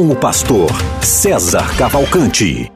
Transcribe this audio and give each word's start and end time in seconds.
com 0.00 0.08
o 0.08 0.16
pastor 0.16 0.70
César 1.02 1.76
Cavalcante. 1.76 2.72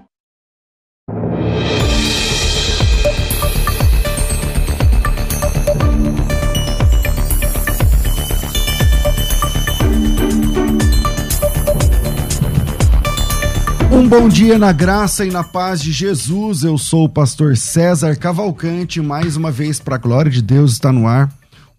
Um 13.90 14.06
bom 14.06 14.28
dia 14.28 14.58
na 14.58 14.70
graça 14.70 15.24
e 15.24 15.30
na 15.30 15.42
paz 15.42 15.80
de 15.80 15.92
Jesus. 15.92 16.62
Eu 16.62 16.76
sou 16.76 17.04
o 17.04 17.08
pastor 17.08 17.56
César 17.56 18.16
Cavalcante. 18.16 19.00
Mais 19.00 19.34
uma 19.34 19.50
vez, 19.50 19.80
para 19.80 19.94
a 19.94 19.98
glória 19.98 20.30
de 20.30 20.42
Deus, 20.42 20.72
está 20.72 20.92
no 20.92 21.06
ar 21.06 21.32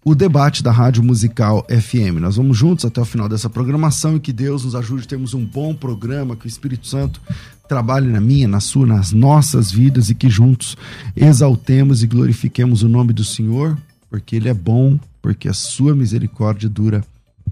o 0.06 0.14
debate 0.14 0.62
da 0.62 0.70
Rádio 0.70 1.02
Musical 1.02 1.66
FM. 1.68 2.20
Nós 2.20 2.36
vamos 2.36 2.56
juntos 2.56 2.84
até 2.84 3.00
o 3.00 3.04
final 3.04 3.28
dessa 3.28 3.50
programação 3.50 4.14
e 4.14 4.20
que 4.20 4.32
Deus 4.32 4.64
nos 4.64 4.76
ajude 4.76 5.02
a 5.02 5.08
termos 5.08 5.34
um 5.34 5.44
bom 5.44 5.74
programa, 5.74 6.36
que 6.36 6.46
o 6.46 6.48
Espírito 6.48 6.86
Santo 6.86 7.20
trabalhe 7.68 8.06
na 8.06 8.20
minha, 8.20 8.46
na 8.46 8.60
sua, 8.60 8.86
nas 8.86 9.10
nossas 9.10 9.72
vidas 9.72 10.08
e 10.08 10.14
que 10.14 10.30
juntos 10.30 10.76
exaltemos 11.16 12.04
e 12.04 12.06
glorifiquemos 12.06 12.84
o 12.84 12.88
nome 12.88 13.12
do 13.12 13.24
Senhor, 13.24 13.76
porque 14.08 14.36
Ele 14.36 14.48
é 14.48 14.54
bom, 14.54 14.96
porque 15.20 15.48
a 15.48 15.52
sua 15.52 15.92
misericórdia 15.92 16.68
dura 16.68 17.02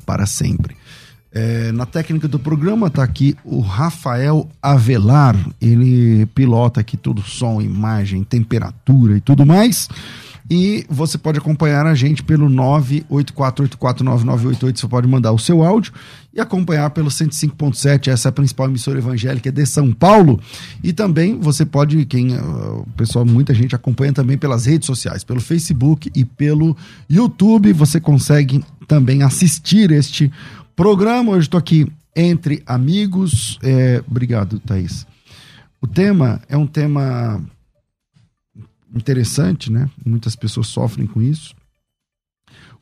para 0.07 0.25
sempre. 0.25 0.77
É, 1.33 1.73
na 1.73 1.85
técnica 1.85 2.29
do 2.29 2.39
programa 2.39 2.87
está 2.87 3.03
aqui 3.03 3.37
o 3.43 3.59
Rafael 3.59 4.49
Avelar, 4.63 5.37
ele 5.61 6.25
pilota 6.27 6.79
aqui 6.79 6.97
todo 6.97 7.21
som, 7.21 7.61
imagem, 7.61 8.23
temperatura 8.23 9.17
e 9.17 9.21
tudo 9.21 9.45
mais. 9.45 9.89
E 10.51 10.85
você 10.91 11.17
pode 11.17 11.39
acompanhar 11.39 11.87
a 11.87 11.95
gente 11.95 12.23
pelo 12.23 12.51
984849988. 12.51 14.79
Você 14.79 14.87
pode 14.87 15.09
mandar 15.09 15.33
o 15.33 15.39
seu 15.39 15.65
áudio 15.65 15.91
e 16.35 16.41
acompanhar 16.41 16.91
pelo 16.91 17.09
105.7, 17.09 18.09
essa 18.09 18.29
é 18.29 18.31
a 18.31 18.33
principal 18.33 18.69
emissora 18.69 18.99
evangélica 18.99 19.51
de 19.51 19.65
São 19.65 19.91
Paulo. 19.91 20.39
E 20.83 20.93
também 20.93 21.39
você 21.39 21.65
pode, 21.65 22.05
quem 22.05 22.37
uh, 22.37 22.81
o 22.81 22.87
pessoal, 22.97 23.25
muita 23.25 23.55
gente 23.55 23.75
acompanha 23.75 24.13
também 24.13 24.37
pelas 24.37 24.67
redes 24.67 24.85
sociais, 24.87 25.25
pelo 25.25 25.41
Facebook 25.41 26.11
e 26.15 26.27
pelo 26.27 26.77
YouTube. 27.09 27.73
Você 27.73 27.99
consegue 27.99 28.63
também 28.87 29.23
assistir 29.23 29.91
este 29.93 30.31
programa. 30.77 31.33
Hoje 31.33 31.47
estou 31.47 31.59
aqui 31.59 31.91
entre 32.15 32.63
amigos. 32.67 33.59
É, 33.63 34.05
obrigado, 34.07 34.59
Thaís. 34.59 35.07
O 35.81 35.87
tema 35.87 36.43
é 36.49 36.57
um 36.57 36.67
tema 36.67 37.43
interessante, 38.95 39.71
né? 39.71 39.91
Muitas 40.05 40.37
pessoas 40.37 40.69
sofrem 40.69 41.07
com 41.07 41.21
isso. 41.21 41.55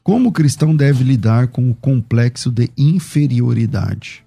Como 0.02 0.28
o 0.28 0.32
cristão 0.32 0.74
deve 0.74 1.05
lidar 1.05 1.48
com 1.48 1.70
o 1.70 1.74
complexo 1.74 2.50
de 2.50 2.70
inferioridade? 2.77 4.24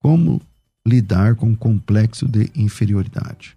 Como 0.00 0.40
lidar 0.86 1.36
com 1.36 1.52
o 1.52 1.56
complexo 1.56 2.26
de 2.26 2.50
inferioridade? 2.54 3.56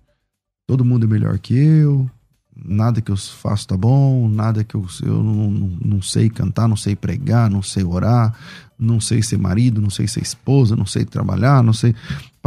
Todo 0.68 0.86
mundo 0.86 1.06
é 1.06 1.10
melhor 1.10 1.40
que 1.40 1.56
eu, 1.56 2.10
nada 2.56 3.02
que 3.02 3.12
eu 3.12 3.18
faço 3.18 3.68
tá 3.68 3.78
bom, 3.78 4.28
nada 4.30 4.64
que 4.64 4.76
eu, 4.76 4.86
eu 5.02 5.24
não, 5.24 5.50
não, 5.52 5.68
não 5.84 6.02
sei 6.02 6.30
cantar, 6.30 6.68
não 6.68 6.78
sei 6.78 6.96
pregar, 6.96 7.50
não 7.50 7.64
sei 7.64 7.84
orar, 7.84 8.38
não 8.78 9.00
sei 9.00 9.22
ser 9.22 9.38
marido, 9.38 9.82
não 9.82 9.90
sei 9.90 10.08
ser 10.08 10.22
esposa, 10.22 10.76
não 10.76 10.86
sei 10.86 11.06
trabalhar, 11.06 11.64
não 11.64 11.74
sei. 11.74 11.96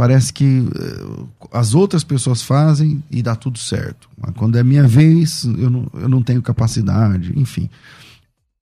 Parece 0.01 0.33
que 0.33 0.61
uh, 0.61 1.29
as 1.51 1.75
outras 1.75 2.03
pessoas 2.03 2.41
fazem 2.41 3.03
e 3.11 3.21
dá 3.21 3.35
tudo 3.35 3.59
certo. 3.59 4.09
Mas 4.17 4.33
quando 4.33 4.57
é 4.57 4.63
minha 4.63 4.87
vez, 4.87 5.43
eu 5.43 5.69
não, 5.69 5.87
eu 5.93 6.09
não 6.09 6.23
tenho 6.23 6.41
capacidade, 6.41 7.31
enfim. 7.35 7.69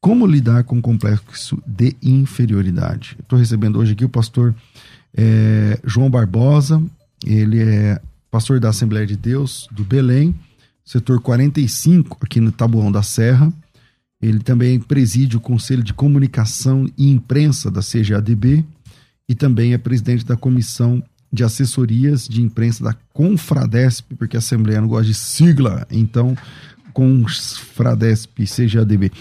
Como 0.02 0.28
lidar 0.28 0.66
com 0.66 0.80
o 0.80 0.82
complexo 0.82 1.58
de 1.66 1.96
inferioridade? 2.04 3.16
Estou 3.22 3.40
recebendo 3.40 3.80
hoje 3.80 3.94
aqui 3.94 4.04
o 4.04 4.10
pastor 4.10 4.54
é, 5.16 5.80
João 5.86 6.10
Barbosa, 6.10 6.84
ele 7.26 7.62
é 7.62 8.02
pastor 8.30 8.60
da 8.60 8.68
Assembleia 8.68 9.08
de 9.08 9.16
Deus 9.16 9.66
do 9.72 9.86
Belém, 9.86 10.36
setor 10.84 11.22
45, 11.22 12.18
aqui 12.20 12.42
no 12.42 12.52
Tabuão 12.52 12.92
da 12.92 13.02
Serra. 13.02 13.50
Ele 14.22 14.40
também 14.40 14.78
preside 14.78 15.38
o 15.38 15.40
Conselho 15.40 15.84
de 15.84 15.94
Comunicação 15.94 16.86
e 16.98 17.10
Imprensa 17.10 17.72
da 17.72 17.80
CGADB 17.80 18.66
e 19.30 19.34
também 19.34 19.74
é 19.74 19.78
presidente 19.78 20.26
da 20.26 20.36
Comissão 20.36 21.02
de 21.32 21.44
Assessorias 21.44 22.28
de 22.28 22.42
Imprensa 22.42 22.84
da 22.84 22.96
Confradesp, 23.14 24.16
porque 24.16 24.36
a 24.36 24.40
Assembleia 24.40 24.82
não 24.82 24.88
gosta 24.88 25.06
de 25.06 25.14
sigla, 25.14 25.86
então 25.92 26.36
Confradesp, 26.94 28.44
CGADB. 28.46 29.12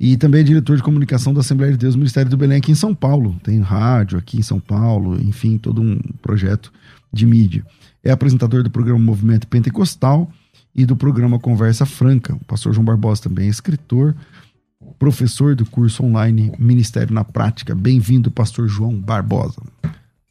E 0.00 0.16
também 0.16 0.40
é 0.40 0.44
diretor 0.44 0.76
de 0.76 0.82
comunicação 0.82 1.32
da 1.32 1.40
Assembleia 1.40 1.72
de 1.72 1.78
Deus 1.78 1.94
Ministério 1.94 2.30
do 2.30 2.36
Belém 2.36 2.58
aqui 2.58 2.72
em 2.72 2.74
São 2.74 2.94
Paulo. 2.94 3.36
Tem 3.42 3.60
rádio 3.60 4.18
aqui 4.18 4.38
em 4.38 4.42
São 4.42 4.58
Paulo, 4.58 5.20
enfim, 5.20 5.58
todo 5.58 5.82
um 5.82 5.98
projeto 6.22 6.72
de 7.12 7.26
mídia. 7.26 7.64
É 8.02 8.10
apresentador 8.10 8.62
do 8.62 8.70
programa 8.70 8.98
Movimento 8.98 9.46
Pentecostal 9.46 10.30
e 10.74 10.86
do 10.86 10.96
programa 10.96 11.38
Conversa 11.38 11.84
Franca. 11.84 12.34
O 12.34 12.44
pastor 12.44 12.72
João 12.72 12.84
Barbosa 12.84 13.22
também 13.22 13.46
é 13.46 13.50
escritor, 13.50 14.16
professor 14.98 15.54
do 15.54 15.64
curso 15.64 16.02
online 16.04 16.52
Ministério 16.58 17.14
na 17.14 17.24
Prática. 17.24 17.74
Bem-vindo, 17.74 18.30
pastor 18.30 18.68
João 18.68 18.98
Barbosa. 18.98 19.62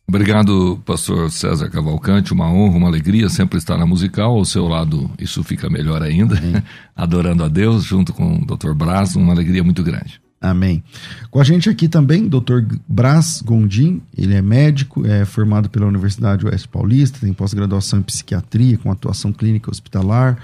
Obrigado, 0.10 0.82
pastor 0.86 1.30
César 1.30 1.70
Cavalcante. 1.70 2.32
Uma 2.32 2.50
honra, 2.50 2.78
uma 2.78 2.88
alegria 2.88 3.28
sempre 3.28 3.58
estar 3.58 3.78
na 3.78 3.86
musical. 3.86 4.38
Ao 4.38 4.46
seu 4.46 4.66
lado, 4.66 5.12
isso 5.20 5.44
fica 5.44 5.70
melhor 5.70 6.02
ainda. 6.02 6.42
Adorando 6.96 7.44
a 7.44 7.50
Deus, 7.50 7.84
junto 7.84 8.14
com 8.14 8.38
o 8.38 8.46
Dr. 8.46 8.72
Braz, 8.72 9.18
uma 9.18 9.34
alegria 9.34 9.62
muito 9.66 9.84
grande. 9.84 10.22
Amém. 10.40 10.82
Com 11.30 11.42
a 11.42 11.44
gente 11.44 11.70
aqui 11.70 11.90
também, 11.90 12.26
Dr. 12.26 12.62
Braz 12.88 13.42
Gondim, 13.44 14.02
ele 14.18 14.34
é 14.34 14.42
médico, 14.42 15.06
é 15.06 15.26
formado 15.26 15.70
pela 15.70 15.86
Universidade 15.86 16.46
Oeste 16.46 16.70
Paulista, 16.70 17.20
tem 17.20 17.34
pós-graduação 17.34 18.00
em 18.00 18.04
psiquiatria, 18.04 18.78
com 18.78 18.90
atuação 18.90 19.34
clínica 19.34 19.70
hospitalar, 19.70 20.38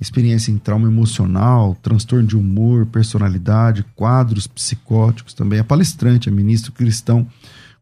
experiência 0.00 0.52
em 0.52 0.58
trauma 0.58 0.86
emocional, 0.86 1.76
transtorno 1.82 2.28
de 2.28 2.36
humor, 2.36 2.86
personalidade, 2.86 3.84
quadros 3.96 4.46
psicóticos, 4.46 5.34
também 5.34 5.58
é 5.58 5.64
palestrante, 5.64 6.28
é 6.28 6.32
ministro 6.32 6.70
cristão 6.70 7.26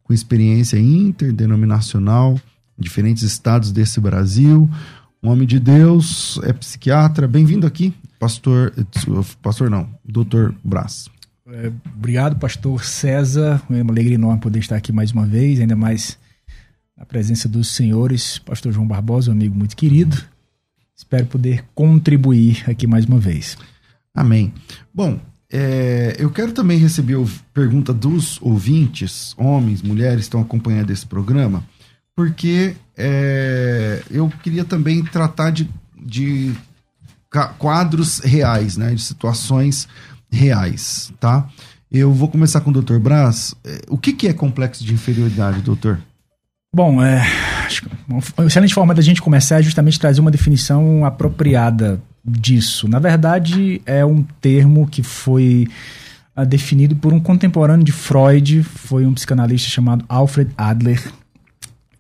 com 0.09 0.15
experiência 0.15 0.79
interdenominacional 0.79 2.41
em 2.79 2.83
diferentes 2.83 3.23
estados 3.23 3.71
desse 3.71 4.01
Brasil, 4.01 4.69
um 5.23 5.29
homem 5.29 5.47
de 5.47 5.61
Deus, 5.61 6.41
é 6.45 6.53
psiquiatra. 6.55 7.29
Bem-vindo 7.29 7.67
aqui, 7.67 7.93
pastor, 8.19 8.73
pastor 9.43 9.69
não, 9.69 9.87
doutor 10.03 10.55
Brás. 10.65 11.11
É, 11.47 11.71
obrigado, 11.95 12.37
pastor 12.37 12.83
César. 12.85 13.61
É 13.69 13.83
uma 13.83 13.93
alegria 13.93 14.15
enorme 14.15 14.41
poder 14.41 14.61
estar 14.61 14.77
aqui 14.77 14.93
mais 14.93 15.13
uma 15.13 15.27
vez, 15.27 15.61
ainda 15.61 15.77
mais 15.77 16.19
na 16.97 17.05
presença 17.05 17.47
dos 17.47 17.69
senhores, 17.69 18.39
pastor 18.39 18.73
João 18.73 18.87
Barbosa, 18.87 19.31
um 19.31 19.35
amigo 19.35 19.55
muito 19.55 19.77
querido. 19.77 20.17
Espero 20.97 21.27
poder 21.27 21.67
contribuir 21.75 22.65
aqui 22.67 22.87
mais 22.87 23.05
uma 23.05 23.19
vez. 23.19 23.59
Amém. 24.15 24.55
Bom, 24.93 25.21
é, 25.51 26.17
eu 26.19 26.31
quero 26.31 26.53
também 26.53 26.79
receber 26.79 27.15
a 27.15 27.25
pergunta 27.55 27.93
dos 27.93 28.39
ouvintes, 28.43 29.35
homens, 29.39 29.83
mulheres, 29.83 30.23
estão 30.23 30.41
acompanhando 30.41 30.91
esse 30.91 31.07
programa, 31.07 31.65
porque 32.15 32.75
é, 32.97 34.03
eu 34.11 34.31
queria 34.43 34.65
também 34.65 35.03
tratar 35.05 35.51
de, 35.51 35.69
de 35.97 36.53
quadros 37.59 38.19
reais, 38.19 38.77
né, 38.77 38.95
de 38.95 39.03
situações 39.03 39.89
reais, 40.31 41.13
tá? 41.19 41.49
Eu 41.91 42.13
vou 42.13 42.29
começar 42.29 42.61
com 42.61 42.71
o 42.71 42.83
Dr. 42.83 42.99
Braz. 42.99 43.55
É, 43.65 43.81
o 43.89 43.97
que, 43.97 44.13
que 44.13 44.29
é 44.29 44.33
complexo 44.35 44.85
de 44.85 44.93
inferioridade, 44.93 45.63
doutor? 45.63 45.99
Bom, 46.75 47.03
é, 47.03 47.23
uma 48.37 48.47
excelente 48.47 48.75
forma 48.75 48.95
da 48.95 49.01
gente 49.01 49.23
começar 49.23 49.61
é 49.61 49.63
justamente 49.63 49.99
trazer 49.99 50.21
uma 50.21 50.31
definição 50.31 51.07
apropriada 51.07 52.03
disso. 52.29 52.89
Na 52.89 52.99
verdade, 52.99 53.81
é 53.87 54.05
um 54.05 54.23
termo 54.41 54.87
que 54.87 55.03
foi 55.03 55.69
uh, 56.37 56.45
definido 56.45 56.97
por 56.97 57.13
um 57.13 57.21
contemporâneo 57.21 57.85
de 57.85 57.93
Freud, 57.93 58.63
foi 58.63 59.07
um 59.07 59.15
psicanalista 59.15 59.69
chamado 59.69 60.05
Alfred 60.09 60.51
Adler. 60.57 61.03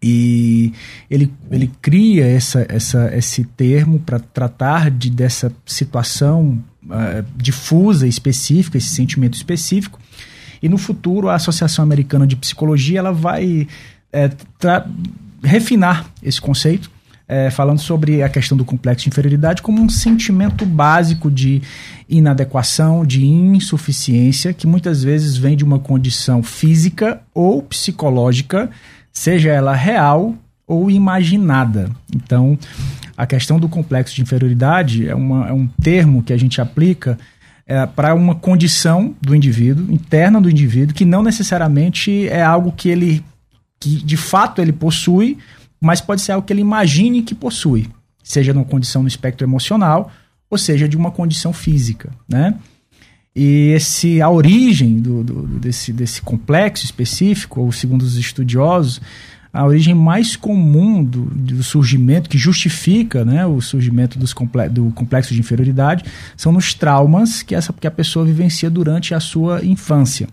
E 0.00 0.72
ele, 1.10 1.32
ele 1.50 1.70
cria 1.82 2.25
essa, 2.25 2.64
essa, 2.69 3.10
esse 3.16 3.44
termo 3.44 3.98
para 3.98 4.20
tratar 4.20 4.90
de, 4.90 5.10
dessa 5.10 5.52
situação 5.66 6.62
uh, 6.84 7.25
difusa, 7.36 8.06
específica, 8.06 8.78
esse 8.78 8.90
sentimento 8.90 9.34
específico. 9.34 9.98
E 10.62 10.69
no 10.69 10.78
futuro, 10.78 11.28
a 11.28 11.34
Associação 11.34 11.82
Americana 11.82 12.26
de 12.26 12.36
Psicologia 12.36 12.98
ela 12.98 13.12
vai 13.12 13.66
é, 14.12 14.30
refinar 15.42 16.06
esse 16.22 16.40
conceito, 16.40 16.90
é, 17.28 17.50
falando 17.50 17.78
sobre 17.78 18.22
a 18.22 18.28
questão 18.28 18.56
do 18.56 18.64
complexo 18.64 19.04
de 19.04 19.10
inferioridade 19.10 19.60
como 19.60 19.82
um 19.82 19.88
sentimento 19.88 20.64
básico 20.64 21.30
de 21.30 21.60
inadequação, 22.08 23.04
de 23.04 23.26
insuficiência, 23.26 24.54
que 24.54 24.66
muitas 24.66 25.02
vezes 25.04 25.36
vem 25.36 25.54
de 25.54 25.62
uma 25.62 25.78
condição 25.78 26.42
física 26.42 27.20
ou 27.34 27.62
psicológica, 27.62 28.70
seja 29.12 29.50
ela 29.50 29.75
real 29.75 30.34
ou 30.66 30.90
imaginada. 30.90 31.90
Então, 32.14 32.58
a 33.16 33.26
questão 33.26 33.58
do 33.58 33.69
complexo 33.69 34.14
de 34.14 34.22
inferioridade 34.22 35.06
é, 35.06 35.14
uma, 35.14 35.48
é 35.48 35.52
um 35.52 35.66
termo 35.66 36.22
que 36.22 36.32
a 36.32 36.36
gente 36.36 36.60
aplica 36.60 37.19
é, 37.66 37.84
para 37.84 38.14
uma 38.14 38.34
condição 38.34 39.14
do 39.20 39.34
indivíduo, 39.34 39.92
interna 39.92 40.40
do 40.40 40.48
indivíduo, 40.48 40.94
que 40.94 41.04
não 41.04 41.22
necessariamente 41.22 42.26
é 42.28 42.42
algo 42.42 42.72
que 42.72 42.88
ele, 42.88 43.22
que 43.78 43.96
de 43.96 44.16
fato 44.16 44.62
ele 44.62 44.72
possui, 44.72 45.36
mas 45.80 46.00
pode 46.00 46.20
ser 46.20 46.32
algo 46.32 46.46
que 46.46 46.52
ele 46.52 46.60
imagine 46.60 47.22
que 47.22 47.34
possui, 47.34 47.88
seja 48.22 48.52
numa 48.52 48.64
condição 48.64 49.02
no 49.02 49.08
espectro 49.08 49.46
emocional, 49.46 50.10
ou 50.50 50.58
seja 50.58 50.88
de 50.88 50.96
uma 50.96 51.10
condição 51.10 51.52
física, 51.52 52.10
né? 52.28 52.54
E 53.34 53.70
esse, 53.70 54.20
a 54.20 54.28
origem 54.28 54.98
do, 54.98 55.22
do, 55.22 55.46
desse, 55.46 55.92
desse 55.92 56.20
complexo 56.20 56.84
específico, 56.84 57.60
ou 57.60 57.70
segundo 57.70 58.02
os 58.02 58.16
estudiosos, 58.16 59.00
a 59.52 59.64
origem 59.64 59.94
mais 59.94 60.36
comum 60.36 61.04
do, 61.04 61.25
do 61.25 61.62
surgimento, 61.62 62.28
que 62.28 62.36
justifica 62.36 63.25
né, 63.25 63.46
o 63.46 63.60
surgimento 63.60 64.19
dos 64.19 64.32
comple 64.32 64.69
do 64.69 64.90
complexo 64.90 65.32
de 65.32 65.40
inferioridade, 65.40 66.04
são 66.36 66.52
nos 66.52 66.75
traumas 66.75 67.42
que, 67.42 67.54
essa, 67.54 67.72
que 67.72 67.86
a 67.86 67.90
pessoa 67.90 68.25
vivencia 68.25 68.69
durante 68.69 69.14
a 69.14 69.20
sua 69.20 69.64
infância. 69.64 70.28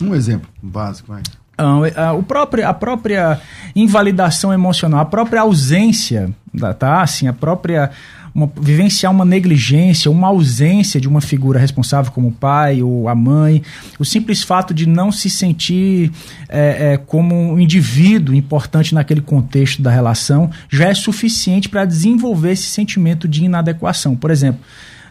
Um 0.00 0.14
exemplo 0.14 0.48
básico, 0.62 1.08
vai. 1.08 1.22
Ah, 1.56 2.12
o 2.12 2.22
próprio, 2.22 2.66
a 2.66 2.74
própria 2.74 3.40
invalidação 3.76 4.52
emocional, 4.52 5.00
a 5.00 5.04
própria 5.04 5.42
ausência, 5.42 6.30
tá? 6.78 7.02
Assim, 7.02 7.28
a 7.28 7.32
própria 7.32 7.90
uma, 8.34 8.50
vivenciar 8.60 9.12
uma 9.12 9.24
negligência, 9.24 10.10
uma 10.10 10.26
ausência 10.28 11.00
de 11.00 11.06
uma 11.06 11.20
figura 11.20 11.58
responsável 11.58 12.10
como 12.10 12.28
o 12.28 12.32
pai 12.32 12.82
ou 12.82 13.08
a 13.08 13.14
mãe, 13.14 13.62
o 13.98 14.04
simples 14.04 14.42
fato 14.42 14.74
de 14.74 14.86
não 14.86 15.12
se 15.12 15.30
sentir 15.30 16.10
é, 16.48 16.92
é, 16.92 16.96
como 16.96 17.34
um 17.52 17.60
indivíduo 17.60 18.34
importante 18.34 18.94
naquele 18.94 19.20
contexto 19.20 19.80
da 19.80 19.90
relação 19.90 20.50
já 20.68 20.88
é 20.88 20.94
suficiente 20.94 21.68
para 21.68 21.84
desenvolver 21.84 22.52
esse 22.52 22.66
sentimento 22.66 23.28
de 23.28 23.44
inadequação. 23.44 24.16
Por 24.16 24.32
exemplo, 24.32 24.60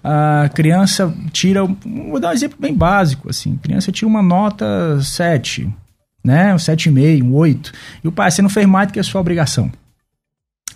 a 0.04 0.50
criança 0.54 1.14
tira, 1.32 1.64
vou 1.66 2.20
dar 2.20 2.32
um 2.32 2.34
exemplo 2.34 2.58
bem 2.60 2.74
básico, 2.74 3.30
assim, 3.30 3.56
criança 3.56 3.90
tira 3.90 4.08
uma 4.08 4.22
nota 4.22 5.00
7, 5.02 5.74
né, 6.24 6.54
um 6.54 6.58
7,5, 6.58 7.24
um 7.24 7.34
8, 7.34 7.72
e 8.04 8.08
o 8.08 8.12
pai, 8.12 8.32
você 8.32 8.42
não 8.42 8.50
fez 8.50 8.66
mais 8.66 8.88
do 8.88 8.94
que 8.94 9.00
a 9.00 9.04
sua 9.04 9.22
obrigação. 9.22 9.72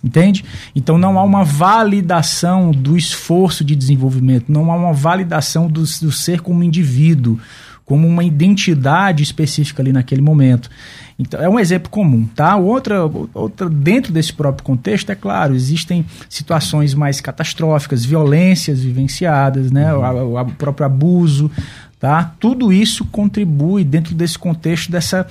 Entende? 0.04 0.46
Então 0.76 0.98
não 0.98 1.18
há 1.18 1.24
uma 1.24 1.44
validação 1.44 2.72
do 2.72 2.96
esforço 2.96 3.64
de 3.64 3.76
desenvolvimento, 3.76 4.52
não 4.52 4.72
há 4.72 4.76
uma 4.76 4.94
validação 4.94 5.68
do, 5.68 5.82
do 5.82 6.12
ser 6.12 6.42
como 6.42 6.64
indivíduo, 6.64 7.40
como 7.88 8.06
uma 8.06 8.24
identidade 8.24 9.24
específica 9.24 9.82
ali 9.82 9.94
naquele 9.94 10.22
momento. 10.22 10.70
Então, 11.18 11.42
é 11.42 11.50
um 11.50 11.58
exemplo 11.58 11.90
comum, 11.90 12.28
tá? 12.36 12.56
Outra, 12.58 13.10
outra, 13.34 13.70
dentro 13.70 14.12
desse 14.12 14.32
próprio 14.32 14.64
contexto, 14.64 15.10
é 15.10 15.16
claro, 15.16 15.56
existem 15.56 16.06
situações 16.30 16.94
mais 16.94 17.20
catastróficas, 17.22 18.06
violências 18.06 18.82
vivenciadas, 18.82 19.72
né? 19.72 19.94
Uhum. 19.94 20.34
O, 20.34 20.40
o, 20.40 20.46
próprio 20.52 20.86
abuso, 20.86 21.50
tá? 22.00 22.34
Tudo 22.40 22.72
isso 22.72 23.06
contribui 23.06 23.84
dentro 23.84 24.14
desse 24.16 24.38
contexto 24.38 24.92
dessa 24.92 25.28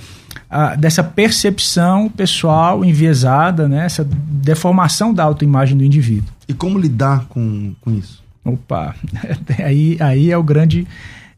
dessa 0.79 1.03
percepção 1.03 2.07
pessoal 2.07 2.85
enviesada, 2.85 3.67
né? 3.67 3.85
essa 3.85 4.07
deformação 4.09 5.13
da 5.13 5.23
autoimagem 5.23 5.77
do 5.77 5.83
indivíduo. 5.83 6.33
E 6.47 6.53
como 6.53 6.79
lidar 6.79 7.25
com, 7.27 7.75
com 7.81 7.91
isso? 7.91 8.23
Opa, 8.45 8.95
aí, 9.59 9.97
aí 9.99 10.31
é 10.31 10.37
o 10.37 10.43
grande 10.43 10.87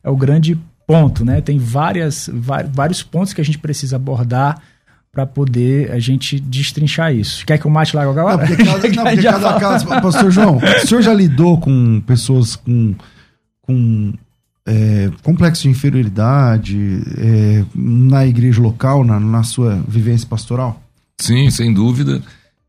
é 0.04 0.10
o 0.10 0.16
grande 0.16 0.60
ponto, 0.86 1.26
né? 1.26 1.42
Tem 1.42 1.58
várias, 1.58 2.30
vários 2.72 3.02
pontos 3.02 3.34
que 3.34 3.42
a 3.42 3.46
gente 3.46 3.58
precisa 3.58 3.96
abordar 3.96 4.62
para 5.12 5.26
poder 5.26 5.92
a 5.92 6.00
gente 6.00 6.40
destrinchar 6.40 7.14
isso. 7.14 7.46
Quer 7.46 7.58
que 7.58 7.66
eu 7.66 7.72
mate 7.72 7.96
lá 7.96 8.04
agora? 8.04 8.38
Não, 8.38 8.48
porque 8.48 8.64
cada, 8.64 8.88
não, 8.90 9.04
porque 9.04 9.24
cada 9.24 9.60
caso, 9.60 9.88
pastor 9.88 10.32
João, 10.32 10.58
o 10.58 10.88
senhor 10.88 11.02
já 11.02 11.14
lidou 11.14 11.60
com 11.60 12.02
pessoas 12.02 12.56
com, 12.56 12.94
com 13.64 14.14
é, 14.70 15.12
complexo 15.24 15.64
de 15.64 15.70
inferioridade 15.70 17.02
é, 17.18 17.66
na 17.74 18.28
igreja 18.28 18.62
local, 18.62 19.04
na, 19.04 19.20
na 19.20 19.42
sua 19.42 19.84
vivência 19.88 20.28
pastoral? 20.28 20.80
Sim, 21.20 21.50
sem 21.50 21.74
dúvida. 21.74 22.22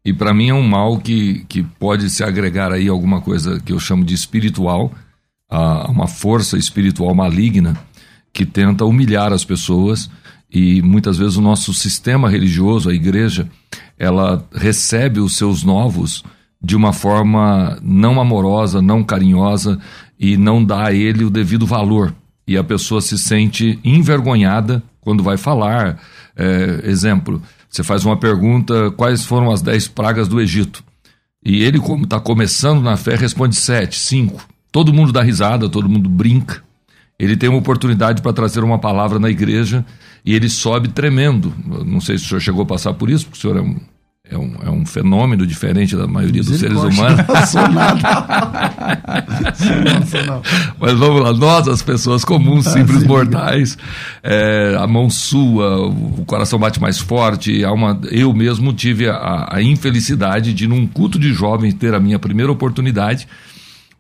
E 0.02 0.14
para 0.14 0.32
mim 0.32 0.48
é 0.48 0.54
um 0.54 0.66
mal 0.66 0.98
que, 0.98 1.44
que 1.46 1.62
pode 1.62 2.08
se 2.08 2.24
agregar 2.24 2.72
aí 2.72 2.88
alguma 2.88 3.20
coisa 3.20 3.60
que 3.60 3.72
eu 3.72 3.78
chamo 3.78 4.02
de 4.02 4.14
espiritual, 4.14 4.90
a 5.48 5.90
uma 5.90 6.06
força 6.06 6.56
espiritual 6.56 7.14
maligna 7.14 7.76
que 8.32 8.46
tenta 8.46 8.86
humilhar 8.86 9.32
as 9.32 9.44
pessoas 9.44 10.08
e 10.50 10.80
muitas 10.80 11.18
vezes 11.18 11.36
o 11.36 11.42
nosso 11.42 11.74
sistema 11.74 12.30
religioso, 12.30 12.88
a 12.88 12.94
igreja, 12.94 13.46
ela 13.98 14.48
recebe 14.54 15.20
os 15.20 15.36
seus 15.36 15.62
novos 15.62 16.24
de 16.62 16.76
uma 16.76 16.92
forma 16.92 17.78
não 17.82 18.20
amorosa, 18.20 18.80
não 18.80 19.04
carinhosa 19.04 19.78
e 20.20 20.36
não 20.36 20.62
dá 20.62 20.88
a 20.88 20.92
ele 20.92 21.24
o 21.24 21.30
devido 21.30 21.66
valor. 21.66 22.14
E 22.46 22.58
a 22.58 22.62
pessoa 22.62 23.00
se 23.00 23.16
sente 23.18 23.78
envergonhada 23.82 24.82
quando 25.00 25.22
vai 25.22 25.38
falar. 25.38 25.98
É, 26.36 26.82
exemplo, 26.84 27.40
você 27.70 27.82
faz 27.82 28.04
uma 28.04 28.18
pergunta: 28.18 28.90
quais 28.90 29.24
foram 29.24 29.50
as 29.50 29.62
dez 29.62 29.88
pragas 29.88 30.28
do 30.28 30.38
Egito? 30.40 30.84
E 31.42 31.62
ele, 31.62 31.80
como 31.80 32.04
está 32.04 32.20
começando 32.20 32.82
na 32.82 32.98
fé, 32.98 33.16
responde 33.16 33.56
sete, 33.56 33.98
cinco. 33.98 34.46
Todo 34.70 34.92
mundo 34.92 35.10
dá 35.10 35.22
risada, 35.22 35.70
todo 35.70 35.88
mundo 35.88 36.08
brinca. 36.08 36.62
Ele 37.18 37.36
tem 37.36 37.48
uma 37.48 37.58
oportunidade 37.58 38.20
para 38.20 38.32
trazer 38.32 38.62
uma 38.62 38.78
palavra 38.78 39.18
na 39.18 39.30
igreja 39.30 39.84
e 40.24 40.34
ele 40.34 40.48
sobe 40.48 40.88
tremendo. 40.88 41.52
Não 41.84 42.00
sei 42.00 42.18
se 42.18 42.24
o 42.24 42.28
senhor 42.28 42.40
chegou 42.40 42.62
a 42.62 42.66
passar 42.66 42.94
por 42.94 43.08
isso, 43.08 43.26
porque 43.26 43.38
o 43.38 43.40
senhor 43.40 43.56
é 43.56 43.60
um 43.60 43.78
é 44.30 44.38
um, 44.38 44.54
é 44.64 44.70
um 44.70 44.86
fenômeno 44.86 45.46
diferente 45.46 45.96
da 45.96 46.06
maioria 46.06 46.42
dos 46.42 46.58
seres 46.58 46.78
humanos. 46.78 47.20
Não 49.84 50.06
sou 50.06 50.24
nada. 50.24 50.42
Mas 50.78 50.98
vamos 50.98 51.22
lá, 51.22 51.32
nós, 51.32 51.68
as 51.68 51.82
pessoas 51.82 52.24
comuns, 52.24 52.66
ah, 52.66 52.70
simples 52.70 53.04
mortais, 53.04 53.76
é, 54.22 54.76
a 54.78 54.86
mão 54.86 55.10
sua, 55.10 55.86
o 55.86 56.24
coração 56.26 56.58
bate 56.58 56.80
mais 56.80 56.98
forte. 56.98 57.64
Há 57.64 57.72
uma, 57.72 58.00
eu 58.10 58.32
mesmo 58.32 58.72
tive 58.72 59.08
a, 59.08 59.48
a 59.50 59.62
infelicidade 59.62 60.54
de, 60.54 60.66
num 60.66 60.86
culto 60.86 61.18
de 61.18 61.32
jovens, 61.32 61.74
ter 61.74 61.94
a 61.94 62.00
minha 62.00 62.18
primeira 62.18 62.52
oportunidade 62.52 63.26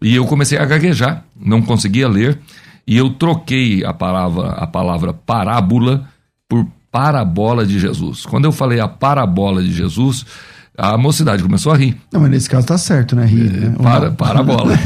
e 0.02 0.14
eu 0.14 0.24
comecei 0.24 0.58
a 0.58 0.64
gaguejar, 0.64 1.24
não 1.38 1.60
conseguia 1.60 2.08
ler, 2.08 2.38
e 2.86 2.96
eu 2.96 3.10
troquei 3.10 3.84
a 3.84 3.92
palavra, 3.92 4.48
a 4.52 4.66
palavra 4.66 5.12
parábola 5.12 6.08
por 6.48 6.66
parabola 6.90 7.66
de 7.66 7.78
Jesus. 7.78 8.26
Quando 8.26 8.44
eu 8.44 8.52
falei 8.52 8.80
a 8.80 8.88
parabola 8.88 9.62
de 9.62 9.72
Jesus, 9.72 10.24
a 10.82 10.96
mocidade 10.96 11.42
começou 11.42 11.72
a 11.72 11.76
rir. 11.76 11.94
Não, 12.10 12.20
mas 12.20 12.30
nesse 12.30 12.48
caso 12.48 12.66
tá 12.66 12.78
certo, 12.78 13.14
né? 13.14 13.26
Rir, 13.26 13.52
né? 13.52 13.74
É, 13.80 13.82
para, 13.82 14.10
parabola. 14.10 14.78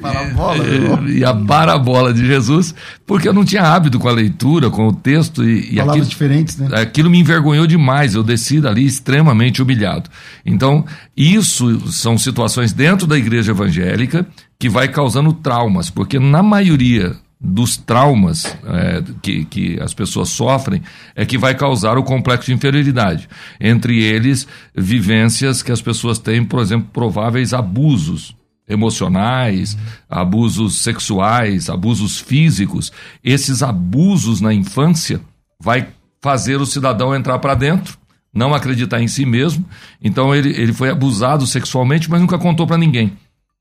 parabola. 0.00 0.64
É, 0.64 1.10
e 1.10 1.24
a 1.24 1.34
parabola 1.34 2.14
de 2.14 2.24
Jesus, 2.24 2.74
porque 3.04 3.28
eu 3.28 3.32
não 3.32 3.44
tinha 3.44 3.62
hábito 3.62 3.98
com 3.98 4.08
a 4.08 4.12
leitura, 4.12 4.70
com 4.70 4.86
o 4.86 4.92
texto 4.92 5.42
e, 5.42 5.72
e 5.72 5.76
Palavras 5.76 5.94
aquilo, 5.94 6.08
diferentes, 6.08 6.56
né? 6.56 6.68
Aquilo 6.72 7.10
me 7.10 7.18
envergonhou 7.18 7.66
demais. 7.66 8.14
Eu 8.14 8.22
desci 8.22 8.60
dali 8.60 8.86
extremamente 8.86 9.60
humilhado. 9.60 10.08
Então, 10.46 10.84
isso 11.16 11.90
são 11.90 12.16
situações 12.16 12.72
dentro 12.72 13.06
da 13.06 13.18
igreja 13.18 13.50
evangélica 13.50 14.24
que 14.58 14.68
vai 14.68 14.86
causando 14.86 15.32
traumas, 15.32 15.90
porque 15.90 16.18
na 16.18 16.42
maioria 16.42 17.16
dos 17.44 17.76
traumas 17.76 18.46
é, 18.64 19.02
que, 19.20 19.44
que 19.44 19.78
as 19.80 19.92
pessoas 19.92 20.30
sofrem 20.30 20.82
é 21.14 21.26
que 21.26 21.36
vai 21.36 21.54
causar 21.54 21.98
o 21.98 22.02
complexo 22.02 22.46
de 22.46 22.54
inferioridade. 22.54 23.28
Entre 23.60 24.02
eles, 24.02 24.48
vivências 24.74 25.62
que 25.62 25.70
as 25.70 25.82
pessoas 25.82 26.18
têm, 26.18 26.42
por 26.42 26.60
exemplo, 26.60 26.88
prováveis 26.90 27.52
abusos 27.52 28.34
emocionais, 28.66 29.76
abusos 30.08 30.78
sexuais, 30.78 31.68
abusos 31.68 32.18
físicos. 32.18 32.90
Esses 33.22 33.62
abusos 33.62 34.40
na 34.40 34.54
infância 34.54 35.20
vai 35.60 35.88
fazer 36.22 36.56
o 36.56 36.66
cidadão 36.66 37.14
entrar 37.14 37.38
para 37.40 37.54
dentro, 37.54 37.98
não 38.32 38.54
acreditar 38.54 39.02
em 39.02 39.08
si 39.08 39.26
mesmo. 39.26 39.66
Então 40.02 40.34
ele, 40.34 40.48
ele 40.50 40.72
foi 40.72 40.88
abusado 40.88 41.46
sexualmente, 41.46 42.10
mas 42.10 42.22
nunca 42.22 42.38
contou 42.38 42.66
para 42.66 42.78
ninguém. 42.78 43.12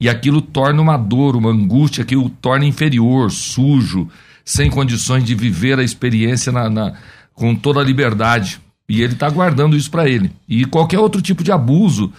E 0.03 0.09
aquilo 0.09 0.41
torna 0.41 0.81
uma 0.81 0.97
dor, 0.97 1.33
uma 1.33 1.49
angústia 1.49 2.03
que 2.03 2.13
o 2.13 2.29
torna 2.29 2.65
inferior, 2.65 3.31
sujo, 3.31 4.09
sem 4.43 4.69
condições 4.69 5.23
de 5.23 5.33
viver 5.33 5.79
a 5.79 5.83
experiência 5.83 6.51
na, 6.51 6.69
na 6.69 6.93
com 7.33 7.55
toda 7.55 7.79
a 7.79 7.83
liberdade. 7.85 8.59
E 8.89 9.01
ele 9.01 9.13
está 9.13 9.29
guardando 9.29 9.77
isso 9.77 9.89
para 9.89 10.09
ele. 10.09 10.29
E 10.45 10.65
qualquer 10.65 10.99
outro 10.99 11.21
tipo 11.21 11.41
de 11.41 11.53
abuso 11.53 12.11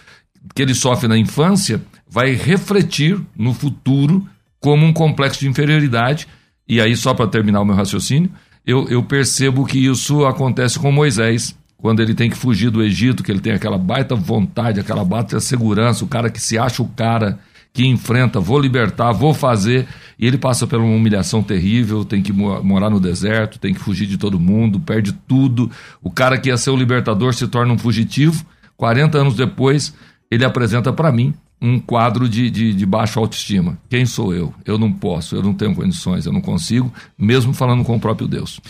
que 0.55 0.63
ele 0.63 0.73
sofre 0.73 1.09
na 1.09 1.19
infância 1.19 1.83
vai 2.09 2.33
refletir 2.33 3.21
no 3.37 3.53
futuro 3.53 4.27
como 4.59 4.87
um 4.87 4.93
complexo 4.95 5.41
de 5.41 5.49
inferioridade. 5.49 6.27
E 6.67 6.81
aí, 6.81 6.97
só 6.97 7.13
para 7.13 7.27
terminar 7.27 7.61
o 7.61 7.67
meu 7.67 7.75
raciocínio, 7.75 8.31
eu, 8.67 8.89
eu 8.89 9.03
percebo 9.03 9.67
que 9.67 9.79
isso 9.79 10.25
acontece 10.25 10.79
com 10.79 10.91
Moisés 10.91 11.55
quando 11.77 12.01
ele 12.01 12.15
tem 12.15 12.31
que 12.31 12.37
fugir 12.39 12.71
do 12.71 12.83
Egito, 12.83 13.23
que 13.23 13.31
ele 13.31 13.41
tem 13.41 13.53
aquela 13.53 13.77
baita 13.77 14.15
vontade, 14.15 14.81
aquela 14.81 15.05
baita 15.05 15.39
segurança, 15.39 16.03
o 16.03 16.09
cara 16.09 16.31
que 16.31 16.41
se 16.41 16.57
acha 16.57 16.83
o 16.83 16.89
cara 16.89 17.39
que 17.75 17.85
enfrenta, 17.85 18.39
vou 18.39 18.61
libertar, 18.61 19.11
vou 19.11 19.35
fazer, 19.35 19.89
e 20.17 20.25
ele 20.25 20.39
passa 20.39 20.65
por 20.65 20.79
uma 20.79 20.95
humilhação 20.95 21.43
terrível, 21.43 22.05
tem 22.05 22.23
que 22.23 22.33
morar 22.33 22.89
no 22.89 23.01
deserto, 23.01 23.59
tem 23.59 23.75
que 23.75 23.81
fugir 23.81 24.07
de 24.07 24.17
todo 24.17 24.39
mundo, 24.39 24.79
perde 24.79 25.13
tudo. 25.13 25.69
O 26.01 26.09
cara 26.09 26.39
que 26.39 26.51
ia 26.51 26.57
ser 26.57 26.71
o 26.71 26.77
libertador 26.77 27.35
se 27.35 27.49
torna 27.49 27.73
um 27.73 27.79
fugitivo. 27.79 28.47
40 28.77 29.19
anos 29.19 29.35
depois, 29.35 29.93
ele 30.31 30.45
apresenta 30.45 30.93
para 30.93 31.11
mim 31.11 31.35
um 31.61 31.81
quadro 31.81 32.29
de, 32.29 32.49
de, 32.49 32.73
de 32.73 32.87
baixa 32.87 33.19
autoestima. 33.19 33.77
Quem 33.91 34.07
sou 34.07 34.33
eu? 34.33 34.55
Eu 34.65 34.79
não 34.79 34.93
posso, 34.93 35.35
eu 35.35 35.43
não 35.43 35.53
tenho 35.53 35.75
condições, 35.75 36.27
eu 36.27 36.33
não 36.33 36.41
consigo, 36.41 36.93
mesmo 37.19 37.53
falando 37.53 37.83
com 37.83 37.97
o 37.97 38.01
próprio 38.01 38.29
Deus. 38.29 38.61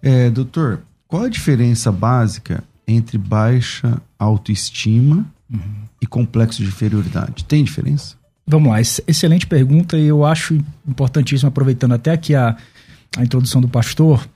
É, 0.00 0.30
doutor, 0.30 0.80
qual 1.06 1.24
a 1.24 1.28
diferença 1.28 1.92
básica 1.92 2.64
entre 2.88 3.18
baixa 3.18 4.00
autoestima 4.18 5.26
uhum. 5.52 5.60
e 6.00 6.06
complexo 6.06 6.62
de 6.62 6.68
inferioridade? 6.68 7.44
Tem 7.44 7.62
diferença? 7.62 8.23
Vamos 8.46 8.70
lá, 8.70 8.80
excelente 8.80 9.46
pergunta 9.46 9.96
e 9.96 10.06
eu 10.06 10.24
acho 10.24 10.58
importantíssimo, 10.86 11.48
aproveitando 11.48 11.92
até 11.92 12.12
aqui 12.12 12.34
a, 12.34 12.56
a 13.16 13.22
introdução 13.22 13.60
do 13.60 13.68
pastor, 13.68 14.28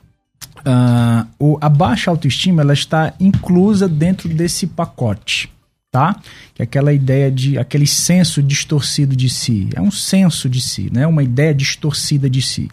uh, 0.61 1.29
o, 1.39 1.59
a 1.61 1.69
baixa 1.69 2.11
autoestima 2.11 2.63
ela 2.63 2.73
está 2.73 3.13
inclusa 3.21 3.87
dentro 3.87 4.27
desse 4.27 4.67
pacote, 4.67 5.53
tá? 5.91 6.17
Que 6.55 6.63
é 6.63 6.65
aquela 6.65 6.93
ideia 6.93 7.31
de, 7.31 7.59
aquele 7.59 7.87
senso 7.87 8.43
distorcido 8.43 9.15
de 9.15 9.29
si, 9.29 9.69
é 9.75 9.81
um 9.81 9.91
senso 9.91 10.49
de 10.49 10.61
si, 10.63 10.89
né? 10.91 11.07
uma 11.07 11.23
ideia 11.23 11.53
distorcida 11.53 12.31
de 12.31 12.41
si. 12.41 12.71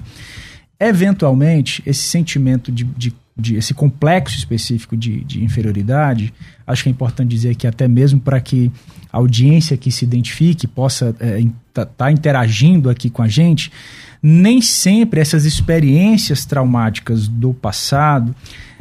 Eventualmente, 0.79 1.83
esse 1.85 2.01
sentimento 2.01 2.71
de, 2.71 2.85
de 2.85 3.13
de, 3.37 3.55
esse 3.55 3.73
complexo 3.73 4.37
específico 4.37 4.95
de, 4.95 5.23
de 5.23 5.43
inferioridade, 5.43 6.33
acho 6.65 6.83
que 6.83 6.89
é 6.89 6.91
importante 6.91 7.29
dizer 7.29 7.55
que 7.55 7.67
até 7.67 7.87
mesmo 7.87 8.19
para 8.19 8.39
que 8.39 8.71
audiência 9.17 9.77
que 9.77 9.91
se 9.91 10.05
identifique 10.05 10.67
possa 10.67 11.09
estar 11.09 11.25
é, 11.25 11.45
tá, 11.73 11.85
tá 11.85 12.11
interagindo 12.11 12.89
aqui 12.89 13.09
com 13.09 13.21
a 13.21 13.27
gente, 13.27 13.71
nem 14.21 14.61
sempre 14.61 15.19
essas 15.19 15.45
experiências 15.45 16.45
traumáticas 16.45 17.27
do 17.27 17.53
passado 17.53 18.35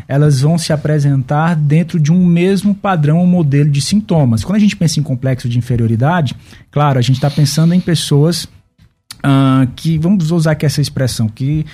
elas 0.06 0.42
vão 0.42 0.58
se 0.58 0.72
apresentar 0.72 1.56
dentro 1.56 1.98
de 1.98 2.12
um 2.12 2.26
mesmo 2.26 2.74
padrão 2.74 3.18
ou 3.18 3.26
modelo 3.26 3.70
de 3.70 3.80
sintomas. 3.80 4.44
Quando 4.44 4.56
a 4.56 4.60
gente 4.60 4.76
pensa 4.76 5.00
em 5.00 5.02
complexo 5.02 5.48
de 5.48 5.58
inferioridade, 5.58 6.34
claro, 6.70 6.98
a 6.98 7.02
gente 7.02 7.16
está 7.16 7.30
pensando 7.30 7.72
em 7.72 7.80
pessoas 7.80 8.44
uh, 8.44 9.66
que, 9.74 9.98
vamos 9.98 10.30
usar 10.30 10.52
aqui 10.52 10.66
essa 10.66 10.80
expressão, 10.80 11.28
que 11.28 11.64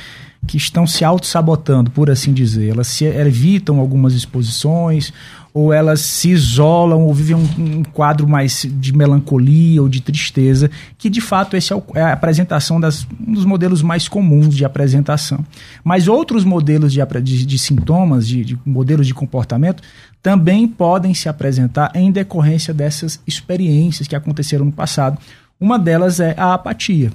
que 0.47 0.57
estão 0.57 0.87
se 0.87 1.05
auto-sabotando, 1.05 1.91
por 1.91 2.11
assim 2.11 2.33
dizer. 2.33 2.71
Elas 2.71 2.87
se 2.87 3.05
evitam 3.05 3.79
algumas 3.79 4.15
exposições, 4.15 5.13
ou 5.53 5.73
elas 5.73 6.01
se 6.01 6.31
isolam, 6.31 7.03
ou 7.03 7.13
vivem 7.13 7.37
um, 7.37 7.79
um 7.79 7.83
quadro 7.83 8.29
mais 8.29 8.67
de 8.69 8.93
melancolia 8.93 9.83
ou 9.83 9.89
de 9.89 10.01
tristeza, 10.01 10.71
que 10.97 11.11
de 11.11 11.21
fato 11.21 11.57
esse 11.57 11.73
é, 11.73 11.83
é 11.95 12.03
a 12.03 12.13
apresentação 12.13 12.81
das, 12.81 13.07
um 13.27 13.33
dos 13.33 13.45
modelos 13.45 13.83
mais 13.83 14.09
comuns 14.09 14.55
de 14.55 14.65
apresentação. 14.65 15.45
Mas 15.83 16.09
outros 16.09 16.45
modelos 16.45 16.93
de, 16.93 17.01
de, 17.23 17.47
de 17.47 17.59
sintomas, 17.59 18.27
de, 18.27 18.45
de 18.45 18.59
modelos 18.65 19.07
de 19.07 19.15
comportamento, 19.15 19.83
também 20.23 20.69
podem 20.69 21.15
se 21.15 21.29
apresentar 21.29 21.91
em 21.95 22.13
decorrência 22.13 22.75
dessas 22.75 23.21
experiências 23.27 24.07
que 24.07 24.17
aconteceram 24.17 24.67
no 24.67 24.73
passado. 24.73 25.19
Uma 25.59 25.79
delas 25.79 26.21
é 26.21 26.35
a 26.37 26.55
apatia. 26.55 27.11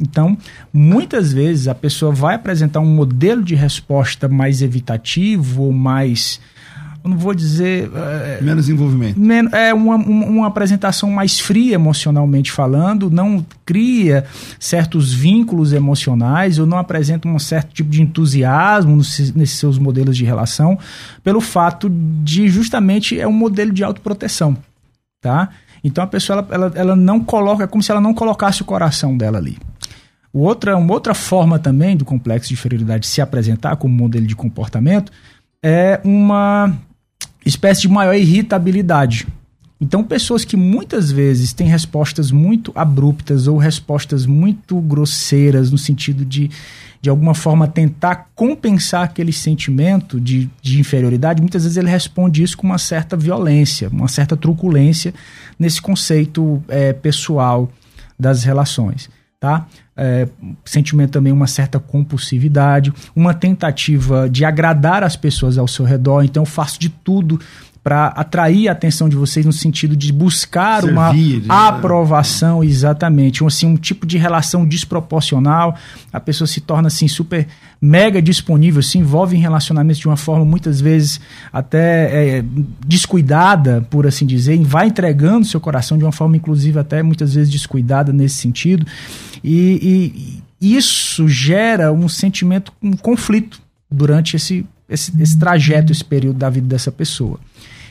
Então, 0.00 0.36
muitas 0.72 1.32
vezes 1.32 1.68
a 1.68 1.74
pessoa 1.74 2.10
vai 2.10 2.34
apresentar 2.34 2.80
um 2.80 2.86
modelo 2.86 3.42
de 3.42 3.54
resposta 3.54 4.26
mais 4.28 4.62
evitativo 4.62 5.64
ou 5.64 5.72
mais. 5.72 6.40
Eu 7.02 7.10
não 7.10 7.16
vou 7.16 7.32
dizer. 7.32 7.90
É, 7.94 8.40
menos 8.42 8.68
envolvimento. 8.68 9.18
Men 9.18 9.48
é 9.52 9.72
uma, 9.72 9.96
uma, 9.96 10.26
uma, 10.26 10.46
apresentação 10.46 11.10
mais 11.10 11.40
fria 11.40 11.74
emocionalmente 11.74 12.52
falando, 12.52 13.10
não 13.10 13.44
cria 13.64 14.24
certos 14.58 15.12
vínculos 15.12 15.72
emocionais 15.72 16.58
ou 16.58 16.66
não 16.66 16.76
apresenta 16.76 17.26
um 17.26 17.38
certo 17.38 17.72
tipo 17.72 17.90
de 17.90 18.02
entusiasmo 18.02 18.96
nos, 18.96 19.34
nesses 19.34 19.58
seus 19.58 19.78
modelos 19.78 20.16
de 20.16 20.24
relação, 20.24 20.78
pelo 21.24 21.40
fato 21.40 21.88
de 22.22 22.48
justamente 22.48 23.18
é 23.18 23.26
um 23.26 23.32
modelo 23.32 23.72
de 23.72 23.82
autoproteção. 23.82 24.56
Tá? 25.22 25.48
Então 25.82 26.04
a 26.04 26.06
pessoa 26.06 26.38
ela, 26.38 26.48
ela, 26.50 26.72
ela 26.74 26.96
não 26.96 27.20
coloca, 27.20 27.64
é 27.64 27.66
como 27.66 27.82
se 27.82 27.90
ela 27.90 28.00
não 28.00 28.12
colocasse 28.12 28.60
o 28.60 28.64
coração 28.66 29.16
dela 29.16 29.38
ali. 29.38 29.56
Outra, 30.32 30.76
uma 30.76 30.92
outra 30.92 31.14
forma 31.14 31.58
também 31.58 31.96
do 31.96 32.04
complexo 32.04 32.48
de 32.48 32.54
inferioridade 32.54 33.06
se 33.06 33.20
apresentar 33.20 33.76
como 33.76 33.92
modelo 33.94 34.26
de 34.26 34.36
comportamento 34.36 35.10
é 35.62 36.00
uma 36.04 36.72
espécie 37.44 37.82
de 37.82 37.88
maior 37.88 38.14
irritabilidade. 38.14 39.26
Então, 39.80 40.04
pessoas 40.04 40.44
que 40.44 40.58
muitas 40.58 41.10
vezes 41.10 41.54
têm 41.54 41.66
respostas 41.66 42.30
muito 42.30 42.70
abruptas 42.74 43.46
ou 43.46 43.56
respostas 43.56 44.26
muito 44.26 44.78
grosseiras, 44.78 45.70
no 45.70 45.78
sentido 45.78 46.22
de, 46.22 46.50
de 47.00 47.08
alguma 47.08 47.34
forma, 47.34 47.66
tentar 47.66 48.28
compensar 48.34 49.04
aquele 49.04 49.32
sentimento 49.32 50.20
de, 50.20 50.50
de 50.60 50.78
inferioridade, 50.78 51.40
muitas 51.40 51.62
vezes 51.62 51.78
ele 51.78 51.88
responde 51.88 52.42
isso 52.42 52.58
com 52.58 52.66
uma 52.66 52.76
certa 52.76 53.16
violência, 53.16 53.88
uma 53.88 54.08
certa 54.08 54.36
truculência 54.36 55.14
nesse 55.58 55.80
conceito 55.80 56.62
é, 56.68 56.92
pessoal 56.92 57.70
das 58.18 58.44
relações 58.44 59.08
tá? 59.40 59.66
É, 59.96 60.28
sentimento 60.66 61.12
também 61.12 61.32
uma 61.32 61.46
certa 61.46 61.80
compulsividade, 61.80 62.92
uma 63.16 63.32
tentativa 63.32 64.28
de 64.28 64.44
agradar 64.44 65.02
as 65.02 65.16
pessoas 65.16 65.56
ao 65.56 65.66
seu 65.66 65.84
redor. 65.84 66.22
Então 66.22 66.42
eu 66.42 66.46
faço 66.46 66.78
de 66.78 66.90
tudo 66.90 67.40
para 67.82 68.08
atrair 68.08 68.68
a 68.68 68.72
atenção 68.72 69.08
de 69.08 69.16
vocês 69.16 69.46
no 69.46 69.52
sentido 69.52 69.96
de 69.96 70.12
buscar 70.12 70.82
Servir, 70.82 71.42
uma 71.44 71.68
aprovação, 71.68 72.62
exatamente, 72.62 73.42
um, 73.42 73.46
assim, 73.46 73.66
um 73.66 73.76
tipo 73.76 74.06
de 74.06 74.18
relação 74.18 74.66
desproporcional, 74.66 75.74
a 76.12 76.20
pessoa 76.20 76.46
se 76.46 76.60
torna 76.60 76.88
assim 76.88 77.08
super 77.08 77.46
mega 77.80 78.20
disponível, 78.20 78.82
se 78.82 78.98
envolve 78.98 79.34
em 79.34 79.40
relacionamentos 79.40 79.98
de 79.98 80.06
uma 80.06 80.16
forma 80.16 80.44
muitas 80.44 80.80
vezes 80.80 81.20
até 81.50 82.38
é, 82.38 82.44
descuidada, 82.86 83.86
por 83.88 84.06
assim 84.06 84.26
dizer, 84.26 84.54
e 84.56 84.64
vai 84.64 84.88
entregando 84.88 85.46
seu 85.46 85.60
coração 85.60 85.96
de 85.96 86.04
uma 86.04 86.12
forma 86.12 86.36
inclusive 86.36 86.78
até 86.78 87.02
muitas 87.02 87.34
vezes 87.34 87.50
descuidada 87.50 88.12
nesse 88.12 88.34
sentido, 88.36 88.86
e, 89.42 90.42
e 90.60 90.76
isso 90.76 91.26
gera 91.26 91.90
um 91.90 92.06
sentimento, 92.10 92.70
um 92.82 92.92
conflito 92.92 93.62
durante 93.90 94.36
esse, 94.36 94.66
esse, 94.90 95.12
esse 95.22 95.38
trajeto, 95.38 95.92
esse 95.92 96.04
período 96.04 96.36
da 96.36 96.50
vida 96.50 96.66
dessa 96.66 96.90
pessoa. 96.90 97.38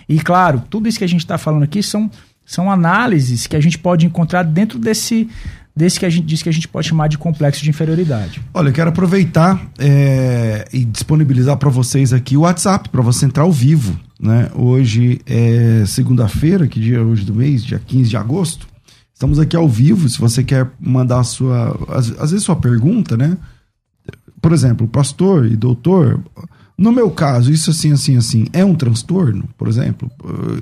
E 0.08 0.20
claro, 0.20 0.62
tudo 0.70 0.90
isso 0.90 0.98
que 0.98 1.04
a 1.04 1.10
gente 1.10 1.22
está 1.22 1.38
falando 1.38 1.64
aqui 1.64 1.82
são, 1.82 2.12
são 2.46 2.70
análises 2.70 3.48
que 3.48 3.56
a 3.56 3.62
gente 3.62 3.78
pode 3.78 4.06
encontrar 4.06 4.44
dentro 4.44 4.78
desse, 4.78 5.30
desse 5.76 6.00
que 6.00 6.06
a 6.06 6.10
gente 6.10 6.26
diz 6.26 6.44
que 6.44 6.50
a 6.50 6.52
gente 6.52 6.68
pode 6.68 6.88
chamar 6.88 7.08
de 7.08 7.18
complexo 7.18 7.64
de 7.64 7.70
inferioridade. 7.70 8.42
Olha, 8.54 8.70
eu 8.70 8.74
quero 8.74 8.90
aproveitar 8.90 9.70
é, 9.78 10.68
e 10.74 10.84
disponibilizar 10.84 11.56
para 11.58 11.70
vocês 11.70 12.12
aqui 12.12 12.36
o 12.36 12.42
WhatsApp 12.42 12.90
para 12.90 13.02
você 13.02 13.26
entrar 13.26 13.44
ao 13.44 13.52
vivo. 13.52 13.98
Né? 14.20 14.50
Hoje 14.54 15.22
é 15.26 15.86
segunda-feira, 15.86 16.68
que 16.68 16.80
dia 16.80 16.98
é 16.98 17.02
hoje 17.02 17.24
do 17.24 17.34
mês? 17.34 17.64
Dia 17.64 17.80
15 17.80 18.10
de 18.10 18.18
agosto. 18.18 18.68
Estamos 19.14 19.38
aqui 19.38 19.56
ao 19.56 19.70
vivo. 19.70 20.10
Se 20.10 20.20
você 20.20 20.44
quer 20.44 20.70
mandar 20.80 21.20
a 21.20 21.24
sua, 21.24 21.78
às, 21.90 22.10
às 22.20 22.32
vezes 22.32 22.44
sua 22.44 22.56
pergunta, 22.56 23.16
né? 23.16 23.38
Por 24.42 24.54
exemplo, 24.54 24.88
pastor 24.88 25.46
e 25.46 25.56
doutor, 25.56 26.22
no 26.80 26.94
meu 26.94 27.12
caso, 27.12 27.52
isso 27.52 27.72
assim, 27.72 27.92
assim, 27.92 28.16
assim, 28.16 28.46
é 28.54 28.64
um 28.64 28.74
transtorno, 28.74 29.44
por 29.58 29.68
exemplo? 29.68 30.10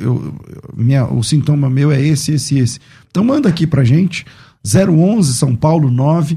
Eu, 0.01 0.33
minha, 0.75 1.05
o 1.05 1.24
sintoma 1.24 1.69
meu 1.69 1.91
é 1.91 2.01
esse, 2.01 2.31
esse, 2.31 2.57
esse. 2.57 2.79
Então 3.07 3.24
manda 3.24 3.47
aqui 3.47 3.67
pra 3.67 3.83
gente, 3.83 4.25
011 4.65 5.36
São 5.36 5.55
Paulo 5.55 5.91
9 5.91 6.36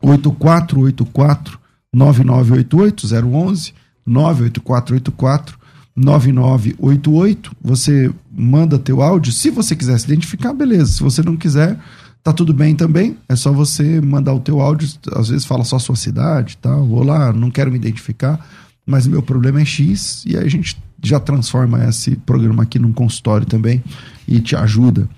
8484 0.00 1.58
9988 1.92 3.06
011 3.06 3.74
98484 4.06 5.58
9988. 5.94 7.52
Você 7.60 8.10
manda 8.30 8.78
teu 8.78 9.02
áudio. 9.02 9.30
Se 9.30 9.50
você 9.50 9.76
quiser 9.76 9.98
se 9.98 10.06
identificar, 10.06 10.54
beleza. 10.54 10.90
Se 10.90 11.02
você 11.02 11.22
não 11.22 11.36
quiser, 11.36 11.78
tá 12.24 12.32
tudo 12.32 12.54
bem 12.54 12.74
também. 12.74 13.18
É 13.28 13.36
só 13.36 13.52
você 13.52 14.00
mandar 14.00 14.32
o 14.32 14.40
teu 14.40 14.58
áudio. 14.58 14.88
Às 15.14 15.28
vezes 15.28 15.44
fala 15.44 15.64
só 15.64 15.76
a 15.76 15.80
sua 15.80 15.96
cidade, 15.96 16.56
tá? 16.56 16.74
Olá, 16.74 17.30
não 17.30 17.50
quero 17.50 17.70
me 17.70 17.76
identificar 17.76 18.40
mas 18.86 19.06
o 19.06 19.10
meu 19.10 19.22
problema 19.22 19.60
é 19.60 19.64
X, 19.64 20.24
e 20.26 20.36
aí 20.36 20.44
a 20.44 20.50
gente 20.50 20.76
já 21.02 21.18
transforma 21.18 21.84
esse 21.84 22.16
programa 22.16 22.62
aqui 22.62 22.78
num 22.78 22.92
consultório 22.92 23.46
também 23.46 23.82
e 24.26 24.40
te 24.40 24.54
ajuda. 24.54 25.08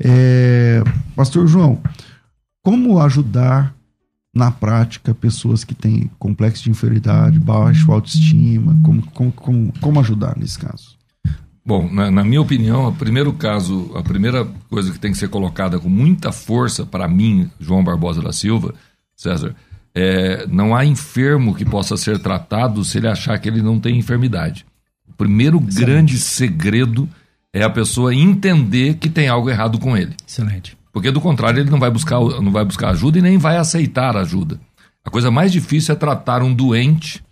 É, 0.00 0.82
Pastor 1.14 1.46
João, 1.46 1.80
como 2.62 2.98
ajudar 3.00 3.74
na 4.34 4.50
prática 4.50 5.14
pessoas 5.14 5.62
que 5.62 5.74
têm 5.74 6.10
complexo 6.18 6.64
de 6.64 6.70
inferioridade, 6.70 7.38
baixo 7.38 7.92
autoestima? 7.92 8.76
Como, 8.82 9.02
como, 9.12 9.32
como, 9.32 9.72
como 9.80 10.00
ajudar 10.00 10.36
nesse 10.36 10.58
caso? 10.58 10.96
Bom, 11.64 11.88
na, 11.90 12.10
na, 12.10 12.24
minha 12.24 12.42
opinião, 12.42 12.88
o 12.88 12.94
primeiro 12.94 13.32
caso, 13.32 13.90
a 13.94 14.02
primeira 14.02 14.44
coisa 14.68 14.92
que 14.92 14.98
tem 14.98 15.12
que 15.12 15.18
ser 15.18 15.28
colocada 15.28 15.78
com 15.78 15.88
muita 15.88 16.30
força 16.30 16.84
para 16.84 17.08
mim, 17.08 17.48
João 17.58 17.82
Barbosa 17.82 18.20
da 18.20 18.32
Silva, 18.32 18.74
César, 19.16 19.54
é, 19.94 20.46
não 20.48 20.74
há 20.74 20.84
enfermo 20.84 21.54
que 21.54 21.64
possa 21.64 21.96
ser 21.96 22.18
tratado 22.18 22.84
se 22.84 22.98
ele 22.98 23.08
achar 23.08 23.38
que 23.38 23.48
ele 23.48 23.62
não 23.62 23.78
tem 23.78 23.96
enfermidade. 23.96 24.66
O 25.08 25.12
primeiro 25.12 25.58
Excelente. 25.58 25.80
grande 25.80 26.18
segredo 26.18 27.08
é 27.52 27.62
a 27.62 27.70
pessoa 27.70 28.14
entender 28.14 28.94
que 28.94 29.08
tem 29.08 29.28
algo 29.28 29.48
errado 29.48 29.78
com 29.78 29.96
ele. 29.96 30.14
Excelente. 30.26 30.76
Porque 30.92 31.10
do 31.10 31.20
contrário, 31.20 31.60
ele 31.60 31.70
não 31.70 31.78
vai 31.78 31.90
buscar, 31.90 32.18
não 32.18 32.50
vai 32.50 32.64
buscar 32.64 32.90
ajuda 32.90 33.18
e 33.18 33.22
nem 33.22 33.38
vai 33.38 33.56
aceitar 33.56 34.16
ajuda. 34.16 34.60
A 35.04 35.10
coisa 35.10 35.30
mais 35.30 35.52
difícil 35.52 35.92
é 35.92 35.96
tratar 35.96 36.42
um 36.42 36.52
doente, 36.52 37.22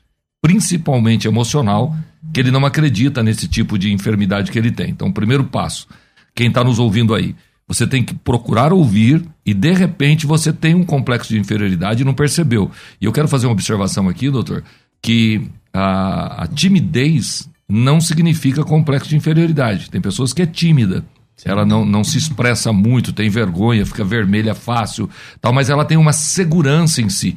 principalmente 0.40 1.26
emocional, 1.26 1.96
que 2.32 2.38
ele 2.38 2.50
não 2.50 2.64
acredita 2.64 3.22
nesse 3.22 3.48
tipo 3.48 3.78
de 3.78 3.92
enfermidade 3.92 4.52
que 4.52 4.58
ele 4.58 4.70
tem. 4.70 4.90
Então, 4.90 5.08
o 5.08 5.12
primeiro 5.12 5.44
passo, 5.44 5.88
quem 6.34 6.48
está 6.48 6.62
nos 6.62 6.78
ouvindo 6.78 7.14
aí, 7.14 7.34
você 7.66 7.86
tem 7.86 8.04
que 8.04 8.14
procurar 8.14 8.72
ouvir 8.72 9.24
e 9.46 9.54
de 9.54 9.72
repente 9.72 10.26
você 10.26 10.52
tem 10.52 10.74
um 10.74 10.84
complexo 10.84 11.30
de 11.30 11.38
inferioridade 11.38 12.02
e 12.02 12.04
não 12.04 12.14
percebeu. 12.14 12.70
E 13.00 13.04
eu 13.04 13.12
quero 13.12 13.28
fazer 13.28 13.46
uma 13.46 13.52
observação 13.52 14.08
aqui, 14.08 14.30
doutor, 14.30 14.62
que 15.00 15.48
a, 15.72 16.44
a 16.44 16.46
timidez 16.46 17.48
não 17.68 18.00
significa 18.00 18.62
complexo 18.62 19.08
de 19.08 19.16
inferioridade. 19.16 19.90
Tem 19.90 20.00
pessoas 20.00 20.32
que 20.32 20.42
é 20.42 20.46
tímida. 20.46 21.04
Ela 21.44 21.64
não, 21.64 21.84
não 21.84 22.04
se 22.04 22.18
expressa 22.18 22.72
muito, 22.72 23.12
tem 23.12 23.28
vergonha, 23.28 23.86
fica 23.86 24.04
vermelha 24.04 24.54
fácil, 24.54 25.10
tal, 25.40 25.52
mas 25.52 25.70
ela 25.70 25.84
tem 25.84 25.96
uma 25.96 26.12
segurança 26.12 27.00
em 27.00 27.08
si. 27.08 27.36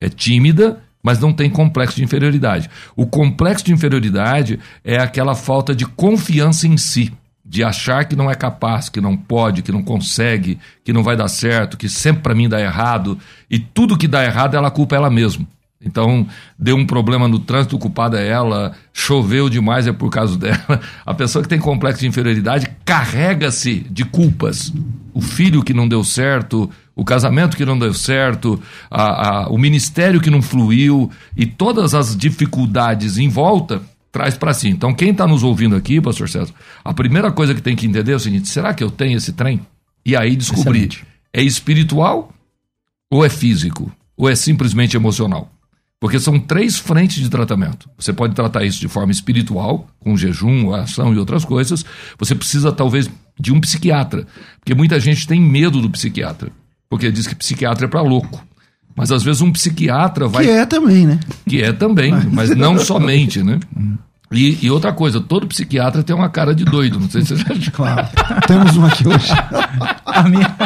É 0.00 0.08
tímida, 0.08 0.80
mas 1.02 1.18
não 1.18 1.32
tem 1.32 1.50
complexo 1.50 1.96
de 1.96 2.04
inferioridade. 2.04 2.70
O 2.94 3.06
complexo 3.06 3.64
de 3.64 3.72
inferioridade 3.72 4.60
é 4.84 4.98
aquela 4.98 5.34
falta 5.34 5.74
de 5.74 5.84
confiança 5.84 6.66
em 6.66 6.76
si, 6.76 7.12
de 7.50 7.64
achar 7.64 8.04
que 8.04 8.14
não 8.14 8.30
é 8.30 8.34
capaz, 8.36 8.88
que 8.88 9.00
não 9.00 9.16
pode, 9.16 9.60
que 9.60 9.72
não 9.72 9.82
consegue, 9.82 10.56
que 10.84 10.92
não 10.92 11.02
vai 11.02 11.16
dar 11.16 11.26
certo, 11.26 11.76
que 11.76 11.88
sempre 11.88 12.22
para 12.22 12.32
mim 12.32 12.48
dá 12.48 12.60
errado, 12.60 13.18
e 13.50 13.58
tudo 13.58 13.98
que 13.98 14.06
dá 14.06 14.24
errado 14.24 14.54
ela 14.54 14.70
culpa 14.70 14.94
ela 14.94 15.10
mesma. 15.10 15.44
Então, 15.82 16.28
deu 16.56 16.76
um 16.76 16.86
problema 16.86 17.26
no 17.26 17.40
trânsito, 17.40 17.74
o 17.74 17.78
culpado 17.80 18.16
é 18.16 18.24
ela, 18.24 18.70
choveu 18.92 19.48
demais 19.48 19.88
é 19.88 19.92
por 19.92 20.10
causa 20.10 20.36
dela. 20.38 20.80
A 21.04 21.12
pessoa 21.12 21.42
que 21.42 21.48
tem 21.48 21.58
complexo 21.58 22.02
de 22.02 22.06
inferioridade 22.06 22.70
carrega-se 22.84 23.80
de 23.90 24.04
culpas. 24.04 24.72
O 25.12 25.20
filho 25.20 25.64
que 25.64 25.74
não 25.74 25.88
deu 25.88 26.04
certo, 26.04 26.70
o 26.94 27.04
casamento 27.04 27.56
que 27.56 27.64
não 27.64 27.76
deu 27.76 27.92
certo, 27.92 28.62
a, 28.88 29.28
a, 29.28 29.48
o 29.48 29.58
ministério 29.58 30.20
que 30.20 30.30
não 30.30 30.40
fluiu 30.40 31.10
e 31.36 31.46
todas 31.46 31.94
as 31.94 32.16
dificuldades 32.16 33.18
em 33.18 33.28
volta 33.28 33.82
traz 34.10 34.36
para 34.36 34.52
si. 34.52 34.68
Então, 34.68 34.94
quem 34.94 35.10
está 35.10 35.26
nos 35.26 35.42
ouvindo 35.42 35.76
aqui, 35.76 36.00
pastor 36.00 36.28
César, 36.28 36.52
a 36.84 36.92
primeira 36.92 37.30
coisa 37.30 37.54
que 37.54 37.62
tem 37.62 37.76
que 37.76 37.86
entender 37.86 38.12
é 38.12 38.16
o 38.16 38.20
seguinte: 38.20 38.48
será 38.48 38.74
que 38.74 38.82
eu 38.82 38.90
tenho 38.90 39.16
esse 39.16 39.32
trem? 39.32 39.60
E 40.04 40.16
aí 40.16 40.36
descobrir: 40.36 40.88
Excelente. 40.88 41.06
é 41.32 41.42
espiritual 41.42 42.32
ou 43.10 43.24
é 43.24 43.28
físico? 43.28 43.92
Ou 44.16 44.28
é 44.28 44.34
simplesmente 44.34 44.96
emocional? 44.96 45.50
Porque 45.98 46.18
são 46.18 46.38
três 46.38 46.78
frentes 46.78 47.22
de 47.22 47.28
tratamento. 47.28 47.88
Você 47.98 48.10
pode 48.10 48.34
tratar 48.34 48.64
isso 48.64 48.80
de 48.80 48.88
forma 48.88 49.12
espiritual, 49.12 49.86
com 49.98 50.16
jejum, 50.16 50.72
ação 50.72 51.12
e 51.12 51.18
outras 51.18 51.44
coisas. 51.44 51.84
Você 52.18 52.34
precisa, 52.34 52.72
talvez, 52.72 53.08
de 53.38 53.52
um 53.52 53.60
psiquiatra. 53.60 54.26
Porque 54.58 54.74
muita 54.74 54.98
gente 54.98 55.26
tem 55.26 55.38
medo 55.38 55.80
do 55.80 55.90
psiquiatra. 55.90 56.50
Porque 56.88 57.12
diz 57.12 57.26
que 57.26 57.34
psiquiatra 57.34 57.84
é 57.84 57.88
para 57.88 58.00
louco. 58.00 58.42
Mas 59.00 59.10
às 59.10 59.22
vezes 59.22 59.40
um 59.40 59.50
psiquiatra 59.50 60.28
vai. 60.28 60.44
Que 60.44 60.50
é 60.50 60.66
também, 60.66 61.06
né? 61.06 61.18
Que 61.48 61.62
é 61.62 61.72
também, 61.72 62.12
mas 62.30 62.54
não 62.54 62.76
somente, 62.84 63.42
né? 63.42 63.58
E, 64.32 64.64
e, 64.64 64.70
outra 64.70 64.92
coisa, 64.92 65.20
todo 65.20 65.44
psiquiatra 65.48 66.04
tem 66.04 66.14
uma 66.14 66.28
cara 66.28 66.54
de 66.54 66.64
doido, 66.64 67.00
não 67.00 67.10
sei 67.10 67.22
se 67.22 67.36
você 67.36 67.52
já... 67.52 67.70
Claro. 67.74 68.06
Temos 68.46 68.76
um 68.76 68.86
aqui 68.86 69.08
hoje. 69.08 69.32
a 70.06 70.22
minha, 70.22 70.56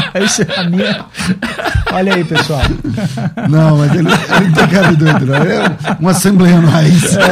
a 0.59 0.65
minha. 0.65 1.07
Olha 1.91 2.15
aí, 2.15 2.25
pessoal. 2.25 2.61
Não, 3.49 3.79
mas 3.79 3.91
ele, 3.93 4.09
ele 4.09 4.49
não 4.49 4.53
tem 4.53 4.69
cara 4.69 4.89
de 4.89 4.97
doido, 4.97 5.25
não. 5.25 5.37
É 5.37 5.97
um 5.99 6.09
assembleano 6.09 6.69
raiz. 6.69 7.17
É. 7.17 7.25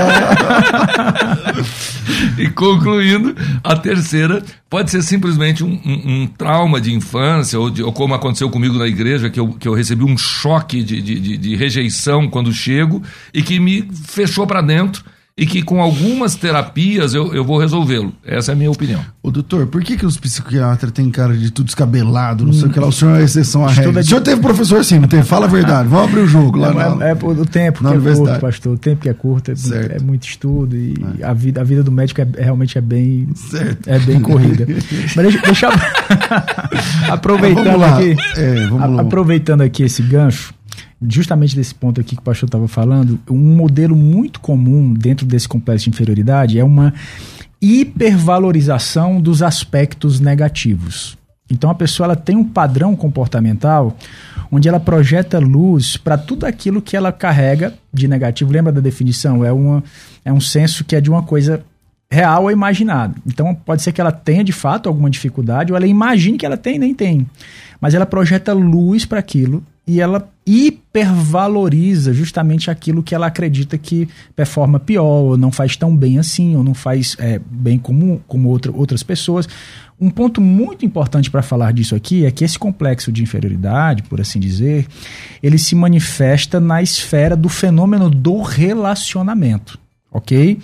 e 2.42 2.48
concluindo, 2.48 3.36
a 3.62 3.76
terceira 3.76 4.42
pode 4.70 4.90
ser 4.90 5.02
simplesmente 5.02 5.62
um, 5.62 5.78
um, 5.84 6.22
um 6.22 6.26
trauma 6.26 6.80
de 6.80 6.94
infância, 6.94 7.60
ou, 7.60 7.68
de, 7.68 7.82
ou, 7.82 7.92
como 7.92 8.14
aconteceu 8.14 8.48
comigo 8.48 8.78
na 8.78 8.86
igreja, 8.86 9.28
que 9.28 9.38
eu, 9.38 9.49
que 9.49 9.68
eu 9.68 9.75
recebi 9.75 10.02
um 10.02 10.16
choque 10.16 10.82
de, 10.82 11.02
de, 11.02 11.21
de, 11.21 11.36
de 11.36 11.56
rejeição 11.56 12.26
quando 12.26 12.50
chego 12.54 13.02
e 13.34 13.42
que 13.42 13.60
me 13.60 13.86
fechou 14.06 14.47
para 14.47 14.62
dentro 14.62 15.04
e 15.36 15.47
que 15.47 15.62
com 15.62 15.80
algumas 15.80 16.34
terapias 16.34 17.14
eu, 17.14 17.34
eu 17.34 17.45
vou 17.45 17.58
resolvê-lo. 17.58 18.12
Essa 18.25 18.52
é 18.52 18.54
a 18.54 18.56
minha 18.56 18.71
opinião. 18.71 19.00
Ô 19.23 19.30
doutor, 19.30 19.66
por 19.66 19.82
que, 19.82 19.97
que 19.97 20.04
os 20.04 20.18
psiquiatras 20.18 20.92
têm 20.92 21.10
cara 21.10 21.34
de 21.34 21.50
tudo 21.50 21.66
descabelado, 21.66 22.45
não 22.45 22.52
sei 22.52 22.68
o 22.68 22.71
que 22.71 22.78
lá? 22.78 22.86
O 22.86 22.92
senhor 22.92 23.18
é 23.18 23.25
exceção 23.25 23.64
à 23.64 23.71
regra. 23.71 24.00
O 24.00 24.04
senhor 24.04 24.21
teve 24.21 24.40
professor 24.42 24.80
assim, 24.80 24.99
não 24.99 25.08
teve? 25.08 25.23
Fala 25.23 25.47
a 25.47 25.49
verdade, 25.49 25.88
vamos 25.88 26.10
abrir 26.10 26.21
o 26.21 26.28
jogo 26.28 26.58
lá 26.58 26.73
não, 26.73 26.97
na, 26.97 27.06
é, 27.06 27.10
é, 27.12 27.14
o 27.14 27.47
tempo 27.47 27.80
que 27.80 27.95
é 27.95 28.14
curto, 28.14 28.40
pastor. 28.40 28.75
O 28.75 28.78
tempo 28.78 29.02
que 29.02 29.08
é 29.08 29.14
curto, 29.14 29.50
é, 29.50 29.97
é 29.97 30.00
muito 30.00 30.26
estudo 30.26 30.76
e 30.76 30.95
é. 31.18 31.25
a, 31.25 31.32
vida, 31.32 31.60
a 31.62 31.64
vida 31.64 31.82
do 31.82 31.90
médico 31.90 32.21
é, 32.21 32.26
realmente 32.36 32.76
é 32.76 32.80
bem, 32.80 33.28
certo. 33.34 33.88
é 33.88 33.99
bem 33.99 34.21
corrida. 34.21 34.66
Mas 35.16 35.32
deixa, 35.32 35.38
deixa 35.40 35.68
aproveitando 37.10 37.82
aqui, 37.82 38.16
é, 38.36 39.00
aproveitando 39.00 39.60
aqui 39.62 39.82
esse 39.84 40.02
gancho, 40.02 40.52
justamente 41.08 41.56
desse 41.56 41.75
ponto 41.75 42.00
aqui 42.00 42.15
que 42.15 42.23
o 42.23 42.25
pastor 42.25 42.47
estava 42.47 42.69
falando, 42.69 43.19
um 43.28 43.56
modelo 43.56 43.97
muito 43.97 44.41
comum 44.41 44.93
dentro 44.93 45.26
desse 45.26 45.49
complexo 45.49 45.84
de 45.84 45.91
inferioridade 45.91 46.58
é 46.58 46.65
uma 46.65 46.93
hipervalorização 47.60 49.21
dos 49.21 49.43
aspectos 49.43 50.21
negativos. 50.21 51.17
Então 51.50 51.71
a 51.71 51.75
pessoa 51.75 52.06
ela 52.06 52.17
tem 52.17 52.36
um 52.36 52.45
padrão 52.45 52.97
comportamental 52.97 53.97
onde 54.50 54.69
ela 54.69 54.80
projeta 54.80 55.38
luz 55.38 55.97
para 55.97 56.19
tudo 56.19 56.45
aquilo 56.45 56.82
que 56.82 56.97
ela 56.97 57.12
carrega 57.12 57.75
de 57.93 58.08
negativo. 58.08 58.52
Lembra 58.52 58.73
da 58.73 58.80
definição? 58.80 59.45
É, 59.45 59.52
uma, 59.52 59.82
é 60.25 60.32
um 60.32 60.41
senso 60.41 60.84
que 60.84 60.97
é 60.97 61.00
de 61.00 61.10
uma 61.10 61.23
coisa 61.23 61.65
real 62.10 62.45
ou 62.45 62.50
imaginada. 62.50 63.15
Então 63.26 63.54
pode 63.54 63.82
ser 63.82 63.93
que 63.93 64.00
ela 64.00 64.12
tenha 64.12 64.45
de 64.45 64.52
fato 64.52 64.88
alguma 64.88 65.08
dificuldade 65.08 65.73
ou 65.73 65.76
ela 65.76 65.86
imagine 65.86 66.36
que 66.36 66.45
ela 66.45 66.56
tem 66.56 66.78
nem 66.78 66.95
tem. 66.95 67.26
Mas 67.80 67.95
ela 67.95 68.06
projeta 68.06 68.52
luz 68.52 69.04
para 69.04 69.19
aquilo 69.19 69.62
e 69.86 70.00
ela 70.00 70.30
hipervaloriza 70.47 72.12
justamente 72.12 72.71
aquilo 72.71 73.02
que 73.02 73.14
ela 73.14 73.26
acredita 73.26 73.76
que 73.76 74.08
performa 74.34 74.78
pior, 74.78 75.04
ou 75.04 75.36
não 75.36 75.50
faz 75.50 75.76
tão 75.76 75.97
bem 75.97 76.18
assim, 76.18 76.56
ou 76.56 76.62
não 76.62 76.75
faz 76.75 77.16
é, 77.18 77.40
bem 77.45 77.78
como, 77.78 78.23
como 78.28 78.49
outra, 78.49 78.71
outras 78.73 79.02
pessoas. 79.02 79.49
Um 80.00 80.10
ponto 80.10 80.40
muito 80.40 80.84
importante 80.84 81.30
para 81.30 81.42
falar 81.42 81.73
disso 81.73 81.95
aqui 81.95 82.25
é 82.25 82.30
que 82.30 82.45
esse 82.45 82.58
complexo 82.58 83.10
de 83.10 83.23
inferioridade, 83.23 84.02
por 84.04 84.21
assim 84.21 84.38
dizer, 84.38 84.86
ele 85.42 85.58
se 85.58 85.75
manifesta 85.75 86.60
na 86.60 86.82
esfera 86.82 87.36
do 87.36 87.49
fenômeno 87.49 88.08
do 88.10 88.40
relacionamento, 88.40 89.78
ok? 90.12 90.58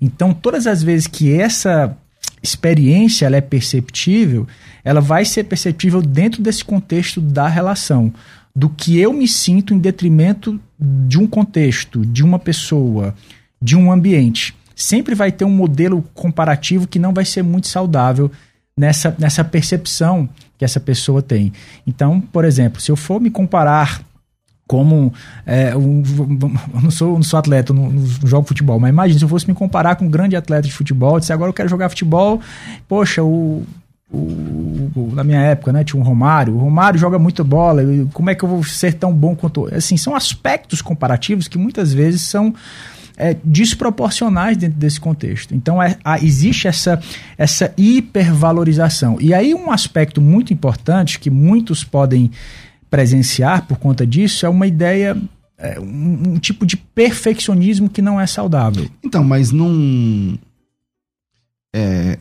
Então, 0.00 0.32
todas 0.32 0.66
as 0.66 0.82
vezes 0.82 1.06
que 1.06 1.32
essa 1.32 1.96
experiência 2.42 3.26
ela 3.26 3.36
é 3.36 3.40
perceptível, 3.40 4.46
ela 4.84 5.00
vai 5.00 5.24
ser 5.24 5.44
perceptível 5.44 6.00
dentro 6.00 6.42
desse 6.42 6.64
contexto 6.64 7.20
da 7.20 7.46
relação 7.46 8.12
do 8.54 8.68
que 8.68 8.98
eu 8.98 9.12
me 9.12 9.28
sinto 9.28 9.72
em 9.72 9.78
detrimento 9.78 10.60
de 10.78 11.18
um 11.18 11.26
contexto, 11.26 12.04
de 12.04 12.22
uma 12.22 12.38
pessoa, 12.38 13.14
de 13.60 13.76
um 13.76 13.92
ambiente. 13.92 14.54
Sempre 14.74 15.14
vai 15.14 15.30
ter 15.30 15.44
um 15.44 15.50
modelo 15.50 16.02
comparativo 16.14 16.86
que 16.86 16.98
não 16.98 17.12
vai 17.12 17.24
ser 17.24 17.42
muito 17.42 17.68
saudável 17.68 18.30
nessa, 18.76 19.14
nessa 19.18 19.44
percepção 19.44 20.28
que 20.56 20.64
essa 20.64 20.80
pessoa 20.80 21.22
tem. 21.22 21.52
Então, 21.86 22.20
por 22.20 22.44
exemplo, 22.44 22.80
se 22.80 22.90
eu 22.90 22.96
for 22.96 23.20
me 23.20 23.30
comparar 23.30 24.02
como 24.66 25.12
é, 25.44 25.76
um, 25.76 26.02
eu 26.74 26.80
não 26.80 26.90
sou, 26.92 27.14
não 27.14 27.22
sou 27.24 27.40
atleta, 27.40 27.72
não, 27.72 27.90
não, 27.90 28.06
jogo 28.24 28.46
futebol, 28.46 28.78
mas 28.78 28.90
imagine 28.90 29.18
se 29.18 29.24
eu 29.24 29.28
fosse 29.28 29.48
me 29.48 29.52
comparar 29.52 29.96
com 29.96 30.04
um 30.04 30.08
grande 30.10 30.36
atleta 30.36 30.68
de 30.68 30.72
futebol, 30.72 31.18
disse 31.18 31.32
agora 31.32 31.50
eu 31.50 31.54
quero 31.54 31.68
jogar 31.68 31.88
futebol, 31.88 32.40
poxa, 32.86 33.20
o, 33.20 33.64
na 34.12 35.22
minha 35.22 35.40
época, 35.40 35.72
né, 35.72 35.84
tinha 35.84 36.00
um 36.00 36.04
Romário. 36.04 36.54
O 36.54 36.58
Romário 36.58 36.98
joga 36.98 37.18
muita 37.18 37.44
bola. 37.44 37.82
como 38.12 38.30
é 38.30 38.34
que 38.34 38.44
eu 38.44 38.48
vou 38.48 38.64
ser 38.64 38.94
tão 38.94 39.12
bom 39.12 39.36
quanto. 39.36 39.72
Assim, 39.74 39.96
são 39.96 40.14
aspectos 40.14 40.82
comparativos 40.82 41.46
que 41.46 41.56
muitas 41.56 41.92
vezes 41.92 42.22
são 42.22 42.54
é, 43.16 43.36
desproporcionais 43.44 44.56
dentro 44.56 44.78
desse 44.78 44.98
contexto. 44.98 45.54
Então, 45.54 45.80
é, 45.80 45.96
a, 46.04 46.18
existe 46.18 46.66
essa, 46.66 47.00
essa 47.38 47.72
hipervalorização. 47.76 49.18
E 49.20 49.32
aí, 49.32 49.54
um 49.54 49.70
aspecto 49.70 50.20
muito 50.20 50.52
importante 50.52 51.20
que 51.20 51.30
muitos 51.30 51.84
podem 51.84 52.30
presenciar 52.90 53.66
por 53.66 53.78
conta 53.78 54.04
disso 54.04 54.44
é 54.44 54.48
uma 54.48 54.66
ideia. 54.66 55.16
É, 55.56 55.78
um, 55.78 56.32
um 56.32 56.38
tipo 56.38 56.64
de 56.64 56.74
perfeccionismo 56.74 57.90
que 57.90 58.00
não 58.00 58.18
é 58.18 58.26
saudável. 58.26 58.88
Então, 59.04 59.22
mas 59.22 59.52
não. 59.52 60.38
É, 61.72 62.18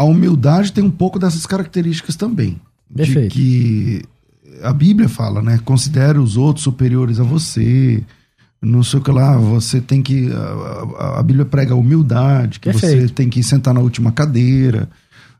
a 0.00 0.04
humildade 0.04 0.72
tem 0.72 0.82
um 0.82 0.90
pouco 0.90 1.18
dessas 1.18 1.44
características 1.44 2.16
também. 2.16 2.58
Perfeito. 2.96 3.34
De 3.34 3.34
que 3.34 4.02
a 4.62 4.72
Bíblia 4.72 5.10
fala, 5.10 5.42
né? 5.42 5.60
Considere 5.62 6.18
os 6.18 6.38
outros 6.38 6.64
superiores 6.64 7.20
a 7.20 7.22
você. 7.22 8.02
Não 8.62 8.82
sei 8.82 8.98
o 8.98 9.02
que 9.02 9.10
lá, 9.10 9.36
você 9.36 9.78
tem 9.78 10.00
que. 10.00 10.30
A, 10.98 11.18
a 11.18 11.22
Bíblia 11.22 11.44
prega 11.44 11.74
a 11.74 11.76
humildade, 11.76 12.60
que 12.60 12.70
Perfeito. 12.70 13.08
você 13.08 13.12
tem 13.12 13.28
que 13.28 13.42
sentar 13.42 13.74
na 13.74 13.80
última 13.80 14.10
cadeira 14.10 14.88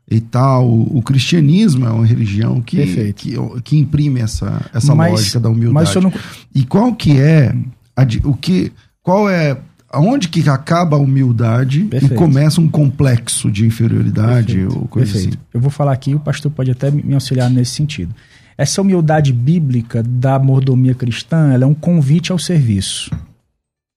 e 0.07 0.21
tal. 0.21 0.69
O, 0.69 1.01
cristianismo 1.01 1.87
é 1.87 1.89
uma 1.89 2.05
religião 2.05 2.61
que, 2.61 3.13
que, 3.13 3.35
que, 3.63 3.77
imprime 3.79 4.19
essa, 4.19 4.63
essa 4.71 4.93
mas, 4.93 5.11
lógica 5.11 5.39
da 5.39 5.49
humildade. 5.49 5.99
Não... 5.99 6.13
E 6.53 6.63
qual 6.65 6.93
que 6.93 7.19
é 7.19 7.55
a, 7.95 8.03
o 8.25 8.35
que 8.35 8.71
qual 9.01 9.27
é 9.27 9.57
aonde 9.91 10.29
que 10.29 10.47
acaba 10.49 10.95
a 10.95 10.99
humildade 10.99 11.83
Perfeito. 11.83 12.13
e 12.13 12.17
começa 12.17 12.61
um 12.61 12.69
complexo 12.69 13.51
de 13.51 13.65
inferioridade 13.65 14.55
Perfeito, 14.55 14.79
ou 14.79 14.87
coisa 14.87 15.11
perfeito. 15.11 15.37
assim? 15.37 15.47
Eu 15.53 15.59
vou 15.59 15.69
falar 15.69 15.91
aqui, 15.91 16.15
o 16.15 16.19
pastor 16.19 16.51
pode 16.51 16.71
até 16.71 16.89
me 16.89 17.13
auxiliar 17.13 17.49
nesse 17.49 17.71
sentido. 17.71 18.15
Essa 18.57 18.81
humildade 18.81 19.33
bíblica 19.33 20.01
da 20.01 20.39
mordomia 20.39 20.95
cristã, 20.95 21.51
ela 21.51 21.63
é 21.63 21.67
um 21.67 21.73
convite 21.73 22.31
ao 22.31 22.39
serviço. 22.39 23.11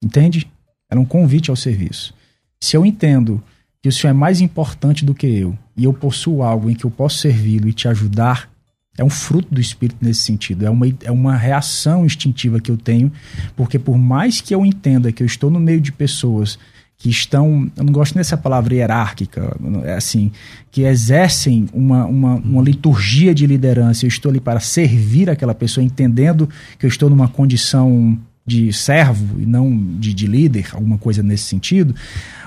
Entende? 0.02 0.50
Ela 0.90 1.00
é 1.00 1.02
um 1.02 1.06
convite 1.06 1.50
ao 1.50 1.56
serviço. 1.56 2.14
Se 2.60 2.76
eu 2.76 2.84
entendo 2.84 3.42
que 3.82 3.88
o 3.88 3.92
Senhor 3.92 4.10
é 4.10 4.14
mais 4.14 4.40
importante 4.40 5.04
do 5.04 5.14
que 5.14 5.26
eu 5.26 5.56
e 5.76 5.84
eu 5.84 5.92
possuo 5.92 6.42
algo 6.42 6.70
em 6.70 6.74
que 6.74 6.84
eu 6.84 6.90
posso 6.90 7.18
servi-lo 7.18 7.68
e 7.68 7.72
te 7.72 7.86
ajudar, 7.86 8.50
é 8.96 9.04
um 9.04 9.10
fruto 9.10 9.52
do 9.52 9.60
Espírito 9.60 9.98
nesse 10.00 10.22
sentido. 10.22 10.64
É 10.64 10.70
uma, 10.70 10.86
é 11.02 11.10
uma 11.10 11.36
reação 11.36 12.06
instintiva 12.06 12.60
que 12.60 12.70
eu 12.70 12.76
tenho, 12.76 13.10
porque 13.56 13.78
por 13.78 13.98
mais 13.98 14.40
que 14.40 14.54
eu 14.54 14.64
entenda 14.64 15.12
que 15.12 15.22
eu 15.22 15.26
estou 15.26 15.50
no 15.50 15.60
meio 15.60 15.80
de 15.80 15.92
pessoas 15.92 16.58
que 16.96 17.10
estão, 17.10 17.70
eu 17.76 17.84
não 17.84 17.92
gosto 17.92 18.14
dessa 18.14 18.36
palavra 18.36 18.74
hierárquica, 18.74 19.54
é 19.84 19.94
assim, 19.94 20.30
que 20.70 20.82
exercem 20.82 21.66
uma, 21.72 22.06
uma, 22.06 22.34
uma 22.36 22.62
liturgia 22.62 23.34
de 23.34 23.46
liderança, 23.46 24.04
eu 24.04 24.08
estou 24.08 24.30
ali 24.30 24.40
para 24.40 24.60
servir 24.60 25.28
aquela 25.28 25.54
pessoa, 25.54 25.84
entendendo 25.84 26.48
que 26.78 26.86
eu 26.86 26.88
estou 26.88 27.10
numa 27.10 27.28
condição 27.28 28.16
de 28.46 28.72
servo 28.72 29.40
e 29.40 29.46
não 29.46 29.76
de, 29.98 30.14
de 30.14 30.26
líder, 30.26 30.68
alguma 30.72 30.96
coisa 30.96 31.22
nesse 31.22 31.44
sentido, 31.44 31.94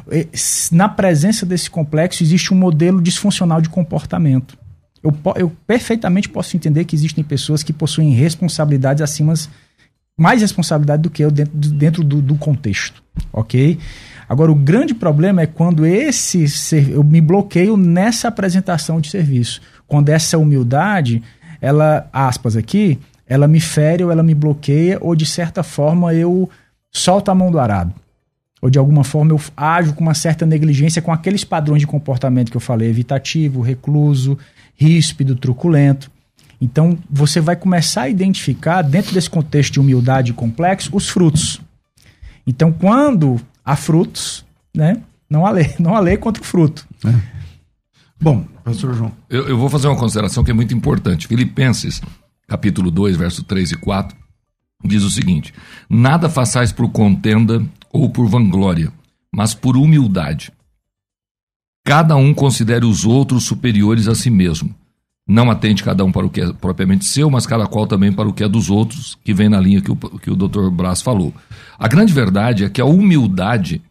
eh, 0.10 0.28
na 0.72 0.88
presença 0.88 1.46
desse 1.46 1.70
complexo 1.70 2.24
existe 2.24 2.54
um 2.54 2.58
modelo 2.58 3.02
disfuncional 3.02 3.62
de 3.62 3.68
comportamento. 3.68 4.58
Eu, 5.04 5.14
eu 5.36 5.52
perfeitamente 5.66 6.30
posso 6.30 6.56
entender 6.56 6.86
que 6.86 6.96
existem 6.96 7.24
pessoas 7.24 7.64
que 7.64 7.72
possuem 7.72 8.12
responsabilidades 8.12 9.02
acima, 9.02 9.34
mais 10.18 10.42
responsabilidade 10.42 11.04
do 11.04 11.10
que 11.10 11.24
eu 11.24 11.32
dentro, 11.32 11.54
dentro 11.54 12.04
do, 12.04 12.22
do 12.22 12.36
contexto, 12.36 13.04
ok? 13.32 13.78
Agora, 14.28 14.52
o 14.52 14.56
grande 14.56 14.94
problema 14.94 15.42
é 15.42 15.46
quando 15.46 15.86
esse 15.86 16.46
eu 16.92 17.04
me 17.04 17.22
bloqueio 17.22 17.78
nessa 17.78 18.28
apresentação 18.28 19.00
de 19.00 19.10
serviço. 19.10 19.62
Quando 19.88 20.10
essa 20.10 20.38
humildade, 20.38 21.24
ela, 21.62 22.10
aspas 22.12 22.58
aqui, 22.58 23.00
ela 23.26 23.48
me 23.48 23.62
fere 23.62 24.04
ou 24.04 24.12
ela 24.12 24.24
me 24.24 24.34
bloqueia, 24.34 24.98
ou 25.00 25.16
de 25.16 25.26
certa 25.26 25.64
forma 25.64 26.14
eu 26.14 26.50
solto 26.92 27.30
a 27.30 27.36
mão 27.36 27.52
do 27.52 27.60
arado. 27.60 27.94
Ou 28.62 28.70
de 28.70 28.80
alguma 28.80 29.04
forma 29.04 29.32
eu 29.32 29.40
ajo 29.56 29.94
com 29.94 30.02
uma 30.02 30.14
certa 30.14 30.46
negligência 30.46 31.02
com 31.02 31.12
aqueles 31.12 31.44
padrões 31.44 31.80
de 31.80 31.88
comportamento 31.88 32.50
que 32.52 32.58
eu 32.58 32.62
falei, 32.62 32.90
evitativo, 32.90 33.62
recluso, 33.62 34.38
ríspido, 34.78 35.36
truculento. 35.36 36.10
Então 36.62 36.98
você 37.10 37.42
vai 37.42 37.56
começar 37.56 38.04
a 38.04 38.10
identificar, 38.10 38.82
dentro 38.82 39.14
desse 39.14 39.30
contexto 39.30 39.74
de 39.74 39.80
humildade 39.80 40.32
complexo, 40.34 40.90
os 40.94 41.10
frutos. 41.10 41.60
Então, 42.46 42.72
quando 42.72 43.42
há 43.66 43.76
frutos, 43.76 44.46
né? 44.74 45.02
Não 45.30 45.46
há 45.46 45.52
lei, 45.52 45.76
não 45.78 45.96
há 45.96 46.00
lei 46.00 46.16
contra 46.16 46.42
o 46.42 46.46
fruto. 46.46 46.88
Bom, 48.20 48.46
pastor 48.64 48.96
João. 48.96 49.12
Eu, 49.30 49.50
eu 49.50 49.58
vou 49.58 49.70
fazer 49.70 49.88
uma 49.88 49.98
consideração 49.98 50.44
que 50.44 50.52
é 50.52 50.54
muito 50.54 50.74
importante. 50.74 51.28
Filipenses, 51.28 52.02
capítulo 52.48 52.90
2, 52.90 53.18
verso 53.18 53.44
3 53.44 53.74
e 53.74 53.76
4, 53.76 54.18
diz 54.84 55.04
o 55.04 55.10
seguinte: 55.10 55.54
Nada 55.90 56.30
façais 56.30 56.72
por 56.72 56.90
contenda 56.90 57.64
ou 57.92 58.10
por 58.10 58.28
vanglória, 58.28 58.92
mas 59.32 59.54
por 59.54 59.76
humildade. 59.76 60.52
Cada 61.88 62.18
um 62.18 62.34
considere 62.34 62.86
os 62.86 63.06
outros 63.06 63.46
superiores 63.46 64.10
a 64.10 64.14
si 64.14 64.30
mesmo. 64.30 64.76
Não 65.26 65.50
atente 65.50 65.86
cada 65.86 66.04
um 66.04 66.12
para 66.12 66.26
o 66.26 66.30
que 66.30 66.42
é 66.42 66.52
propriamente 66.52 67.06
seu, 67.06 67.30
mas 67.30 67.48
cada 67.48 67.66
qual 67.66 67.88
também 67.88 68.12
para 68.12 68.28
o 68.28 68.34
que 68.34 68.44
é 68.44 68.48
dos 68.50 68.70
outros, 68.70 69.18
que 69.24 69.34
vem 69.34 69.48
na 69.48 69.58
linha 69.58 69.80
que 69.80 69.92
o, 69.92 69.96
que 69.96 70.30
o 70.30 70.36
Dr. 70.36 70.70
Brás 70.70 71.02
falou. 71.02 71.34
A 71.80 71.88
grande 71.88 72.12
verdade 72.12 72.66
é 72.66 72.70
que 72.70 72.82
a 72.82 72.86
humildade 72.86 73.82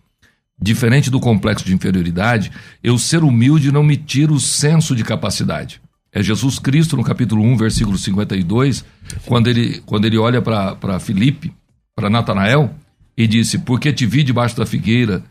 Diferente 0.59 1.11
do 1.11 1.21
complexo 1.21 1.67
de 1.67 1.75
inferioridade, 1.75 2.51
eu 2.83 2.97
ser 2.97 3.23
humilde 3.23 3.71
não 3.71 3.83
me 3.83 3.95
tira 3.95 4.33
o 4.33 4.41
senso 4.41 4.97
de 4.97 5.05
capacidade. 5.05 5.83
É 6.11 6.23
Jesus 6.23 6.59
Cristo, 6.59 6.97
no 6.97 7.05
capítulo 7.05 7.43
1, 7.43 7.59
versículo 7.59 7.99
52, 7.99 8.83
quando 9.27 9.49
ele, 9.49 9.83
quando 9.85 10.07
ele 10.07 10.17
olha 10.17 10.41
para 10.41 10.99
Filipe, 10.99 11.53
para 11.95 12.09
Natanael, 12.09 12.75
e 13.15 13.27
disse: 13.27 13.59
Porque 13.59 13.93
te 13.93 14.07
vi 14.07 14.23
debaixo 14.23 14.57
da 14.57 14.65
figueira, 14.65 15.23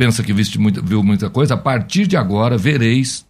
pensa 0.00 0.22
que 0.22 0.32
viste 0.32 0.58
viu 0.82 1.02
muita 1.02 1.28
coisa, 1.28 1.52
a 1.52 1.58
partir 1.58 2.06
de 2.06 2.16
agora 2.16 2.56
vereis 2.56 3.26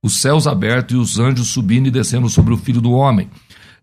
os 0.00 0.20
céus 0.20 0.46
abertos 0.46 0.94
e 0.94 0.96
os 0.96 1.18
anjos 1.18 1.48
subindo 1.48 1.88
e 1.88 1.90
descendo 1.90 2.28
sobre 2.28 2.54
o 2.54 2.56
filho 2.56 2.80
do 2.80 2.92
homem. 2.92 3.28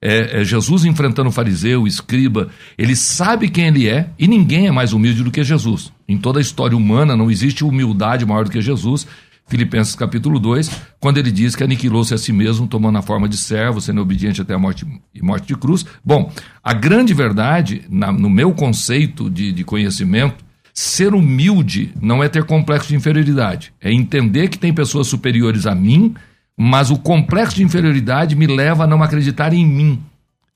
É, 0.02 0.40
é 0.40 0.44
Jesus 0.46 0.86
enfrentando 0.86 1.28
o 1.28 1.32
fariseu, 1.34 1.82
o 1.84 1.88
escriba, 1.88 2.48
ele 2.78 2.96
sabe 2.96 3.50
quem 3.50 3.68
ele 3.68 3.90
é 3.90 4.12
e 4.18 4.30
ninguém 4.30 4.66
é 4.68 4.72
mais 4.72 4.94
humilde 4.94 5.26
do 5.26 5.30
que 5.30 5.44
Jesus. 5.44 5.92
Em 6.08 6.18
toda 6.18 6.40
a 6.40 6.42
história 6.42 6.78
humana 6.78 7.18
não 7.18 7.30
existe 7.30 7.66
humildade 7.66 8.26
maior 8.26 8.46
do 8.46 8.52
que 8.52 8.62
Jesus. 8.62 9.06
Filipenses 9.46 9.94
capítulo 9.94 10.40
2, 10.40 10.72
quando 11.02 11.18
ele 11.18 11.34
diz 11.34 11.54
que 11.54 11.66
aniquilou-se 11.66 12.14
a 12.14 12.18
si 12.18 12.32
mesmo, 12.32 12.66
tomando 12.66 12.98
a 12.98 13.02
forma 13.02 13.28
de 13.28 13.36
servo, 13.36 13.82
sendo 13.82 14.00
obediente 14.00 14.42
até 14.42 14.54
a 14.54 14.58
morte 14.58 14.88
e 15.14 15.22
morte 15.22 15.48
de 15.48 15.56
cruz. 15.58 15.86
Bom, 16.02 16.32
a 16.64 16.74
grande 16.74 17.14
verdade, 17.14 17.82
na- 17.90 18.14
no 18.14 18.30
meu 18.30 18.54
conceito 18.54 19.30
de, 19.30 19.52
de 19.52 19.66
conhecimento, 19.66 20.46
ser 20.74 21.14
humilde 21.14 21.94
não 22.02 22.24
é 22.24 22.30
ter 22.30 22.44
complexo 22.44 22.90
de 22.90 22.96
inferioridade. 22.96 23.74
É 23.82 23.92
entender 23.92 24.48
que 24.48 24.58
tem 24.58 24.74
pessoas 24.74 25.08
superiores 25.08 25.66
a 25.66 25.76
mim, 25.76 26.16
mas 26.58 26.90
o 26.90 26.98
complexo 26.98 27.56
de 27.56 27.64
inferioridade 27.64 28.36
me 28.36 28.48
leva 28.48 28.84
a 28.84 28.88
não 28.88 29.04
acreditar 29.04 29.54
em 29.54 29.66
mim. 29.66 30.02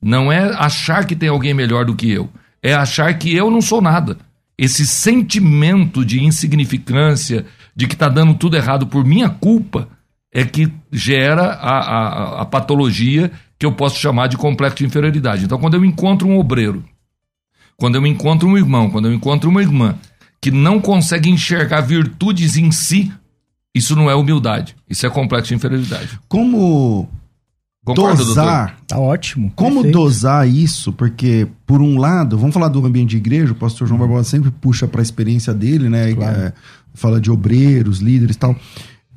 Não 0.02 0.32
é 0.32 0.54
achar 0.56 1.06
que 1.06 1.16
tem 1.16 1.30
alguém 1.30 1.54
melhor 1.54 1.86
do 1.86 1.96
que 1.96 2.10
eu. 2.10 2.30
É 2.62 2.74
achar 2.74 3.14
que 3.18 3.36
eu 3.36 3.50
não 3.50 3.62
sou 3.62 3.82
nada. 3.82 4.18
Esse 4.58 4.86
sentimento 4.86 6.06
de 6.06 6.24
insignificância, 6.24 7.46
de 7.76 7.88
que 7.88 7.94
está 7.94 8.08
dando 8.08 8.34
tudo 8.36 8.56
errado 8.56 8.88
por 8.88 9.04
minha 9.04 9.30
culpa, 9.30 9.90
é 10.32 10.46
que 10.46 10.72
gera 10.92 11.44
a, 11.44 11.78
a, 11.80 12.42
a 12.42 12.46
patologia 12.46 13.32
que 13.58 13.66
eu 13.66 13.72
posso 13.72 14.00
chamar 14.00 14.28
de 14.28 14.38
complexo 14.38 14.78
de 14.78 14.86
inferioridade. 14.86 15.46
Então, 15.46 15.58
quando 15.58 15.76
eu 15.76 15.84
encontro 15.86 16.28
um 16.28 16.38
obreiro, 16.38 16.84
quando 17.78 17.96
eu 17.96 18.06
encontro 18.06 18.48
um 18.48 18.58
irmão, 18.58 18.90
quando 18.90 19.08
eu 19.08 19.14
encontro 19.14 19.50
uma 19.50 19.62
irmã 19.62 19.96
que 20.42 20.52
não 20.52 20.80
consegue 20.80 21.30
enxergar 21.30 21.82
virtudes 21.82 22.56
em 22.58 22.72
si, 22.72 23.12
isso 23.74 23.96
não 23.96 24.10
é 24.10 24.16
humildade. 24.16 24.76
Isso 24.90 25.06
é 25.06 25.10
complexo 25.10 25.50
de 25.50 25.56
inferioridade. 25.56 26.20
Como 26.30 27.10
Concorda, 27.84 28.16
doutor? 28.18 28.26
dosar, 28.36 28.78
Tá 28.88 28.98
ótimo. 28.98 29.52
como 29.56 29.76
perfeito. 29.82 29.94
dosar 29.98 30.48
isso? 30.48 30.94
Porque, 30.94 31.48
por 31.68 31.82
um 31.82 31.98
lado, 32.00 32.38
vamos 32.38 32.54
falar 32.54 32.68
do 32.70 32.84
ambiente 32.86 33.12
de 33.12 33.18
igreja, 33.18 33.52
o 33.52 33.56
pastor 33.56 33.88
João 33.88 34.00
Barbosa 34.00 34.30
sempre 34.30 34.50
puxa 34.52 34.88
para 34.88 35.02
a 35.02 35.04
experiência 35.04 35.54
dele, 35.54 35.90
né? 35.90 36.14
Claro. 36.14 36.40
É, 36.40 36.54
fala 36.94 37.20
de 37.20 37.30
obreiros, 37.30 38.00
líderes 38.00 38.36
e 38.36 38.40
tal. 38.40 38.56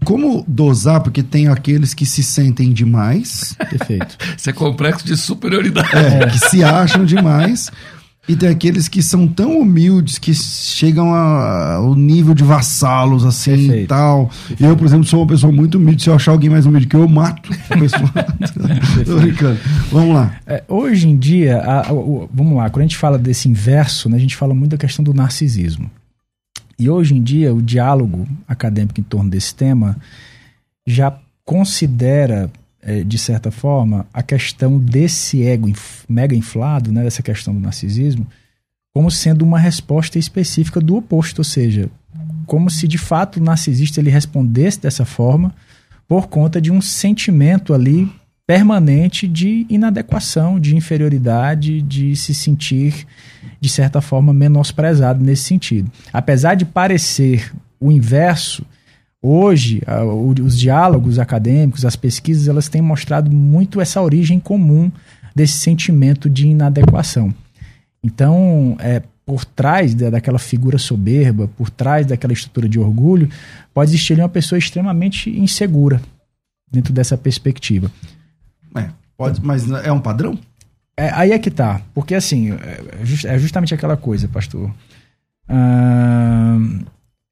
Como 0.05 0.45
dosar? 0.47 1.01
Porque 1.01 1.23
tem 1.23 1.49
aqueles 1.49 1.93
que 1.95 2.07
se 2.07 2.23
sentem 2.23 2.73
demais, 2.73 3.55
Perfeito. 3.71 4.17
Isso 4.37 4.49
é 4.51 4.53
complexo 4.53 5.05
de 5.07 5.17
superioridade. 5.17 5.89
é, 5.97 6.27
que 6.27 6.39
se 6.39 6.63
acham 6.63 7.05
demais, 7.05 7.71
e 8.29 8.37
tem 8.37 8.49
aqueles 8.51 8.89
que 8.89 9.03
são 9.03 9.27
tão 9.27 9.59
humildes 9.59 10.19
que 10.19 10.35
chegam 10.35 11.15
a- 11.15 11.75
ao 11.77 11.95
nível 11.95 12.35
de 12.35 12.45
vassalos, 12.45 13.25
assim 13.25 13.53
e 13.55 13.57
Perfeito. 13.67 13.89
tal. 13.89 14.31
Eu, 14.61 14.77
por 14.77 14.87
exemplo, 14.87 15.05
sou 15.07 15.21
uma 15.21 15.27
pessoa 15.27 15.51
muito 15.53 15.79
humilde. 15.79 16.03
Se 16.03 16.11
eu 16.11 16.15
achar 16.15 16.33
alguém 16.33 16.51
mais 16.51 16.67
humilde 16.67 16.87
que 16.87 16.95
eu, 16.95 17.01
eu 17.01 17.09
mato 17.09 17.51
a 17.71 17.77
pessoa. 17.79 18.11
Tô 19.07 19.17
brincando. 19.19 19.59
Vamos 19.91 20.15
lá. 20.15 20.37
É, 20.47 20.63
hoje 20.69 21.09
em 21.09 21.17
dia, 21.17 21.59
a- 21.63 21.93
o- 21.93 22.25
o- 22.25 22.31
vamos 22.33 22.57
lá, 22.57 22.69
quando 22.69 22.83
a 22.83 22.87
gente 22.87 22.97
fala 22.99 23.19
desse 23.19 23.49
inverso, 23.49 24.09
né, 24.09 24.17
a 24.17 24.21
gente 24.21 24.37
fala 24.37 24.53
muito 24.55 24.73
da 24.73 24.77
questão 24.79 25.03
do 25.05 25.15
narcisismo. 25.15 25.91
E 26.79 26.89
hoje 26.89 27.15
em 27.17 27.23
dia, 27.23 27.53
o 27.55 27.61
diálogo 27.63 28.29
acadêmico 28.47 29.01
em 29.01 29.03
torno 29.05 29.29
desse 29.31 29.55
tema 29.55 29.97
já 30.87 31.13
considera, 31.45 32.51
é, 32.89 33.05
de 33.05 33.19
certa 33.19 33.51
forma, 33.51 34.07
a 34.13 34.23
questão 34.23 34.79
desse 34.79 35.43
ego 35.43 35.69
inf- 35.69 36.05
mega 36.09 36.35
inflado, 36.35 36.91
né, 36.91 37.03
dessa 37.05 37.23
questão 37.23 37.53
do 37.53 37.61
narcisismo, 37.61 38.27
como 38.95 39.11
sendo 39.11 39.43
uma 39.43 39.59
resposta 39.59 40.19
específica 40.19 40.81
do 40.81 40.97
oposto, 40.97 41.41
ou 41.41 41.45
seja, 41.45 41.91
como 42.47 42.71
se 42.71 42.89
de 42.89 42.97
fato 42.97 43.37
o 43.37 43.43
narcisista 43.43 44.01
ele 44.01 44.11
respondesse 44.11 44.81
dessa 44.81 45.05
forma 45.05 45.55
por 46.09 46.29
conta 46.29 46.61
de 46.61 46.73
um 46.73 46.81
sentimento 46.81 47.75
ali 47.75 48.11
permanente 48.47 49.29
de 49.29 49.67
inadequação, 49.69 50.59
de 50.59 50.75
inferioridade, 50.75 51.83
de 51.83 52.17
se 52.17 52.33
sentir, 52.33 53.07
de 53.61 53.69
certa 53.69 54.01
forma, 54.01 54.33
menosprezado 54.33 55.23
nesse 55.23 55.45
sentido. 55.45 55.93
Apesar 56.11 56.55
de 56.55 56.65
parecer 56.65 57.53
o 57.79 57.93
inverso, 57.93 58.65
hoje 59.23 59.83
os 60.43 60.59
diálogos 60.59 61.19
acadêmicos, 61.19 61.85
as 61.85 61.97
pesquisas, 61.97 62.49
elas 62.49 62.69
têm 62.69 62.81
mostrado 62.83 63.31
muito 63.31 63.81
essa 63.81 64.01
origem 64.01 64.39
comum 64.41 64.91
desse 65.35 65.55
sentimento 65.59 66.29
de 66.29 66.47
inadequação. 66.49 67.33
Então, 68.03 68.77
é, 68.81 69.03
por 69.27 69.45
trás 69.45 69.95
da- 69.95 70.11
daquela 70.11 70.39
figura 70.39 70.79
soberba, 70.79 71.49
por 71.49 71.69
trás 71.69 72.07
daquela 72.07 72.33
estrutura 72.33 72.69
de 72.69 72.79
orgulho, 72.79 73.29
pode 73.75 73.91
existir 73.91 74.19
uma 74.19 74.29
pessoa 74.29 74.59
extremamente 74.59 75.29
insegura 75.31 76.01
dentro 76.71 76.93
dessa 76.93 77.17
perspectiva. 77.19 77.91
É, 78.75 78.89
pode, 79.17 79.45
mas 79.45 79.71
é 79.71 79.93
um 79.93 80.01
padrão? 80.01 80.39
É, 80.97 81.11
aí 81.13 81.33
é 81.33 81.39
que 81.39 81.51
tá. 81.51 81.81
Porque 81.95 82.15
assim, 82.15 82.53
é, 82.53 83.05
just- 83.05 83.25
é 83.25 83.39
justamente 83.39 83.75
aquela 83.75 83.97
coisa, 83.97 84.27
pastor. 84.29 84.71
Ah, 85.49 86.59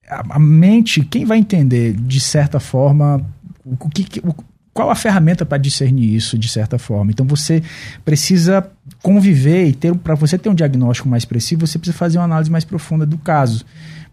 a, 0.09 0.37
a 0.37 0.39
mente, 0.39 1.05
quem 1.05 1.25
vai 1.25 1.39
entender 1.39 1.95
de 1.95 2.21
certa 2.21 2.61
forma 2.61 3.25
o 3.65 3.89
que, 3.89 4.21
o, 4.21 4.35
qual 4.73 4.91
a 4.91 4.95
ferramenta 4.95 5.47
para 5.47 5.59
discernir 5.59 6.15
isso 6.15 6.39
de 6.39 6.49
certa 6.49 6.79
forma? 6.79 7.11
Então 7.11 7.27
você 7.27 7.63
precisa 8.05 8.71
conviver 9.03 9.67
e 9.67 9.73
ter 9.73 9.95
para 9.97 10.15
você 10.15 10.39
ter 10.39 10.49
um 10.49 10.55
diagnóstico 10.55 11.09
mais 11.09 11.25
preciso, 11.25 11.67
você 11.67 11.79
precisa 11.79 11.97
fazer 11.97 12.19
uma 12.19 12.25
análise 12.25 12.51
mais 12.51 12.65
profunda 12.65 13.07
do 13.07 13.17
caso. 13.17 13.65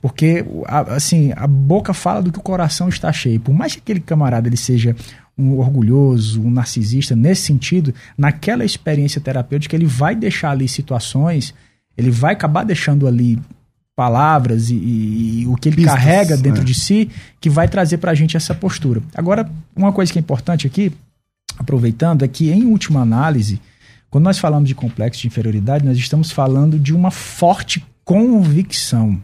Porque 0.01 0.45
assim, 0.87 1.31
a 1.35 1.45
boca 1.47 1.93
fala 1.93 2.21
do 2.21 2.31
que 2.31 2.39
o 2.39 2.41
coração 2.41 2.89
está 2.89 3.11
cheio. 3.11 3.39
Por 3.39 3.53
mais 3.53 3.73
que 3.73 3.79
aquele 3.79 3.99
camarada 3.99 4.47
ele 4.47 4.57
seja 4.57 4.95
um 5.37 5.57
orgulhoso, 5.57 6.41
um 6.41 6.49
narcisista, 6.49 7.15
nesse 7.15 7.41
sentido, 7.43 7.93
naquela 8.17 8.63
experiência 8.63 9.19
terapêutica, 9.19 9.75
ele 9.75 9.85
vai 9.85 10.15
deixar 10.15 10.51
ali 10.51 10.67
situações, 10.67 11.53
ele 11.97 12.11
vai 12.11 12.33
acabar 12.33 12.63
deixando 12.63 13.07
ali 13.07 13.39
palavras 13.95 14.69
e, 14.69 14.75
e, 14.75 15.41
e 15.41 15.47
o 15.47 15.55
que 15.55 15.69
ele 15.69 15.77
Pistas, 15.77 15.93
carrega 15.93 16.37
dentro 16.37 16.61
é. 16.61 16.65
de 16.65 16.73
si 16.73 17.09
que 17.39 17.49
vai 17.49 17.67
trazer 17.67 17.97
para 17.97 18.11
a 18.11 18.15
gente 18.15 18.35
essa 18.35 18.53
postura. 18.55 19.01
Agora, 19.13 19.49
uma 19.75 19.91
coisa 19.91 20.11
que 20.11 20.17
é 20.17 20.21
importante 20.21 20.65
aqui, 20.65 20.91
aproveitando, 21.57 22.23
é 22.23 22.27
que 22.27 22.49
em 22.49 22.65
última 22.65 23.01
análise, 23.01 23.61
quando 24.09 24.25
nós 24.25 24.39
falamos 24.39 24.67
de 24.67 24.75
complexo 24.75 25.21
de 25.21 25.27
inferioridade, 25.27 25.85
nós 25.85 25.97
estamos 25.97 26.31
falando 26.31 26.79
de 26.79 26.93
uma 26.93 27.11
forte 27.11 27.85
convicção. 28.03 29.21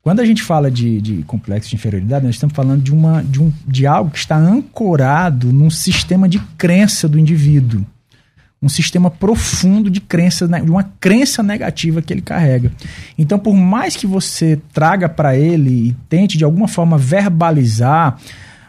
Quando 0.00 0.20
a 0.20 0.24
gente 0.24 0.42
fala 0.42 0.70
de, 0.70 1.00
de, 1.00 1.22
complexo 1.24 1.68
de 1.68 1.74
inferioridade, 1.74 2.24
nós 2.24 2.36
estamos 2.36 2.54
falando 2.54 2.80
de, 2.80 2.92
uma, 2.92 3.22
de, 3.22 3.42
um, 3.42 3.52
de 3.66 3.86
algo 3.88 4.10
que 4.10 4.18
está 4.18 4.36
ancorado 4.36 5.52
num 5.52 5.68
sistema 5.68 6.28
de 6.28 6.38
crença 6.56 7.08
do 7.08 7.18
indivíduo. 7.18 7.84
Um 8.62 8.68
sistema 8.68 9.10
profundo 9.10 9.90
de 9.90 10.00
crença, 10.00 10.48
de 10.48 10.70
uma 10.70 10.84
crença 10.98 11.42
negativa 11.42 12.00
que 12.00 12.12
ele 12.12 12.22
carrega. 12.22 12.72
Então, 13.18 13.38
por 13.38 13.54
mais 13.54 13.96
que 13.96 14.06
você 14.06 14.58
traga 14.72 15.08
para 15.08 15.36
ele 15.36 15.88
e 15.88 15.96
tente 16.08 16.38
de 16.38 16.44
alguma 16.44 16.66
forma 16.66 16.96
verbalizar 16.96 18.18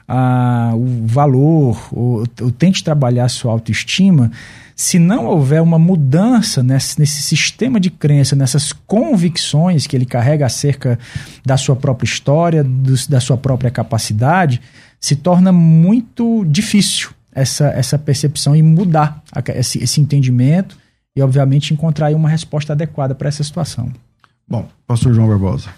ah, 0.08 0.72
o 0.76 1.06
valor, 1.06 1.88
ou, 1.92 2.26
ou 2.42 2.52
tente 2.52 2.84
trabalhar 2.84 3.26
a 3.26 3.30
sua 3.30 3.52
autoestima, 3.52 4.32
se 4.78 5.00
não 5.00 5.26
houver 5.26 5.60
uma 5.60 5.80
mudança 5.80 6.62
nesse, 6.62 7.00
nesse 7.00 7.24
sistema 7.24 7.80
de 7.80 7.90
crença, 7.90 8.36
nessas 8.36 8.72
convicções 8.72 9.88
que 9.88 9.96
ele 9.96 10.06
carrega 10.06 10.46
acerca 10.46 11.00
da 11.44 11.58
sua 11.58 11.76
própria 11.76 12.06
história, 12.06 12.64
do, 12.64 12.94
da 13.10 13.20
sua 13.20 13.38
própria 13.38 13.72
capacidade, 13.72 14.62
se 15.00 15.16
torna 15.16 15.52
muito 15.52 16.46
difícil 16.46 17.10
essa, 17.38 17.68
essa 17.68 18.00
percepção 18.00 18.56
e 18.56 18.64
mudar 18.64 19.22
esse, 19.50 19.78
esse 19.78 20.02
entendimento 20.02 20.76
e, 21.16 21.22
obviamente, 21.22 21.72
encontrar 21.72 22.12
uma 22.16 22.28
resposta 22.28 22.74
adequada 22.74 23.14
para 23.14 23.28
essa 23.28 23.44
situação. 23.44 23.94
Bom, 24.48 24.68
pastor 24.88 25.14
João 25.14 25.28
Barbosa. 25.28 25.70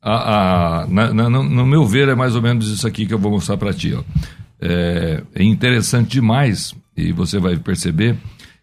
A, 0.00 0.84
a, 0.84 0.86
na, 0.86 1.12
na, 1.12 1.28
no 1.28 1.66
meu 1.66 1.84
ver, 1.84 2.08
é 2.08 2.14
mais 2.14 2.34
ou 2.34 2.40
menos 2.40 2.70
isso 2.70 2.86
aqui 2.86 3.04
que 3.04 3.12
eu 3.12 3.18
vou 3.18 3.30
mostrar 3.30 3.58
para 3.58 3.74
ti. 3.74 3.92
Ó. 3.92 4.02
É, 4.58 5.22
é 5.34 5.44
interessante 5.44 6.12
demais 6.12 6.74
e 6.96 7.12
você 7.12 7.38
vai 7.38 7.58
perceber 7.58 8.16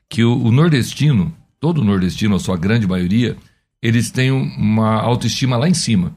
que 0.10 0.24
o, 0.24 0.36
o 0.44 0.52
nordestino, 0.52 1.32
todo 1.60 1.84
nordestino, 1.84 2.36
a 2.36 2.40
sua 2.40 2.58
grande 2.58 2.88
maioria, 2.88 3.38
eles 3.80 4.10
têm 4.10 4.32
uma 4.32 5.02
autoestima 5.02 5.56
lá 5.56 5.70
em 5.70 5.74
cima. 5.76 6.16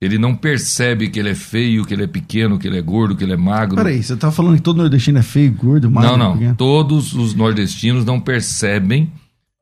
Ele 0.00 0.18
não 0.18 0.34
percebe 0.34 1.08
que 1.08 1.18
ele 1.18 1.30
é 1.30 1.34
feio, 1.34 1.84
que 1.84 1.94
ele 1.94 2.04
é 2.04 2.06
pequeno, 2.06 2.58
que 2.58 2.68
ele 2.68 2.78
é 2.78 2.82
gordo, 2.82 3.16
que 3.16 3.24
ele 3.24 3.32
é 3.32 3.36
magro. 3.36 3.76
Peraí, 3.76 4.02
você 4.02 4.14
tá 4.14 4.30
falando 4.30 4.56
que 4.56 4.62
todo 4.62 4.76
nordestino 4.76 5.18
é 5.18 5.22
feio, 5.22 5.52
gordo, 5.52 5.90
magro? 5.90 6.10
Não, 6.10 6.16
não. 6.18 6.32
Pequeno? 6.34 6.54
Todos 6.56 7.14
os 7.14 7.34
nordestinos 7.34 8.04
não 8.04 8.20
percebem. 8.20 9.10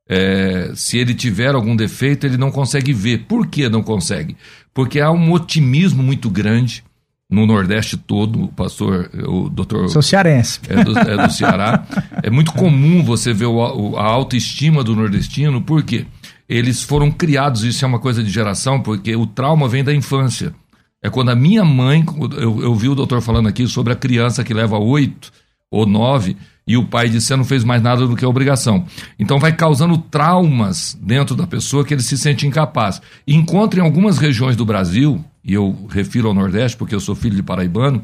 É, 0.09 0.73
se 0.75 0.99
ele 0.99 1.14
tiver 1.14 1.55
algum 1.55 1.77
defeito, 1.77 2.27
ele 2.27 2.37
não 2.37 2.51
consegue 2.51 2.92
ver. 2.92 3.27
Por 3.27 3.47
que 3.47 3.68
não 3.68 3.83
consegue? 3.83 4.37
Porque 4.75 5.01
há 5.01 5.11
um 5.11 5.33
otimismo 5.33 6.03
muito 6.03 6.29
grande 6.29 6.83
no 7.31 7.47
Nordeste 7.47 7.97
todo, 7.97 8.44
o 8.44 8.49
pastor, 8.49 9.11
o 9.27 9.49
doutor... 9.49 9.88
Sou 9.88 10.03
cearense. 10.03 10.61
É 10.68 10.85
do, 10.85 10.99
é 10.99 11.27
do 11.27 11.33
Ceará. 11.33 11.87
é 12.23 12.29
muito 12.29 12.53
comum 12.53 13.03
você 13.03 13.33
ver 13.33 13.47
o, 13.47 13.97
a 13.97 14.05
autoestima 14.05 14.85
do 14.85 14.94
nordestino, 14.94 15.61
por 15.61 15.83
quê? 15.83 16.07
Eles 16.48 16.83
foram 16.83 17.11
criados, 17.11 17.64
isso 17.64 17.85
é 17.85 17.88
uma 17.88 17.98
coisa 17.98 18.22
de 18.22 18.30
geração, 18.30 18.80
porque 18.80 19.16
o 19.16 19.26
trauma 19.26 19.68
vem 19.68 19.83
da 19.83 19.94
infância. 19.94 20.54
É 21.02 21.11
quando 21.11 21.30
a 21.30 21.35
minha 21.35 21.64
mãe, 21.64 22.04
eu, 22.38 22.62
eu 22.62 22.74
vi 22.74 22.88
o 22.88 22.94
doutor 22.94 23.20
falando 23.20 23.48
aqui 23.48 23.66
sobre 23.66 23.92
a 23.92 23.96
criança 23.96 24.42
que 24.42 24.54
leva 24.54 24.78
oito 24.78 25.30
ou 25.70 25.87
nove, 25.87 26.37
e 26.66 26.76
o 26.76 26.87
pai 26.87 27.09
disse: 27.09 27.26
Você 27.26 27.37
não 27.37 27.44
fez 27.44 27.64
mais 27.64 27.83
nada 27.83 28.07
do 28.07 28.16
que 28.16 28.24
a 28.24 28.28
obrigação. 28.28 28.87
Então 29.18 29.38
vai 29.38 29.52
causando 29.54 29.98
traumas 29.98 30.98
dentro 31.02 31.35
da 31.35 31.46
pessoa 31.46 31.85
que 31.85 31.92
ele 31.92 32.02
se 32.02 32.16
sente 32.16 32.46
incapaz. 32.46 33.02
Encontra 33.26 33.80
em 33.80 33.83
algumas 33.83 34.18
regiões 34.18 34.57
do 34.57 34.64
Brasil, 34.64 35.22
e 35.44 35.52
eu 35.52 35.87
refiro 35.90 36.28
ao 36.28 36.35
Nordeste 36.35 36.76
porque 36.76 36.94
eu 36.94 37.00
sou 37.00 37.14
filho 37.14 37.37
de 37.37 37.42
paraibano, 37.42 38.02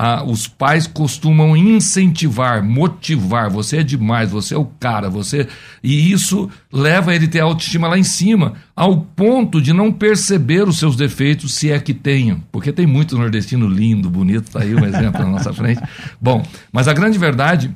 ah, 0.00 0.22
os 0.22 0.46
pais 0.46 0.86
costumam 0.86 1.56
incentivar, 1.56 2.62
motivar. 2.62 3.50
Você 3.50 3.78
é 3.78 3.82
demais, 3.82 4.30
você 4.30 4.54
é 4.54 4.56
o 4.56 4.64
cara, 4.64 5.10
você. 5.10 5.48
E 5.82 6.12
isso 6.12 6.48
leva 6.72 7.12
ele 7.12 7.24
a 7.24 7.28
ter 7.28 7.40
a 7.40 7.44
autoestima 7.44 7.88
lá 7.88 7.98
em 7.98 8.04
cima, 8.04 8.54
ao 8.76 8.96
ponto 8.96 9.60
de 9.60 9.72
não 9.72 9.90
perceber 9.90 10.68
os 10.68 10.78
seus 10.78 10.94
defeitos, 10.94 11.52
se 11.52 11.72
é 11.72 11.80
que 11.80 11.92
tenham. 11.92 12.40
Porque 12.52 12.70
tem 12.70 12.86
muito 12.86 13.18
nordestino 13.18 13.66
lindo, 13.66 14.08
bonito, 14.08 14.52
tá 14.52 14.62
aí 14.62 14.72
um 14.72 14.86
exemplo 14.86 15.20
na 15.20 15.30
nossa 15.30 15.52
frente. 15.52 15.82
Bom, 16.20 16.44
mas 16.70 16.86
a 16.86 16.92
grande 16.92 17.18
verdade 17.18 17.74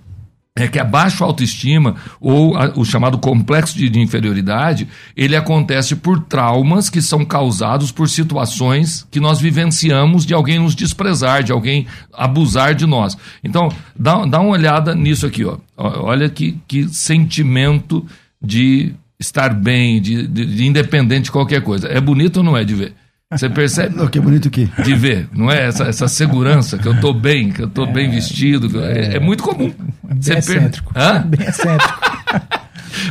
é 0.54 0.68
que 0.68 0.78
a 0.78 0.84
baixa 0.84 1.24
autoestima 1.24 1.96
ou 2.20 2.54
a, 2.56 2.72
o 2.76 2.84
chamado 2.84 3.16
complexo 3.16 3.76
de, 3.76 3.88
de, 3.88 3.98
inferioridade, 3.98 4.86
ele 5.16 5.34
acontece 5.34 5.96
por 5.96 6.20
traumas 6.20 6.90
que 6.90 7.00
são 7.00 7.24
causados 7.24 7.90
por 7.90 8.06
situações 8.06 9.06
que 9.10 9.18
nós 9.18 9.40
vivenciamos 9.40 10.26
de 10.26 10.34
alguém 10.34 10.58
nos 10.58 10.74
desprezar, 10.74 11.42
de 11.42 11.52
alguém 11.52 11.86
abusar 12.12 12.74
de 12.74 12.86
nós. 12.86 13.16
Então, 13.42 13.70
dá, 13.98 14.26
dá 14.26 14.40
uma 14.40 14.50
olhada 14.50 14.94
nisso 14.94 15.24
aqui, 15.26 15.42
ó. 15.44 15.56
Olha 15.76 16.28
que, 16.28 16.58
que 16.68 16.86
sentimento 16.86 18.04
de 18.40 18.94
estar 19.18 19.54
bem, 19.54 20.02
de, 20.02 20.26
de, 20.26 20.44
de 20.44 20.66
independente 20.66 21.24
de 21.24 21.32
qualquer 21.32 21.62
coisa. 21.62 21.88
É 21.88 22.00
bonito 22.00 22.38
ou 22.38 22.42
não 22.42 22.56
é 22.56 22.62
de 22.62 22.74
ver? 22.74 22.94
Você 23.32 23.48
percebe? 23.48 23.96
Não, 23.96 24.06
que 24.06 24.20
bonito 24.20 24.50
que. 24.50 24.68
De 24.82 24.94
ver, 24.94 25.28
não 25.32 25.50
é? 25.50 25.66
Essa, 25.66 25.84
essa 25.84 26.08
segurança, 26.08 26.78
que 26.78 26.86
eu 26.86 26.94
estou 26.94 27.14
bem, 27.14 27.50
que 27.50 27.62
eu 27.62 27.66
estou 27.66 27.86
é, 27.86 27.92
bem 27.92 28.10
vestido. 28.10 28.80
É, 28.84 29.16
é, 29.16 29.20
muito 29.20 29.42
comum. 29.42 29.72
É 30.08 30.14
bem 30.14 30.38
excêntrico. 30.38 30.92
Per... 30.92 31.02
Hã? 31.02 31.22
Bem 31.22 31.48
excêntrico. 31.48 32.12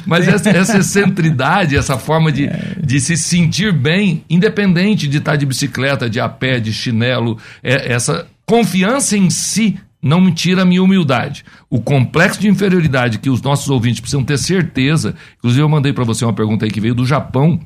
Mas 0.05 0.27
essa, 0.27 0.49
essa 0.49 0.77
excentridade, 0.77 1.75
essa 1.75 1.97
forma 1.97 2.31
de, 2.31 2.49
de 2.79 2.99
se 2.99 3.17
sentir 3.17 3.73
bem, 3.73 4.23
independente 4.29 5.07
de 5.07 5.17
estar 5.17 5.35
de 5.35 5.45
bicicleta, 5.45 6.09
de 6.09 6.19
a 6.19 6.29
pé, 6.29 6.59
de 6.59 6.71
chinelo, 6.71 7.37
é, 7.63 7.91
essa 7.91 8.27
confiança 8.45 9.17
em 9.17 9.29
si 9.29 9.79
não 10.01 10.19
me 10.19 10.31
tira 10.31 10.63
a 10.63 10.65
minha 10.65 10.81
humildade. 10.81 11.45
O 11.69 11.79
complexo 11.79 12.39
de 12.39 12.47
inferioridade 12.47 13.19
que 13.19 13.29
os 13.29 13.41
nossos 13.41 13.69
ouvintes 13.69 13.99
precisam 13.99 14.23
ter 14.23 14.37
certeza. 14.37 15.15
Inclusive, 15.37 15.61
eu 15.61 15.69
mandei 15.69 15.93
para 15.93 16.03
você 16.03 16.25
uma 16.25 16.33
pergunta 16.33 16.65
aí 16.65 16.71
que 16.71 16.81
veio 16.81 16.95
do 16.95 17.05
Japão 17.05 17.59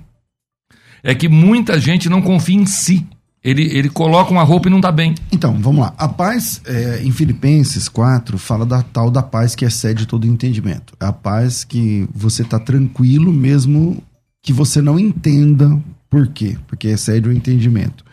é 1.06 1.14
que 1.14 1.30
muita 1.30 1.80
gente 1.80 2.10
não 2.10 2.20
confia 2.20 2.56
em 2.56 2.66
si. 2.66 3.06
Ele, 3.44 3.64
ele 3.78 3.90
coloca 3.90 4.32
uma 4.32 4.42
roupa 4.42 4.68
e 4.68 4.72
não 4.72 4.80
está 4.80 4.92
bem. 4.92 5.14
Então, 5.32 5.56
vamos 5.62 5.82
lá. 5.82 5.94
A 6.00 6.08
paz, 6.08 6.60
é, 6.66 7.04
em 7.04 7.12
Filipenses 7.12 7.88
4, 7.88 8.40
fala 8.40 8.66
da 8.66 8.82
tal 8.82 9.12
da 9.12 9.22
paz 9.22 9.54
que 9.54 9.64
excede 9.64 10.08
todo 10.08 10.26
entendimento. 10.26 10.96
É 11.00 11.06
a 11.06 11.14
paz 11.14 11.64
que 11.64 12.10
você 12.12 12.42
está 12.42 12.60
tranquilo 12.60 13.32
mesmo 13.32 14.04
que 14.42 14.52
você 14.52 14.82
não 14.82 15.00
entenda 15.00 15.80
por 16.10 16.28
quê. 16.30 16.58
Porque 16.66 16.88
excede 16.88 17.30
o 17.30 17.32
entendimento. 17.32 18.04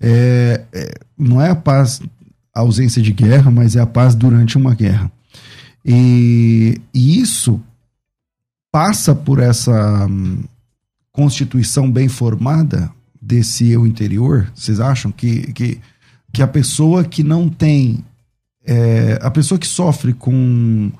É, 0.00 0.64
é, 0.72 0.94
não 1.16 1.40
é 1.40 1.50
a 1.50 1.56
paz, 1.56 2.02
a 2.52 2.60
ausência 2.60 3.00
de 3.00 3.12
guerra, 3.12 3.52
mas 3.52 3.76
é 3.76 3.80
a 3.80 3.86
paz 3.86 4.16
durante 4.16 4.58
uma 4.58 4.74
guerra. 4.74 5.08
E, 5.84 6.80
e 6.92 7.20
isso 7.20 7.62
passa 8.72 9.14
por 9.14 9.38
essa 9.38 10.08
constituição 11.14 11.90
bem 11.90 12.08
formada 12.08 12.90
desse 13.22 13.70
eu 13.70 13.86
interior? 13.86 14.52
Vocês 14.54 14.80
acham 14.80 15.10
que, 15.10 15.52
que, 15.52 15.80
que 16.32 16.42
a 16.42 16.46
pessoa 16.46 17.04
que 17.04 17.22
não 17.22 17.48
tem. 17.48 18.04
É, 18.66 19.18
a 19.22 19.30
pessoa 19.30 19.58
que 19.58 19.66
sofre 19.66 20.12
com 20.12 20.90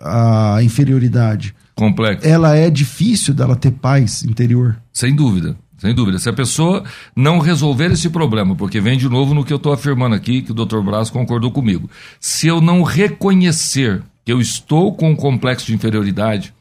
a 0.00 0.62
inferioridade. 0.62 1.54
Complexo. 1.74 2.26
Ela 2.26 2.56
é 2.56 2.70
difícil 2.70 3.34
dela 3.34 3.56
ter 3.56 3.70
paz 3.72 4.22
interior? 4.22 4.80
Sem 4.92 5.14
dúvida. 5.14 5.56
Sem 5.78 5.94
dúvida. 5.94 6.18
Se 6.18 6.28
a 6.28 6.32
pessoa 6.32 6.84
não 7.16 7.38
resolver 7.38 7.90
esse 7.90 8.10
problema, 8.10 8.54
porque 8.54 8.80
vem 8.80 8.98
de 8.98 9.08
novo 9.08 9.32
no 9.32 9.42
que 9.42 9.52
eu 9.52 9.56
estou 9.56 9.72
afirmando 9.72 10.14
aqui, 10.14 10.42
que 10.42 10.52
o 10.52 10.54
Dr. 10.54 10.80
Braz 10.80 11.08
concordou 11.08 11.50
comigo. 11.50 11.88
Se 12.20 12.46
eu 12.46 12.60
não 12.60 12.82
reconhecer 12.82 14.02
que 14.22 14.30
eu 14.30 14.40
estou 14.40 14.94
com 14.94 15.10
um 15.10 15.16
complexo 15.16 15.66
de 15.66 15.74
inferioridade, 15.74 16.52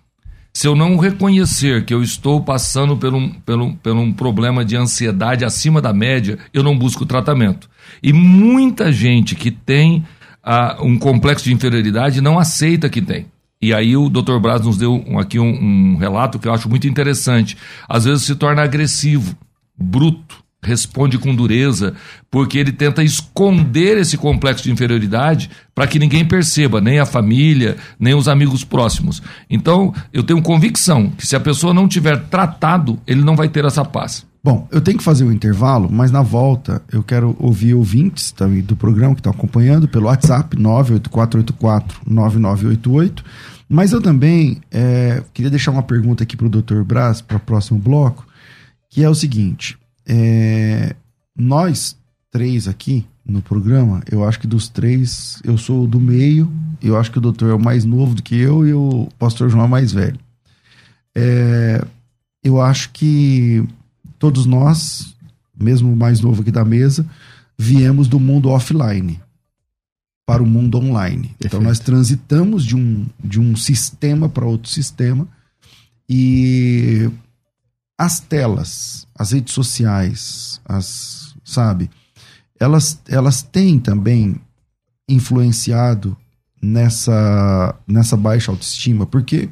se 0.54 0.68
eu 0.68 0.76
não 0.76 0.98
reconhecer 0.98 1.86
que 1.86 1.94
eu 1.94 2.02
estou 2.02 2.42
passando 2.42 2.98
por 2.98 3.14
um, 3.14 3.30
por, 3.30 3.60
um, 3.60 3.76
por 3.76 3.96
um 3.96 4.12
problema 4.12 4.66
de 4.66 4.76
ansiedade 4.76 5.46
acima 5.46 5.82
da 5.82 5.94
média, 5.94 6.38
eu 6.54 6.64
não 6.64 6.78
busco 6.78 7.06
tratamento. 7.06 7.70
E 8.02 8.12
muita 8.12 8.92
gente 8.92 9.36
que 9.36 9.52
tem 9.52 10.04
uh, 10.44 10.84
um 10.84 10.98
complexo 10.98 11.46
de 11.46 11.54
inferioridade 11.54 12.22
não 12.22 12.40
aceita 12.40 12.90
que 12.90 13.02
tem. 13.02 13.28
E 13.62 13.74
aí 13.74 13.96
o 13.96 14.10
Dr. 14.10 14.40
Braz 14.40 14.62
nos 14.62 14.78
deu 14.78 15.04
um, 15.08 15.20
aqui 15.20 15.38
um, 15.38 15.94
um 15.94 15.98
relato 15.98 16.40
que 16.40 16.48
eu 16.48 16.54
acho 16.54 16.70
muito 16.70 16.88
interessante. 16.88 17.58
Às 17.88 18.06
vezes 18.06 18.24
se 18.24 18.36
torna 18.36 18.64
agressivo, 18.64 19.36
bruto, 19.78 20.44
responde 20.62 21.18
com 21.18 21.34
dureza, 21.34 21.94
porque 22.30 22.58
ele 22.58 22.72
tenta 22.72 23.04
esconder 23.04 23.98
esse 23.98 24.18
complexo 24.18 24.64
de 24.64 24.72
inferioridade 24.72 25.50
para 25.74 25.88
que 25.88 26.00
ninguém 26.00 26.26
perceba, 26.26 26.82
nem 26.82 27.00
a 27.00 27.06
família, 27.06 27.78
nem 28.00 28.14
os 28.14 28.28
amigos 28.28 28.64
próximos. 28.64 29.22
Então, 29.50 29.94
eu 30.14 30.24
tenho 30.24 30.42
convicção 30.42 31.10
que 31.10 31.26
se 31.26 31.36
a 31.36 31.40
pessoa 31.40 31.74
não 31.74 31.88
tiver 31.88 32.18
tratado, 32.26 33.00
ele 33.08 33.24
não 33.24 33.36
vai 33.36 33.48
ter 33.48 33.66
essa 33.66 33.86
paz. 33.86 34.28
Bom, 34.42 34.68
eu 34.72 34.80
tenho 34.80 34.98
que 34.98 35.04
fazer 35.04 35.26
um 35.26 35.32
intervalo, 35.32 35.90
mas 35.92 36.12
na 36.12 36.22
volta 36.22 36.82
eu 36.92 37.04
quero 37.04 37.36
ouvir 37.40 37.74
ouvintes 37.74 38.32
também 38.32 38.62
do 38.62 38.76
programa 38.76 39.14
que 39.14 39.20
estão 39.20 39.34
acompanhando 39.34 39.88
pelo 39.88 40.06
WhatsApp 40.06 40.56
984849988. 40.56 43.22
Mas 43.68 43.92
eu 43.92 44.02
também 44.02 44.62
é, 44.72 45.22
queria 45.34 45.52
deixar 45.52 45.72
uma 45.72 45.84
pergunta 45.84 46.24
aqui 46.24 46.38
para 46.38 46.48
o 46.48 46.50
Dr. 46.50 46.84
Braz, 46.84 47.22
para 47.22 47.38
o 47.38 47.40
próximo 47.40 47.78
bloco, 47.78 48.26
que 48.90 49.04
é 49.04 49.10
o 49.10 49.14
seguinte: 49.14 49.78
é, 50.10 50.96
nós 51.38 51.96
três 52.32 52.68
aqui 52.68 53.06
no 53.26 53.42
programa, 53.42 54.02
eu 54.12 54.24
acho 54.24 54.40
que 54.40 54.48
dos 54.48 54.68
três, 54.68 55.40
eu 55.44 55.58
sou 55.58 55.86
do 55.86 56.00
meio, 56.00 56.52
eu 56.82 56.98
acho 56.98 57.12
que 57.12 57.20
o 57.20 57.22
doutor 57.22 57.52
é 57.52 57.54
o 57.54 57.60
mais 57.60 57.86
novo 57.86 58.16
do 58.16 58.24
que 58.24 58.36
eu 58.36 58.68
e 58.68 58.74
o 58.74 59.08
pastor 59.20 59.50
João 59.50 59.66
é 59.66 59.68
mais 59.68 59.92
velho. 59.92 60.20
É, 61.16 61.86
eu 62.44 62.60
acho 62.60 62.90
que 62.92 63.64
todos 64.18 64.46
nós, 64.46 65.16
mesmo 65.58 65.94
o 65.94 65.96
mais 65.96 66.22
novo 66.22 66.42
aqui 66.42 66.52
da 66.52 66.66
mesa, 66.66 67.06
viemos 67.58 68.08
do 68.08 68.20
mundo 68.20 68.50
offline 68.50 69.20
para 70.26 70.42
o 70.42 70.48
mundo 70.48 70.78
online. 70.78 71.30
Perfeito. 71.38 71.46
Então 71.48 71.62
nós 71.62 71.80
transitamos 71.80 72.66
de 72.66 72.76
um, 72.76 73.06
de 73.24 73.40
um 73.40 73.56
sistema 73.56 74.28
para 74.28 74.46
outro 74.46 74.70
sistema 74.70 75.28
e 76.08 77.10
as 78.00 78.22
telas, 78.22 79.06
as 79.14 79.34
redes 79.34 79.54
sociais, 79.54 80.62
as, 80.64 81.36
sabe, 81.44 81.90
elas, 82.58 82.98
elas 83.10 83.42
têm 83.42 83.78
também 83.78 84.40
influenciado 85.08 86.16
nessa, 86.62 87.76
nessa 87.86 88.16
baixa 88.16 88.52
autoestima, 88.52 89.06
porque 89.06 89.50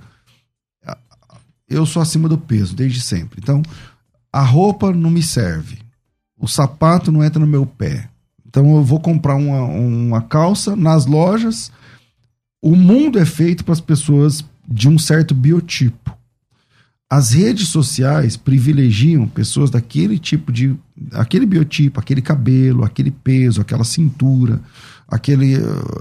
eu 1.67 1.85
sou 1.85 2.01
acima 2.01 2.29
do 2.29 2.37
peso 2.37 2.73
desde 2.73 3.01
sempre. 3.01 3.41
Então, 3.43 3.61
a 4.31 4.41
roupa 4.41 4.93
não 4.93 5.09
me 5.09 5.21
serve, 5.21 5.79
o 6.39 6.47
sapato 6.47 7.11
não 7.11 7.21
entra 7.21 7.41
no 7.41 7.47
meu 7.47 7.65
pé. 7.65 8.09
Então, 8.45 8.77
eu 8.77 8.83
vou 8.83 9.01
comprar 9.01 9.35
uma, 9.35 9.63
uma 9.63 10.21
calça 10.21 10.73
nas 10.73 11.05
lojas. 11.05 11.69
O 12.61 12.77
mundo 12.77 13.19
é 13.19 13.25
feito 13.25 13.65
para 13.65 13.73
as 13.73 13.81
pessoas 13.81 14.41
de 14.65 14.87
um 14.87 14.97
certo 14.97 15.35
biotipo 15.35 16.17
as 17.09 17.31
redes 17.31 17.69
sociais 17.69 18.35
privilegiam 18.35 19.27
pessoas 19.27 19.69
daquele 19.69 20.19
tipo 20.19 20.51
de. 20.51 20.75
aquele 21.13 21.45
biotipo, 21.45 21.99
aquele 21.99 22.21
cabelo, 22.21 22.83
aquele 22.83 23.11
peso, 23.11 23.61
aquela 23.61 23.83
cintura, 23.83 24.61
aquele. 25.07 25.55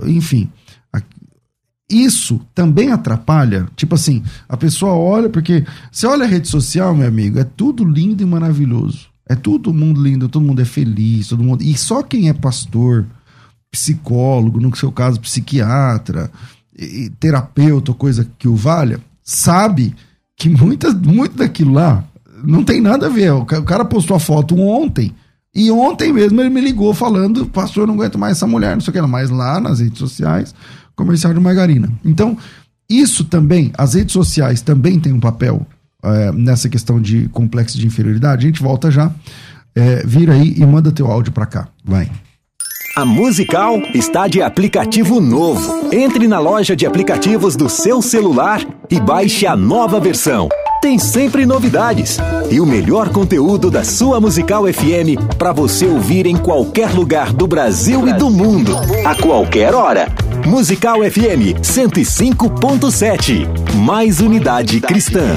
enfim. 0.04 0.50
Isso 1.88 2.40
também 2.52 2.90
atrapalha. 2.90 3.68
Tipo 3.76 3.94
assim, 3.94 4.24
a 4.48 4.56
pessoa 4.56 4.94
olha, 4.94 5.28
porque 5.28 5.64
você 5.90 6.04
olha 6.04 6.24
a 6.24 6.28
rede 6.28 6.48
social, 6.48 6.92
meu 6.92 7.06
amigo, 7.06 7.38
é 7.38 7.44
tudo 7.44 7.84
lindo 7.84 8.24
e 8.24 8.26
maravilhoso. 8.26 9.06
É 9.28 9.36
todo 9.36 9.72
mundo 9.72 10.02
lindo, 10.02 10.28
todo 10.28 10.44
mundo 10.44 10.60
é 10.60 10.64
feliz, 10.64 11.28
todo 11.28 11.44
mundo. 11.44 11.62
E 11.62 11.76
só 11.76 12.02
quem 12.02 12.28
é 12.28 12.32
pastor, 12.32 13.06
psicólogo, 13.70 14.60
no 14.60 14.74
seu 14.74 14.90
caso, 14.90 15.20
psiquiatra, 15.20 16.28
terapeuta, 17.20 17.94
coisa 17.94 18.28
que 18.36 18.48
o 18.48 18.56
valha, 18.56 19.00
sabe 19.22 19.94
que 20.36 20.48
muitas, 20.48 20.94
muito 20.94 21.36
daquilo 21.36 21.72
lá 21.72 22.04
não 22.44 22.62
tem 22.62 22.80
nada 22.80 23.06
a 23.06 23.10
ver. 23.10 23.32
O 23.32 23.44
cara 23.44 23.84
postou 23.84 24.16
a 24.16 24.20
foto 24.20 24.58
ontem. 24.58 25.12
E 25.54 25.70
ontem 25.70 26.12
mesmo 26.12 26.38
ele 26.40 26.50
me 26.50 26.60
ligou 26.60 26.92
falando, 26.92 27.46
pastor, 27.46 27.84
eu 27.84 27.86
não 27.86 27.94
aguento 27.94 28.18
mais 28.18 28.36
essa 28.36 28.46
mulher, 28.46 28.74
não 28.74 28.80
sei 28.82 28.90
o 28.90 28.92
que 28.92 29.00
mas 29.00 29.30
lá 29.30 29.58
nas 29.58 29.80
redes 29.80 29.98
sociais, 29.98 30.54
comercial 30.94 31.32
de 31.32 31.40
margarina. 31.40 31.90
Então, 32.04 32.36
isso 32.88 33.24
também, 33.24 33.72
as 33.78 33.94
redes 33.94 34.12
sociais 34.12 34.60
também 34.60 35.00
têm 35.00 35.14
um 35.14 35.20
papel 35.20 35.66
é, 36.02 36.30
nessa 36.32 36.68
questão 36.68 37.00
de 37.00 37.28
complexo 37.28 37.78
de 37.78 37.86
inferioridade. 37.86 38.46
A 38.46 38.50
gente 38.50 38.62
volta 38.62 38.90
já. 38.90 39.10
É, 39.74 40.06
vira 40.06 40.34
aí 40.34 40.54
e 40.56 40.64
manda 40.64 40.92
teu 40.92 41.10
áudio 41.10 41.32
para 41.32 41.46
cá. 41.46 41.68
Vai. 41.84 42.10
A 42.96 43.04
Musical 43.04 43.78
está 43.92 44.26
de 44.26 44.40
aplicativo 44.40 45.20
novo. 45.20 45.92
Entre 45.92 46.26
na 46.26 46.38
loja 46.38 46.74
de 46.74 46.86
aplicativos 46.86 47.54
do 47.54 47.68
seu 47.68 48.00
celular 48.00 48.66
e 48.88 48.98
baixe 48.98 49.46
a 49.46 49.54
nova 49.54 50.00
versão. 50.00 50.48
Tem 50.80 50.98
sempre 50.98 51.44
novidades 51.44 52.16
e 52.50 52.58
o 52.58 52.64
melhor 52.64 53.10
conteúdo 53.10 53.70
da 53.70 53.84
sua 53.84 54.18
Musical 54.18 54.64
FM 54.64 55.36
para 55.36 55.52
você 55.52 55.84
ouvir 55.84 56.24
em 56.24 56.38
qualquer 56.38 56.90
lugar 56.94 57.34
do 57.34 57.46
Brasil 57.46 58.08
e 58.08 58.14
do 58.14 58.30
mundo, 58.30 58.74
a 59.04 59.14
qualquer 59.14 59.74
hora. 59.74 60.10
Musical 60.46 61.00
FM 61.00 61.60
105.7. 61.60 63.46
Mais 63.74 64.20
unidade 64.20 64.80
cristã. 64.80 65.36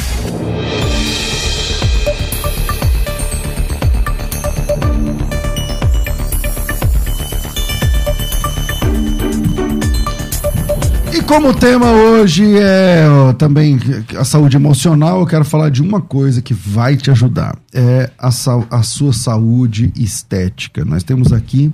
como 11.31 11.51
o 11.51 11.53
tema 11.53 11.89
hoje 11.89 12.57
é 12.57 13.07
ó, 13.09 13.31
também 13.31 13.79
a 14.19 14.23
saúde 14.25 14.57
emocional, 14.57 15.21
eu 15.21 15.25
quero 15.25 15.45
falar 15.45 15.69
de 15.69 15.81
uma 15.81 16.01
coisa 16.01 16.41
que 16.41 16.53
vai 16.53 16.97
te 16.97 17.09
ajudar. 17.09 17.57
É 17.73 18.11
a, 18.19 18.27
a 18.69 18.83
sua 18.83 19.13
saúde 19.13 19.93
estética. 19.95 20.83
Nós 20.83 21.03
temos 21.03 21.31
aqui 21.31 21.71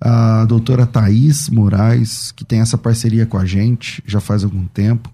a 0.00 0.46
doutora 0.46 0.86
Thaís 0.86 1.50
Moraes, 1.50 2.32
que 2.32 2.46
tem 2.46 2.60
essa 2.60 2.78
parceria 2.78 3.26
com 3.26 3.36
a 3.36 3.44
gente 3.44 4.02
já 4.06 4.20
faz 4.20 4.42
algum 4.42 4.64
tempo. 4.64 5.12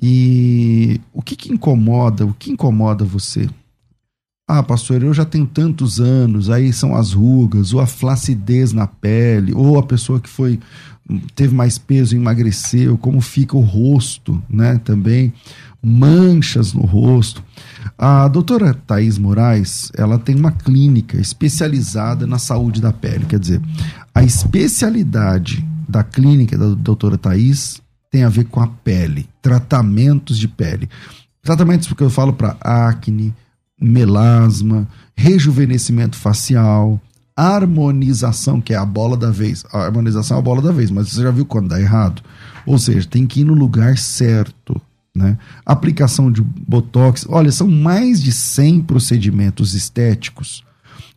E 0.00 0.98
o 1.12 1.20
que, 1.20 1.36
que 1.36 1.52
incomoda? 1.52 2.24
O 2.24 2.32
que 2.32 2.50
incomoda 2.50 3.04
você? 3.04 3.46
Ah, 4.48 4.62
pastor, 4.62 5.02
eu 5.02 5.12
já 5.12 5.26
tenho 5.26 5.44
tantos 5.44 6.00
anos, 6.00 6.48
aí 6.48 6.72
são 6.72 6.96
as 6.96 7.12
rugas, 7.12 7.74
ou 7.74 7.80
a 7.80 7.86
flacidez 7.86 8.72
na 8.72 8.86
pele, 8.86 9.52
ou 9.52 9.78
a 9.78 9.82
pessoa 9.82 10.18
que 10.18 10.30
foi 10.30 10.58
teve 11.34 11.54
mais 11.54 11.78
peso, 11.78 12.14
emagreceu, 12.14 12.98
como 12.98 13.20
fica 13.20 13.56
o 13.56 13.60
rosto, 13.60 14.42
né, 14.48 14.80
também, 14.84 15.32
manchas 15.82 16.72
no 16.72 16.82
rosto. 16.82 17.42
A 17.96 18.28
doutora 18.28 18.74
Thais 18.74 19.18
Moraes, 19.18 19.90
ela 19.96 20.18
tem 20.18 20.34
uma 20.34 20.52
clínica 20.52 21.18
especializada 21.18 22.26
na 22.26 22.38
saúde 22.38 22.80
da 22.80 22.92
pele, 22.92 23.24
quer 23.26 23.38
dizer, 23.38 23.60
a 24.14 24.22
especialidade 24.22 25.64
da 25.88 26.02
clínica 26.04 26.58
da 26.58 26.74
doutora 26.74 27.16
Thais 27.16 27.80
tem 28.10 28.24
a 28.24 28.28
ver 28.28 28.44
com 28.44 28.60
a 28.60 28.66
pele, 28.66 29.28
tratamentos 29.40 30.38
de 30.38 30.48
pele. 30.48 30.88
Tratamentos 31.42 31.88
porque 31.88 32.02
eu 32.02 32.10
falo 32.10 32.32
para 32.32 32.56
acne, 32.60 33.34
melasma, 33.80 34.88
rejuvenescimento 35.14 36.16
facial, 36.16 37.00
harmonização, 37.38 38.60
que 38.60 38.74
é 38.74 38.76
a 38.76 38.84
bola 38.84 39.16
da 39.16 39.30
vez. 39.30 39.64
A 39.72 39.78
harmonização 39.84 40.36
é 40.36 40.40
a 40.40 40.42
bola 40.42 40.60
da 40.60 40.72
vez, 40.72 40.90
mas 40.90 41.10
você 41.10 41.22
já 41.22 41.30
viu 41.30 41.46
quando 41.46 41.68
dá 41.68 41.80
errado? 41.80 42.22
Ou 42.66 42.78
seja, 42.78 43.06
tem 43.08 43.26
que 43.26 43.40
ir 43.40 43.44
no 43.44 43.54
lugar 43.54 43.96
certo. 43.96 44.80
Né? 45.14 45.38
Aplicação 45.64 46.30
de 46.30 46.42
botox. 46.42 47.26
Olha, 47.28 47.50
são 47.52 47.68
mais 47.68 48.22
de 48.22 48.32
100 48.32 48.82
procedimentos 48.82 49.74
estéticos, 49.74 50.64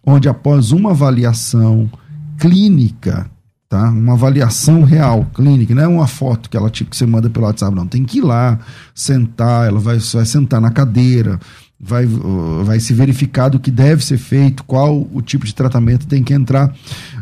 onde 0.05 0.29
após 0.29 0.71
uma 0.71 0.91
avaliação 0.91 1.89
clínica, 2.37 3.29
tá? 3.69 3.89
Uma 3.89 4.13
avaliação 4.13 4.83
real, 4.83 5.25
clínica, 5.33 5.73
não 5.73 5.83
é 5.83 5.87
uma 5.87 6.07
foto 6.07 6.49
que 6.49 6.57
ela 6.57 6.69
tipo 6.69 6.89
que 6.89 6.97
você 6.97 7.05
manda 7.05 7.29
pelo 7.29 7.45
WhatsApp, 7.45 7.75
não. 7.75 7.87
Tem 7.87 8.03
que 8.03 8.17
ir 8.17 8.21
lá, 8.21 8.59
sentar, 8.93 9.67
ela 9.67 9.79
vai, 9.79 9.97
vai 9.97 10.25
sentar 10.25 10.59
na 10.59 10.71
cadeira, 10.71 11.39
vai, 11.81 12.05
uh, 12.05 12.63
vai 12.63 12.79
se 12.79 12.93
verificar 12.93 13.49
do 13.49 13.59
que 13.59 13.71
deve 13.71 14.05
ser 14.05 14.17
feito, 14.17 14.63
qual 14.63 15.07
o 15.11 15.21
tipo 15.21 15.45
de 15.45 15.55
tratamento 15.55 16.05
tem 16.05 16.23
que 16.23 16.33
entrar. 16.33 16.73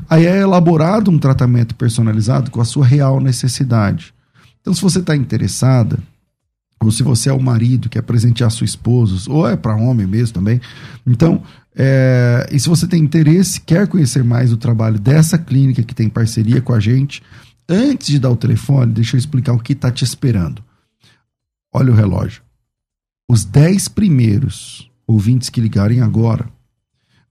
Aí 0.10 0.26
é 0.26 0.40
elaborado 0.40 1.10
um 1.10 1.18
tratamento 1.18 1.74
personalizado 1.76 2.52
com 2.52 2.60
a 2.60 2.66
sua 2.66 2.86
real 2.86 3.22
necessidade. 3.22 4.14
Então, 4.60 4.74
se 4.74 4.82
você 4.82 5.00
está 5.00 5.16
interessada, 5.16 5.98
ou 6.82 6.92
se 6.92 7.04
você 7.04 7.30
é 7.30 7.34
o 7.34 7.42
marido 7.42 7.90
que 7.90 7.98
quer 7.98 8.02
presentear 8.02 8.52
sua 8.52 8.66
esposa, 8.66 9.32
ou 9.32 9.48
é 9.48 9.56
para 9.56 9.76
homem 9.76 10.06
mesmo 10.06 10.34
também. 10.34 10.60
Então, 11.08 11.42
é, 11.76 12.48
e 12.52 12.60
se 12.60 12.68
você 12.68 12.86
tem 12.86 13.02
interesse, 13.02 13.62
quer 13.62 13.88
conhecer 13.88 14.24
mais 14.24 14.52
o 14.52 14.58
trabalho 14.58 15.00
dessa 15.00 15.38
clínica 15.38 15.84
que 15.84 15.96
tem 15.96 16.10
parceria 16.10 16.62
com 16.62 16.74
a 16.74 16.80
gente, 16.80 17.24
antes 17.68 18.08
de 18.08 18.20
dar 18.20 18.30
o 18.30 18.36
telefone, 18.36 18.92
deixa 18.92 19.16
eu 19.16 19.20
explicar 19.20 19.54
o 19.54 19.60
que 19.60 19.74
está 19.74 19.90
te 19.90 20.04
esperando. 20.04 20.62
Olha 21.74 21.92
o 21.92 21.96
relógio. 21.96 22.42
Os 23.30 23.46
10 23.46 23.90
primeiros 23.90 24.90
ouvintes 25.06 25.50
que 25.50 25.62
ligarem 25.62 26.02
agora 26.02 26.50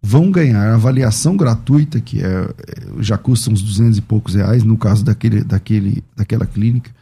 vão 0.00 0.30
ganhar 0.30 0.72
avaliação 0.72 1.36
gratuita, 1.36 2.00
que 2.00 2.20
é, 2.22 2.26
é 2.28 3.02
já 3.02 3.18
custa 3.18 3.50
uns 3.50 3.60
200 3.60 3.98
e 3.98 4.02
poucos 4.02 4.36
reais, 4.36 4.62
no 4.62 4.78
caso 4.78 5.04
daquele, 5.04 5.42
daquele, 5.42 6.04
daquela 6.16 6.46
clínica, 6.46 6.92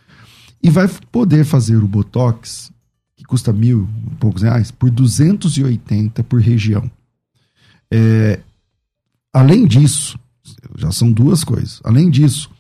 e 0.63 0.71
vai 0.71 0.89
poder 1.13 1.45
fazer 1.45 1.77
o 1.77 1.87
Botox, 1.87 2.73
que 3.15 3.25
custa 3.25 3.53
mil 3.53 3.87
e 4.11 4.15
poucos 4.15 4.41
reais, 4.41 4.71
por 4.71 4.91
280 4.91 6.25
por 6.25 6.41
região. 6.41 6.91
É, 7.93 8.41
além 9.31 9.67
disso, 9.67 10.19
já 10.75 10.91
são 10.91 11.13
duas 11.13 11.45
coisas. 11.45 11.83
Além 11.85 12.09
disso, 12.09 12.51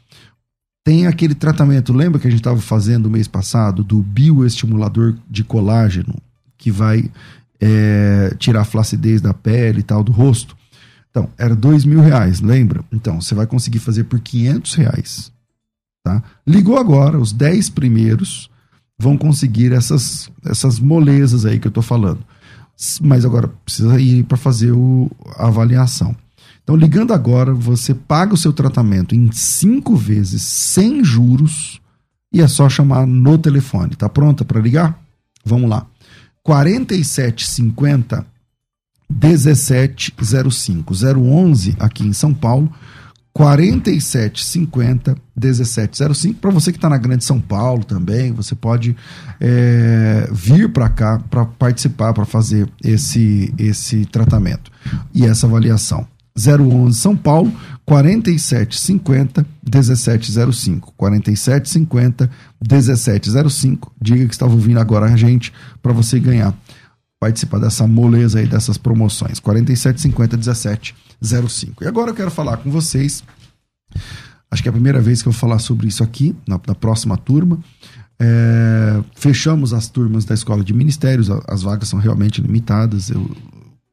tem 0.84 1.06
aquele 1.06 1.34
tratamento, 1.34 1.94
lembra 1.94 2.20
que 2.20 2.28
a 2.28 2.30
gente 2.30 2.40
estava 2.40 2.60
fazendo 2.60 3.10
mês 3.10 3.26
passado, 3.26 3.82
do 3.82 4.02
bioestimulador 4.02 5.16
de 5.28 5.42
colágeno, 5.42 6.14
que 6.56 6.70
vai 6.70 7.10
é, 7.60 8.34
tirar 8.38 8.62
a 8.62 8.64
flacidez 8.64 9.20
da 9.20 9.34
pele 9.34 9.80
e 9.80 9.82
tal, 9.82 10.02
do 10.02 10.12
rosto. 10.12 10.56
Então, 11.10 11.30
era 11.38 11.56
dois 11.56 11.84
mil 11.84 12.00
reais, 12.00 12.40
lembra? 12.40 12.84
Então, 12.92 13.20
você 13.20 13.34
vai 13.34 13.46
conseguir 13.46 13.78
fazer 13.78 14.04
por 14.04 14.20
quinhentos 14.20 14.74
reais. 14.74 15.32
Tá? 16.04 16.22
Ligou 16.46 16.78
agora, 16.78 17.18
os 17.18 17.32
dez 17.32 17.70
primeiros 17.70 18.50
vão 18.98 19.16
conseguir 19.16 19.72
essas, 19.72 20.30
essas 20.44 20.78
molezas 20.78 21.44
aí 21.44 21.58
que 21.58 21.66
eu 21.66 21.70
estou 21.70 21.82
falando. 21.82 22.20
Mas 23.00 23.24
agora 23.24 23.48
precisa 23.64 23.98
ir 23.98 24.24
para 24.24 24.36
fazer 24.36 24.72
o, 24.72 25.10
a 25.36 25.46
avaliação. 25.46 26.14
Então, 26.62 26.76
ligando 26.76 27.14
agora, 27.14 27.54
você 27.54 27.94
paga 27.94 28.34
o 28.34 28.36
seu 28.36 28.52
tratamento 28.52 29.14
em 29.14 29.30
cinco 29.32 29.96
vezes, 29.96 30.42
sem 30.42 31.02
juros, 31.02 31.80
e 32.32 32.42
é 32.42 32.48
só 32.48 32.68
chamar 32.68 33.06
no 33.06 33.38
telefone. 33.38 33.94
Tá 33.94 34.08
pronta 34.08 34.44
para 34.44 34.60
ligar? 34.60 35.00
Vamos 35.44 35.70
lá. 35.70 35.86
4750 36.46 38.24
1705 39.10 40.94
011 40.94 41.74
aqui 41.76 42.06
em 42.06 42.12
São 42.12 42.32
Paulo 42.32 42.72
4750 43.32 45.16
1705 45.36 46.38
para 46.38 46.52
você 46.52 46.70
que 46.70 46.78
está 46.78 46.88
na 46.88 46.98
Grande 46.98 47.24
São 47.24 47.40
Paulo 47.40 47.82
também 47.82 48.30
você 48.30 48.54
pode 48.54 48.96
é, 49.40 50.28
vir 50.30 50.72
para 50.72 50.88
cá 50.88 51.20
para 51.28 51.44
participar 51.46 52.14
para 52.14 52.24
fazer 52.24 52.68
esse 52.82 53.52
esse 53.58 54.06
tratamento. 54.06 54.70
E 55.12 55.26
essa 55.26 55.48
avaliação. 55.48 56.06
011 56.36 56.96
São 56.96 57.16
Paulo 57.16 57.52
4750 57.86 59.46
1705 59.62 60.92
4750 60.96 62.28
1705 62.60 63.92
diga 64.02 64.26
que 64.26 64.34
estava 64.34 64.52
ouvindo 64.52 64.80
agora 64.80 65.06
a 65.06 65.16
gente 65.16 65.52
para 65.80 65.92
você 65.92 66.18
ganhar 66.18 66.52
participar 67.20 67.60
dessa 67.60 67.86
moleza 67.86 68.40
aí 68.40 68.46
dessas 68.46 68.76
promoções. 68.76 69.38
4750 69.38 70.36
1705 70.36 71.84
e 71.84 71.86
agora 71.86 72.10
eu 72.10 72.14
quero 72.14 72.30
falar 72.30 72.56
com 72.56 72.70
vocês. 72.70 73.22
Acho 74.50 74.62
que 74.62 74.68
é 74.68 74.70
a 74.70 74.72
primeira 74.72 75.00
vez 75.00 75.22
que 75.22 75.28
eu 75.28 75.32
vou 75.32 75.40
falar 75.40 75.60
sobre 75.60 75.86
isso 75.86 76.02
aqui 76.02 76.34
na, 76.46 76.60
na 76.66 76.74
próxima 76.74 77.16
turma. 77.16 77.58
É, 78.18 79.00
fechamos 79.14 79.72
as 79.72 79.88
turmas 79.88 80.24
da 80.24 80.34
escola 80.34 80.64
de 80.64 80.72
ministérios. 80.74 81.30
As 81.46 81.62
vagas 81.62 81.88
são 81.88 82.00
realmente 82.00 82.40
limitadas. 82.40 83.12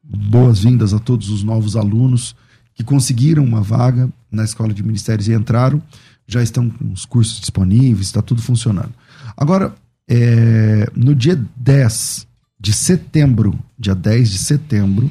Boas-vindas 0.02 0.92
a 0.92 0.98
todos 0.98 1.30
os 1.30 1.44
novos 1.44 1.76
alunos 1.76 2.34
que 2.74 2.84
conseguiram 2.84 3.44
uma 3.44 3.60
vaga 3.60 4.08
na 4.30 4.44
escola 4.44 4.72
de 4.72 4.82
ministérios 4.82 5.28
e 5.28 5.32
entraram, 5.32 5.82
já 6.26 6.42
estão 6.42 6.68
com 6.68 6.92
os 6.92 7.04
cursos 7.04 7.40
disponíveis, 7.40 8.06
está 8.06 8.22
tudo 8.22 8.42
funcionando. 8.42 8.92
Agora, 9.36 9.74
é, 10.08 10.90
no 10.94 11.14
dia 11.14 11.40
10 11.56 12.26
de 12.58 12.72
setembro, 12.72 13.58
dia 13.78 13.94
10 13.94 14.30
de 14.30 14.38
setembro, 14.38 15.10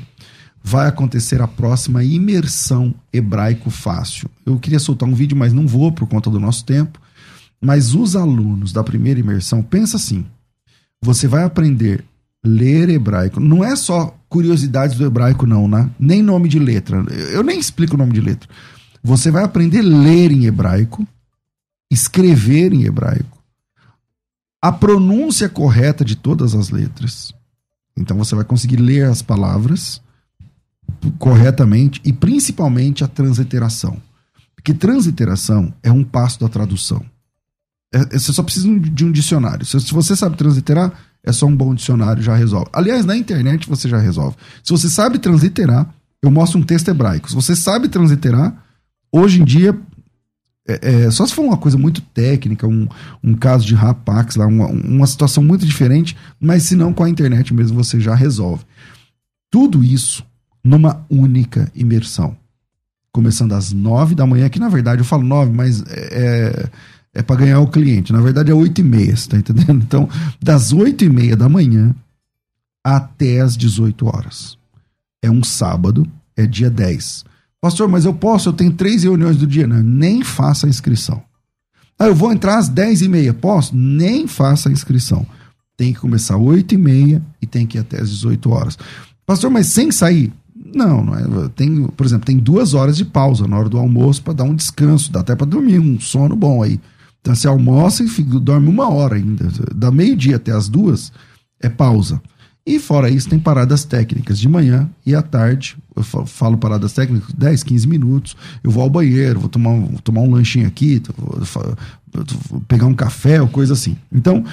vai 0.63 0.87
acontecer 0.87 1.41
a 1.41 1.47
próxima 1.47 2.03
imersão 2.03 2.95
hebraico 3.11 3.69
fácil. 3.69 4.29
Eu 4.45 4.57
queria 4.57 4.79
soltar 4.79 5.07
um 5.07 5.13
vídeo, 5.13 5.37
mas 5.37 5.53
não 5.53 5.67
vou 5.67 5.91
por 5.91 6.07
conta 6.07 6.29
do 6.29 6.39
nosso 6.39 6.65
tempo. 6.65 6.99
Mas 7.61 7.93
os 7.93 8.15
alunos 8.15 8.73
da 8.73 8.83
primeira 8.83 9.19
imersão, 9.19 9.61
pensa 9.61 9.97
assim: 9.97 10.25
você 11.01 11.27
vai 11.27 11.43
aprender 11.43 12.03
ler 12.43 12.89
hebraico. 12.89 13.39
Não 13.39 13.63
é 13.63 13.75
só 13.75 14.17
curiosidades 14.27 14.97
do 14.97 15.05
hebraico, 15.05 15.45
não, 15.45 15.67
né? 15.67 15.89
Nem 15.99 16.21
nome 16.21 16.49
de 16.49 16.59
letra. 16.59 17.03
Eu 17.31 17.43
nem 17.43 17.59
explico 17.59 17.95
o 17.95 17.97
nome 17.97 18.13
de 18.13 18.21
letra. 18.21 18.49
Você 19.01 19.31
vai 19.31 19.43
aprender 19.43 19.79
a 19.79 19.83
ler 19.83 20.31
em 20.31 20.45
hebraico, 20.45 21.07
escrever 21.91 22.73
em 22.73 22.83
hebraico, 22.83 23.41
a 24.61 24.71
pronúncia 24.71 25.49
correta 25.49 26.03
de 26.03 26.15
todas 26.15 26.55
as 26.55 26.69
letras. 26.69 27.33
Então 27.97 28.17
você 28.17 28.33
vai 28.33 28.45
conseguir 28.45 28.77
ler 28.77 29.05
as 29.05 29.21
palavras 29.21 30.01
corretamente 31.19 32.01
e 32.03 32.11
principalmente 32.11 33.03
a 33.03 33.07
transliteração. 33.07 34.01
Porque 34.55 34.73
transliteração 34.73 35.73
é 35.83 35.91
um 35.91 36.03
passo 36.03 36.39
da 36.39 36.47
tradução. 36.47 37.05
É, 37.93 37.99
é 37.99 38.19
você 38.19 38.31
só 38.31 38.41
precisa 38.41 38.67
de 38.79 39.05
um 39.05 39.11
dicionário. 39.11 39.65
Se 39.65 39.93
você 39.93 40.15
sabe 40.15 40.37
transliterar, 40.37 40.93
é 41.23 41.31
só 41.31 41.45
um 41.45 41.55
bom 41.55 41.73
dicionário, 41.73 42.21
já 42.21 42.35
resolve. 42.35 42.69
Aliás, 42.73 43.05
na 43.05 43.15
internet 43.15 43.67
você 43.69 43.87
já 43.87 43.97
resolve. 43.97 44.35
Se 44.63 44.71
você 44.71 44.89
sabe 44.89 45.17
transliterar, 45.19 45.87
eu 46.21 46.29
mostro 46.29 46.59
um 46.59 46.63
texto 46.63 46.89
hebraico. 46.89 47.29
Se 47.29 47.35
você 47.35 47.55
sabe 47.55 47.87
transliterar, 47.87 48.55
hoje 49.11 49.41
em 49.41 49.45
dia, 49.45 49.77
é, 50.67 51.05
é, 51.05 51.11
só 51.11 51.25
se 51.25 51.33
for 51.33 51.43
uma 51.43 51.57
coisa 51.57 51.77
muito 51.77 52.01
técnica, 52.01 52.67
um, 52.67 52.87
um 53.23 53.33
caso 53.33 53.65
de 53.65 53.75
rapax, 53.75 54.35
lá, 54.35 54.45
uma, 54.45 54.67
uma 54.67 55.07
situação 55.07 55.43
muito 55.43 55.65
diferente, 55.65 56.15
mas 56.39 56.63
se 56.63 56.75
não, 56.75 56.93
com 56.93 57.03
a 57.03 57.09
internet 57.09 57.53
mesmo 57.53 57.81
você 57.81 57.99
já 57.99 58.15
resolve. 58.15 58.63
Tudo 59.49 59.83
isso 59.83 60.25
numa 60.63 61.05
única 61.09 61.71
imersão. 61.75 62.35
Começando 63.11 63.53
às 63.53 63.71
nove 63.71 64.15
da 64.15 64.25
manhã, 64.25 64.49
que 64.49 64.59
na 64.59 64.69
verdade 64.69 65.01
eu 65.01 65.05
falo 65.05 65.23
nove, 65.23 65.51
mas 65.51 65.83
é, 65.87 66.69
é 67.13 67.21
para 67.21 67.37
ganhar 67.37 67.59
o 67.59 67.67
cliente. 67.67 68.11
Na 68.11 68.21
verdade 68.21 68.51
é 68.51 68.53
8 68.53 68.79
e 68.79 68.83
meia, 68.83 69.15
você 69.15 69.29
tá 69.29 69.37
entendendo? 69.37 69.83
Então, 69.83 70.09
das 70.41 70.73
8 70.73 71.05
e 71.05 71.09
meia 71.09 71.35
da 71.35 71.47
manhã 71.47 71.95
até 72.83 73.39
as 73.39 73.55
18 73.55 74.05
horas. 74.05 74.57
É 75.21 75.29
um 75.29 75.43
sábado, 75.43 76.05
é 76.35 76.45
dia 76.45 76.69
10. 76.69 77.23
Pastor, 77.61 77.87
mas 77.87 78.03
eu 78.03 78.13
posso, 78.13 78.49
eu 78.49 78.53
tenho 78.53 78.73
três 78.73 79.03
reuniões 79.03 79.37
do 79.37 79.47
dia. 79.47 79.65
Não, 79.65 79.81
nem 79.81 80.23
faça 80.23 80.65
a 80.67 80.69
inscrição. 80.69 81.23
Ah, 81.97 82.07
eu 82.07 82.15
vou 82.15 82.33
entrar 82.33 82.57
às 82.57 82.67
10 82.67 83.03
e 83.03 83.07
meia. 83.07 83.33
Posso? 83.33 83.75
Nem 83.75 84.27
faça 84.27 84.67
a 84.67 84.71
inscrição. 84.71 85.25
Tem 85.77 85.93
que 85.93 85.99
começar 85.99 86.35
às 86.35 86.41
8 86.41 86.73
e 86.73 86.77
meia 86.77 87.23
e 87.41 87.45
tem 87.45 87.65
que 87.65 87.77
ir 87.77 87.81
até 87.81 88.01
as 88.01 88.09
18 88.09 88.49
horas. 88.49 88.77
Pastor, 89.25 89.49
mas 89.49 89.67
sem 89.67 89.91
sair? 89.91 90.33
Não, 90.75 91.03
não 91.03 91.15
é. 91.15 91.49
Tem, 91.55 91.87
por 91.87 92.05
exemplo, 92.05 92.25
tem 92.25 92.37
duas 92.37 92.73
horas 92.73 92.97
de 92.97 93.05
pausa 93.05 93.47
na 93.47 93.57
hora 93.57 93.69
do 93.69 93.77
almoço 93.77 94.21
para 94.21 94.33
dar 94.33 94.43
um 94.43 94.55
descanso, 94.55 95.11
dá 95.11 95.21
até 95.21 95.35
para 95.35 95.45
dormir, 95.45 95.79
um 95.79 95.99
sono 95.99 96.35
bom 96.35 96.61
aí. 96.61 96.79
Então 97.23 97.33
você 97.33 97.47
almoça 97.47 98.03
e 98.03 98.07
dorme 98.23 98.67
uma 98.67 98.89
hora 98.89 99.15
ainda. 99.15 99.47
Da 99.73 99.89
meio-dia 99.89 100.35
até 100.35 100.51
as 100.51 100.67
duas 100.67 101.09
é 101.57 101.69
pausa. 101.69 102.21
E 102.65 102.79
fora 102.79 103.09
isso, 103.09 103.29
tem 103.29 103.39
paradas 103.39 103.85
técnicas 103.85 104.37
de 104.37 104.49
manhã 104.49 104.89
e 105.05 105.15
à 105.15 105.21
tarde. 105.21 105.77
Eu 105.95 106.03
falo 106.03 106.57
paradas 106.57 106.91
técnicas, 106.91 107.33
10, 107.33 107.63
15 107.63 107.87
minutos. 107.87 108.35
Eu 108.61 108.71
vou 108.71 108.83
ao 108.83 108.89
banheiro, 108.89 109.39
vou 109.39 109.47
tomar, 109.47 109.71
vou 109.71 109.99
tomar 110.01 110.21
um 110.21 110.31
lanchinho 110.31 110.67
aqui, 110.67 111.01
vou 111.17 112.61
pegar 112.67 112.87
um 112.87 112.93
café 112.93 113.41
ou 113.41 113.47
coisa 113.47 113.71
assim. 113.71 113.95
Então, 114.11 114.43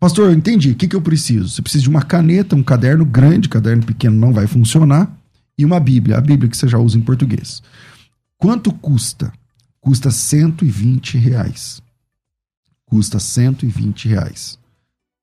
pastor, 0.00 0.30
eu 0.30 0.34
entendi. 0.34 0.70
O 0.70 0.74
que, 0.74 0.88
que 0.88 0.96
eu 0.96 1.02
preciso? 1.02 1.50
Você 1.50 1.60
precisa 1.60 1.82
de 1.82 1.90
uma 1.90 2.02
caneta, 2.02 2.56
um 2.56 2.62
caderno 2.62 3.04
grande, 3.04 3.50
caderno 3.50 3.82
pequeno 3.82 4.16
não 4.18 4.32
vai 4.32 4.46
funcionar, 4.46 5.14
e 5.58 5.64
uma 5.64 5.78
Bíblia, 5.80 6.16
a 6.16 6.22
Bíblia 6.22 6.48
que 6.48 6.56
você 6.56 6.68
já 6.68 6.78
usa 6.78 6.96
em 6.96 7.02
português. 7.02 7.62
Quanto 8.38 8.72
custa? 8.72 9.30
Custa 9.86 10.10
120 10.10 11.16
reais. 11.16 11.80
Custa 12.86 13.20
120 13.20 14.08
reais. 14.08 14.58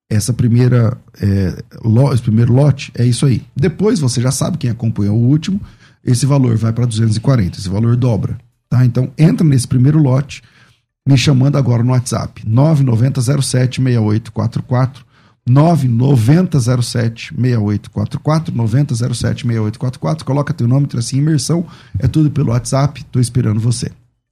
Essa 0.09 0.31
primeira, 0.31 0.97
é, 1.21 1.61
lo, 1.83 2.13
esse 2.13 2.23
primeiro 2.23 2.53
lote 2.53 2.89
é 2.95 3.05
isso 3.05 3.25
aí. 3.25 3.45
Depois 3.53 3.99
você 3.99 4.21
já 4.21 4.31
sabe 4.31 4.57
quem 4.57 4.69
acompanhou 4.69 5.17
o 5.17 5.27
último, 5.27 5.59
esse 6.01 6.25
valor 6.25 6.55
vai 6.55 6.71
para 6.71 6.85
240, 6.85 7.59
esse 7.59 7.67
valor 7.67 7.97
dobra. 7.97 8.37
Tá? 8.69 8.85
Então 8.85 9.11
entra 9.17 9.45
nesse 9.45 9.67
primeiro 9.67 9.99
lote, 9.99 10.41
me 11.05 11.17
chamando 11.17 11.57
agora 11.57 11.83
no 11.83 11.91
WhatsApp, 11.91 12.41
99076844 12.47 15.03
99007 15.45 17.33
6844 17.35 18.55
9007 18.55 19.45
6844 19.45 20.23
coloca 20.23 20.53
teu 20.53 20.69
nome, 20.69 20.87
tracinho 20.87 21.23
imersão, 21.23 21.67
é 21.99 22.07
tudo 22.07 22.31
pelo 22.31 22.51
WhatsApp, 22.51 23.03
tô 23.11 23.19
esperando 23.19 23.59
você. 23.59 23.91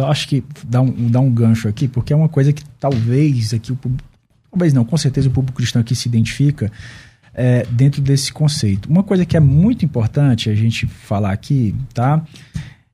Só 0.00 0.10
acho 0.10 0.28
que 0.28 0.42
dá 0.64 0.80
um, 0.80 1.10
dá 1.10 1.20
um 1.20 1.30
gancho 1.30 1.68
aqui, 1.68 1.86
porque 1.86 2.10
é 2.10 2.16
uma 2.16 2.28
coisa 2.30 2.54
que 2.54 2.64
talvez 2.80 3.52
aqui 3.52 3.70
o 3.70 3.76
público. 3.76 4.08
Talvez 4.50 4.72
não, 4.72 4.82
com 4.82 4.96
certeza 4.96 5.28
o 5.28 5.30
público 5.30 5.58
cristão 5.58 5.82
aqui 5.82 5.94
se 5.94 6.08
identifica 6.08 6.72
é, 7.34 7.66
dentro 7.70 8.00
desse 8.00 8.32
conceito. 8.32 8.88
Uma 8.88 9.02
coisa 9.02 9.26
que 9.26 9.36
é 9.36 9.40
muito 9.40 9.84
importante 9.84 10.48
a 10.48 10.54
gente 10.54 10.86
falar 10.86 11.32
aqui, 11.32 11.74
tá? 11.92 12.24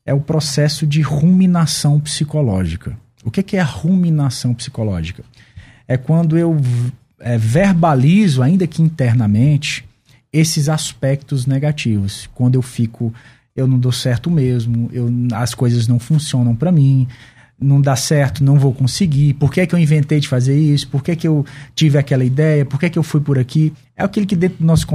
É 0.05 0.13
o 0.13 0.21
processo 0.21 0.85
de 0.85 1.01
ruminação 1.01 2.01
psicológica. 2.01 2.99
O 3.25 3.31
que 3.31 3.57
é 3.57 3.61
a 3.61 3.65
ruminação 3.65 4.53
psicológica? 4.53 5.23
É 5.87 5.97
quando 5.97 6.37
eu 6.37 6.57
é, 7.21 7.39
verbalizo, 7.39 8.43
ainda 8.43 8.67
que 8.67 8.83
internamente, 8.83 9.85
esses 10.33 10.69
aspectos 10.69 11.47
negativos. 11.47 12.29
Quando 12.35 12.57
eu 12.57 12.63
fico 12.63 13.15
eu 13.57 13.67
não 13.67 13.79
dou 13.79 13.93
certo 13.93 14.31
mesmo, 14.31 14.91
eu, 14.93 15.11
as 15.33 15.55
coisas 15.55 15.89
não 15.89 15.99
funcionam 15.99 16.55
para 16.55 16.71
mim, 16.71 17.09
não 17.59 17.81
dá 17.81 17.97
certo, 17.97 18.45
não 18.45 18.59
vou 18.59 18.73
conseguir, 18.73 19.33
por 19.35 19.51
que, 19.51 19.63
é 19.63 19.67
que 19.67 19.75
eu 19.75 19.79
inventei 19.79 20.21
de 20.21 20.29
fazer 20.29 20.59
isso, 20.59 20.87
por 20.89 21.03
que, 21.03 21.13
é 21.13 21.17
que 21.17 21.27
eu 21.27 21.45
tive 21.75 21.97
aquela 21.97 22.23
ideia, 22.23 22.67
por 22.67 22.79
que, 22.79 22.87
é 22.87 22.91
que 22.91 22.99
eu 22.99 23.03
fui 23.03 23.21
por 23.21 23.39
aqui. 23.39 23.73
É 23.97 24.05
aquilo 24.05 24.27
que 24.27 24.37
dentro 24.37 24.59
do, 24.59 24.67
nosso, 24.67 24.87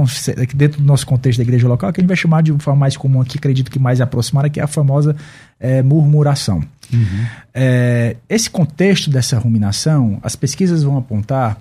dentro 0.54 0.80
do 0.80 0.86
nosso 0.86 1.04
contexto 1.04 1.38
da 1.38 1.42
igreja 1.42 1.66
local, 1.66 1.92
que 1.92 2.00
a 2.00 2.02
gente 2.02 2.08
vai 2.08 2.16
chamar 2.16 2.40
de 2.42 2.52
forma 2.58 2.78
mais 2.78 2.96
comum 2.96 3.20
aqui, 3.20 3.36
acredito 3.36 3.68
que 3.68 3.80
mais 3.80 4.00
aproximada, 4.00 4.48
que 4.48 4.60
é 4.60 4.62
a 4.62 4.68
famosa 4.68 5.16
é, 5.58 5.82
murmuração. 5.82 6.62
Uhum. 6.92 7.26
É, 7.52 8.16
esse 8.28 8.48
contexto 8.48 9.10
dessa 9.10 9.36
ruminação, 9.40 10.20
as 10.22 10.36
pesquisas 10.36 10.84
vão 10.84 10.96
apontar 10.96 11.60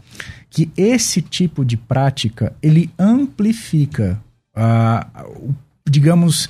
que 0.51 0.69
esse 0.77 1.19
tipo 1.21 1.65
de 1.65 1.77
prática, 1.77 2.53
ele 2.61 2.91
amplifica, 2.99 4.19
uh, 4.55 5.55
digamos, 5.89 6.49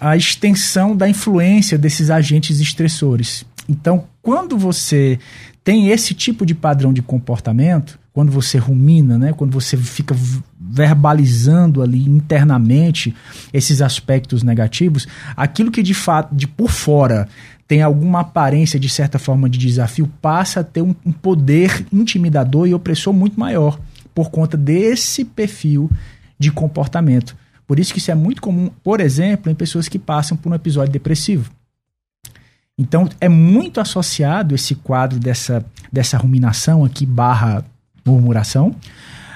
a 0.00 0.16
extensão 0.16 0.96
da 0.96 1.08
influência 1.08 1.78
desses 1.78 2.10
agentes 2.10 2.60
estressores. 2.60 3.44
Então, 3.68 4.04
quando 4.20 4.56
você 4.58 5.18
tem 5.64 5.90
esse 5.90 6.14
tipo 6.14 6.44
de 6.44 6.54
padrão 6.54 6.92
de 6.92 7.02
comportamento, 7.02 7.98
quando 8.12 8.30
você 8.30 8.58
rumina, 8.58 9.18
né, 9.18 9.32
quando 9.32 9.52
você 9.52 9.76
fica 9.76 10.14
verbalizando 10.60 11.82
ali 11.82 12.04
internamente 12.04 13.14
esses 13.52 13.80
aspectos 13.80 14.42
negativos, 14.42 15.06
aquilo 15.36 15.70
que 15.70 15.82
de 15.82 15.94
fato, 15.94 16.34
de 16.34 16.46
por 16.46 16.70
fora, 16.70 17.28
tem 17.66 17.80
alguma 17.80 18.20
aparência 18.20 18.78
de 18.78 18.88
certa 18.88 19.18
forma 19.18 19.48
de 19.48 19.58
desafio, 19.58 20.10
passa 20.20 20.60
a 20.60 20.64
ter 20.64 20.82
um, 20.82 20.94
um 21.06 21.12
poder 21.12 21.86
intimidador 21.92 22.66
e 22.66 22.74
opressor 22.74 23.14
muito 23.14 23.38
maior 23.38 23.78
por 24.14 24.30
conta 24.30 24.56
desse 24.56 25.24
perfil 25.24 25.90
de 26.38 26.50
comportamento. 26.50 27.34
Por 27.66 27.78
isso 27.78 27.92
que 27.92 27.98
isso 27.98 28.10
é 28.10 28.14
muito 28.14 28.42
comum, 28.42 28.70
por 28.82 29.00
exemplo, 29.00 29.50
em 29.50 29.54
pessoas 29.54 29.88
que 29.88 29.98
passam 29.98 30.36
por 30.36 30.50
um 30.50 30.54
episódio 30.54 30.92
depressivo. 30.92 31.50
Então, 32.78 33.08
é 33.20 33.28
muito 33.28 33.80
associado 33.80 34.54
esse 34.54 34.74
quadro 34.74 35.18
dessa, 35.18 35.64
dessa 35.92 36.16
ruminação 36.16 36.84
aqui, 36.84 37.04
barra 37.04 37.64
murmuração, 38.04 38.74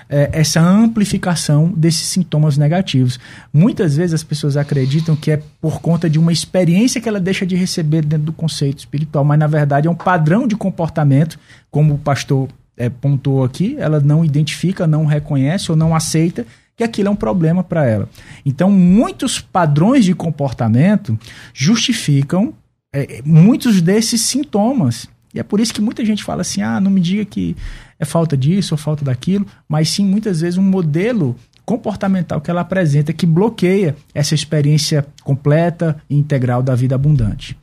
é, 0.09 0.31
essa 0.33 0.61
amplificação 0.61 1.73
desses 1.77 2.07
sintomas 2.07 2.57
negativos. 2.57 3.19
Muitas 3.53 3.97
vezes 3.97 4.15
as 4.15 4.23
pessoas 4.23 4.57
acreditam 4.57 5.17
que 5.17 5.31
é 5.31 5.43
por 5.61 5.81
conta 5.81 6.09
de 6.09 6.19
uma 6.19 6.33
experiência 6.33 7.01
que 7.01 7.09
ela 7.09 7.21
deixa 7.21 7.45
de 7.45 7.57
receber 7.57 8.05
dentro 8.05 8.27
do 8.27 8.33
conceito 8.33 8.79
espiritual, 8.79 9.25
mas 9.25 9.39
na 9.39 9.47
verdade 9.47 9.89
é 9.89 9.91
um 9.91 9.97
padrão 9.97 10.47
de 10.47 10.57
comportamento, 10.57 11.39
como 11.71 11.95
o 11.95 11.99
pastor 11.99 12.49
é, 12.77 12.89
pontuou 12.89 13.45
aqui, 13.45 13.77
ela 13.79 14.01
não 14.01 14.25
identifica, 14.25 14.87
não 14.87 15.07
reconhece 15.07 15.71
ou 15.71 15.77
não 15.77 15.95
aceita 15.95 16.47
que 16.77 16.85
aquilo 16.85 17.09
é 17.09 17.11
um 17.11 17.17
problema 17.17 17.65
para 17.65 17.87
ela. 17.87 18.09
Então, 18.45 18.71
muitos 18.71 19.41
padrões 19.41 20.05
de 20.05 20.15
comportamento 20.15 21.19
justificam 21.55 22.53
é, 22.95 23.23
muitos 23.25 23.81
desses 23.81 24.21
sintomas. 24.23 25.09
E 25.35 25.41
é 25.41 25.43
por 25.43 25.59
isso 25.61 25.73
que 25.73 25.81
muita 25.81 26.05
gente 26.05 26.23
fala 26.23 26.43
assim: 26.43 26.63
ah, 26.63 26.81
não 26.81 26.91
me 26.91 27.01
diga 27.01 27.25
que 27.25 27.57
é 27.99 28.05
falta 28.05 28.37
disso 28.37 28.75
ou 28.75 28.79
falta 28.79 29.05
daquilo, 29.05 29.47
mas 29.69 29.89
sim 29.89 30.05
muitas 30.05 30.41
vezes 30.41 30.59
um 30.59 30.63
modelo 30.63 31.35
comportamental 31.65 32.41
que 32.41 32.51
ela 32.51 32.61
apresenta 32.61 33.13
que 33.13 33.27
bloqueia 33.27 33.97
essa 34.15 34.35
experiência 34.35 35.05
completa 35.25 36.01
e 36.09 36.17
integral 36.17 36.63
da 36.63 36.75
vida 36.75 36.95
abundante. 36.95 37.59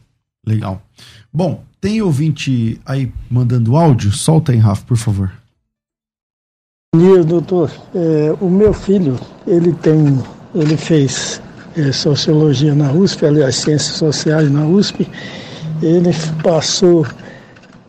Legal. 0.45 0.83
Bom, 1.31 1.63
tem 1.79 2.01
ouvinte 2.01 2.79
aí 2.85 3.11
mandando 3.29 3.77
áudio? 3.77 4.11
Solta 4.11 4.51
aí, 4.51 4.57
Rafa, 4.57 4.85
por 4.85 4.97
favor. 4.97 5.31
Bom 6.95 6.99
dia, 6.99 7.23
doutor. 7.23 7.71
É, 7.95 8.35
o 8.39 8.47
meu 8.47 8.71
filho, 8.71 9.17
ele 9.47 9.73
tem, 9.73 10.15
ele 10.53 10.77
fez 10.77 11.41
é, 11.75 11.91
sociologia 11.91 12.75
na 12.75 12.91
USP, 12.91 13.25
aliás, 13.25 13.55
ciências 13.55 13.97
sociais 13.97 14.51
na 14.51 14.63
USP. 14.63 15.09
Ele 15.81 16.11
passou 16.43 17.03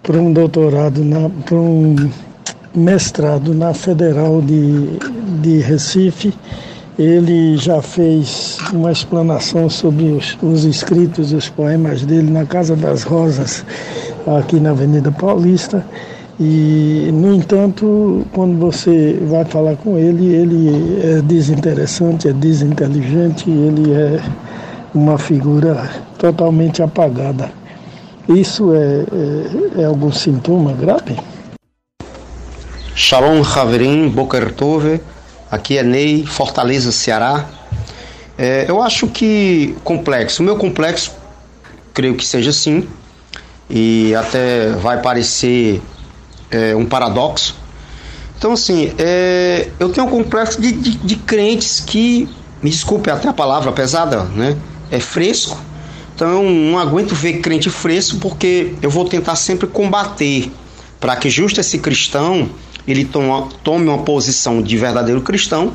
por 0.02 0.16
um 0.16 0.32
doutorado, 0.32 1.02
por 1.44 1.58
um 1.58 2.10
mestrado 2.74 3.52
na 3.52 3.74
Federal 3.74 4.40
de, 4.40 4.98
de 5.42 5.58
Recife. 5.58 6.32
Ele 6.98 7.58
já 7.58 7.82
fez 7.82 8.56
uma 8.72 8.90
explanação 8.90 9.68
sobre 9.68 10.12
os, 10.12 10.38
os 10.42 10.64
escritos 10.64 11.30
os 11.34 11.50
poemas 11.50 12.06
dele 12.06 12.30
na 12.30 12.46
Casa 12.46 12.74
das 12.74 13.02
Rosas, 13.02 13.66
aqui 14.26 14.58
na 14.58 14.70
Avenida 14.70 15.12
Paulista. 15.12 15.84
E, 16.38 17.10
no 17.12 17.32
entanto, 17.32 18.26
quando 18.32 18.58
você 18.58 19.20
vai 19.22 19.44
falar 19.44 19.76
com 19.76 19.96
ele, 19.96 20.26
ele 20.26 21.00
é 21.00 21.22
desinteressante, 21.22 22.28
é 22.28 22.32
desinteligente, 22.32 23.48
ele 23.48 23.92
é 23.92 24.20
uma 24.92 25.16
figura 25.16 25.90
totalmente 26.18 26.82
apagada. 26.82 27.52
Isso 28.28 28.74
é, 28.74 29.04
é, 29.78 29.82
é 29.82 29.84
algum 29.84 30.10
sintoma 30.10 30.72
grave? 30.72 31.16
Shalom 32.96 33.42
Haverim, 33.42 34.08
Boker 34.08 34.52
aqui 35.50 35.78
é 35.78 35.82
Ney, 35.84 36.24
Fortaleza, 36.26 36.90
Ceará. 36.90 37.46
É, 38.36 38.64
eu 38.68 38.82
acho 38.82 39.06
que 39.06 39.76
complexo, 39.84 40.42
o 40.42 40.44
meu 40.44 40.56
complexo, 40.56 41.12
creio 41.92 42.16
que 42.16 42.26
seja 42.26 42.52
sim, 42.52 42.88
e 43.70 44.12
até 44.16 44.70
vai 44.70 45.00
parecer 45.00 45.80
é, 46.50 46.74
um 46.74 46.84
paradoxo. 46.84 47.56
Então, 48.36 48.52
assim, 48.52 48.92
é, 48.98 49.68
eu 49.78 49.88
tenho 49.88 50.06
um 50.06 50.10
complexo 50.10 50.60
de, 50.60 50.72
de, 50.72 50.90
de, 50.98 51.16
crentes 51.16 51.80
que, 51.80 52.28
me 52.62 52.70
desculpe 52.70 53.10
até 53.10 53.28
a 53.28 53.32
palavra 53.32 53.72
pesada, 53.72 54.24
né? 54.24 54.56
É 54.90 55.00
fresco. 55.00 55.58
Então, 56.14 56.28
eu 56.28 56.42
não 56.42 56.78
aguento 56.78 57.14
ver 57.14 57.40
crente 57.40 57.70
fresco 57.70 58.18
porque 58.18 58.74
eu 58.82 58.90
vou 58.90 59.04
tentar 59.06 59.36
sempre 59.36 59.66
combater 59.66 60.52
para 61.00 61.16
que 61.16 61.28
justo 61.28 61.60
esse 61.60 61.78
cristão 61.78 62.48
ele 62.86 63.04
toma, 63.04 63.48
tome 63.62 63.88
uma 63.88 63.98
posição 63.98 64.62
de 64.62 64.76
verdadeiro 64.76 65.22
cristão 65.22 65.72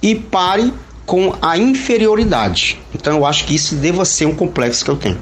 e 0.00 0.14
pare 0.14 0.72
com 1.04 1.34
a 1.42 1.58
inferioridade. 1.58 2.80
Então, 2.94 3.18
eu 3.18 3.26
acho 3.26 3.44
que 3.44 3.54
isso 3.54 3.74
deva 3.74 4.04
ser 4.04 4.26
um 4.26 4.34
complexo 4.34 4.84
que 4.84 4.90
eu 4.90 4.96
tenho. 4.96 5.18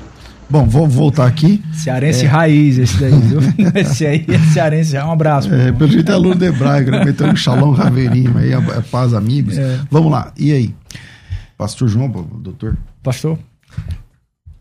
Bom, 0.53 0.67
vou 0.67 0.87
voltar 0.87 1.27
aqui. 1.27 1.65
Cearense 1.73 2.27
é. 2.27 2.29
raiz, 2.29 2.77
esse 2.77 3.01
daí, 3.01 3.11
viu? 3.11 3.41
esse 3.75 4.07
aí 4.07 4.27
é 4.29 4.39
cearense, 4.53 4.95
é 4.95 5.03
um 5.03 5.11
abraço. 5.11 5.51
É, 5.51 5.73
pelo 5.73 5.91
jeito 5.91 6.13
é 6.13 6.15
aluno 6.15 6.35
de 6.35 6.53
Braga, 6.53 6.91
né? 6.91 7.05
Meteu 7.07 7.27
um 7.27 7.35
xalão 7.35 7.71
raveirinho 7.71 8.37
aí, 8.37 8.53
a, 8.53 8.59
a 8.59 8.83
paz, 8.83 9.15
amigos. 9.15 9.57
É. 9.57 9.81
Vamos 9.91 10.13
lá, 10.13 10.31
e 10.37 10.53
aí? 10.53 10.75
Pastor 11.57 11.89
João, 11.89 12.11
doutor? 12.11 12.77
Pastor? 13.03 13.39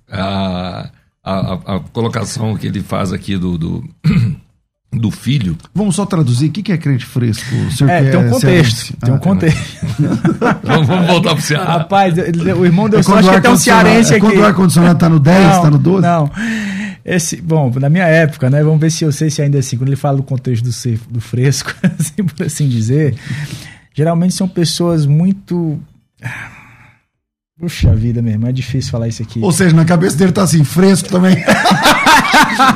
A, 0.10 0.92
a, 1.22 1.54
a, 1.76 1.80
colocação 1.92 2.56
que 2.56 2.68
ele 2.68 2.82
faz 2.82 3.12
aqui 3.12 3.36
do, 3.36 3.58
do, 3.58 3.84
do 4.92 5.10
filho. 5.10 5.58
Vamos 5.74 5.96
só 5.96 6.06
traduzir. 6.06 6.50
O 6.50 6.52
que 6.52 6.72
é 6.72 6.78
crente 6.78 7.06
fresco? 7.06 7.46
É, 7.88 8.10
tem 8.10 8.20
um 8.20 8.30
contexto. 8.30 8.98
Tem 8.98 9.14
um 9.14 9.18
ah, 9.18 9.20
contexto. 9.20 9.60
vamos, 10.64 10.88
vamos, 10.88 11.08
voltar 11.08 11.34
pro 11.34 11.44
Ceará. 11.44 11.78
Rapaz, 11.78 12.16
o 12.18 12.66
irmão 12.66 12.90
deu 12.90 13.00
é 13.00 13.04
sorte 13.04 13.30
que 13.30 13.42
tem 13.42 13.52
um 13.52 13.58
cearense 13.58 14.14
é 14.14 14.18
aqui. 14.18 14.26
Quando 14.26 14.40
o 14.40 14.46
ar-condicionado 14.46 15.00
tá 15.00 15.10
no 15.10 15.20
10, 15.20 15.44
não, 15.44 15.62
tá 15.62 15.70
no 15.70 15.78
12? 15.78 16.02
Não. 16.02 16.32
Esse, 17.04 17.42
bom, 17.42 17.72
na 17.80 17.90
minha 17.90 18.06
época, 18.06 18.50
né? 18.50 18.64
Vamos 18.64 18.80
ver 18.80 18.92
se 18.92 19.04
eu 19.04 19.12
sei 19.12 19.30
se 19.30 19.42
ainda 19.42 19.58
é 19.58 19.60
assim. 19.60 19.78
Quando 19.78 19.90
ele 19.90 19.96
fala 19.96 20.18
do 20.18 20.24
contexto 20.24 20.64
do, 20.64 20.74
ser, 20.74 21.00
do 21.10 21.22
fresco, 21.22 21.74
assim, 21.98 22.24
por 22.24 22.46
assim 22.46 22.68
dizer, 22.68 23.16
geralmente 23.94 24.34
são 24.34 24.48
pessoas 24.48 25.06
muito 25.06 25.80
Puxa 27.62 27.94
vida 27.94 28.24
mesmo, 28.24 28.48
é 28.48 28.52
difícil 28.52 28.92
falar 28.92 29.08
isso 29.08 29.22
aqui. 29.22 29.40
Ou 29.40 29.52
seja, 29.52 29.76
na 29.76 29.86
cabeça 29.86 30.18
dele 30.18 30.32
tá 30.32 30.42
assim, 30.42 30.64
fresco 30.64 31.10
também. 31.10 31.38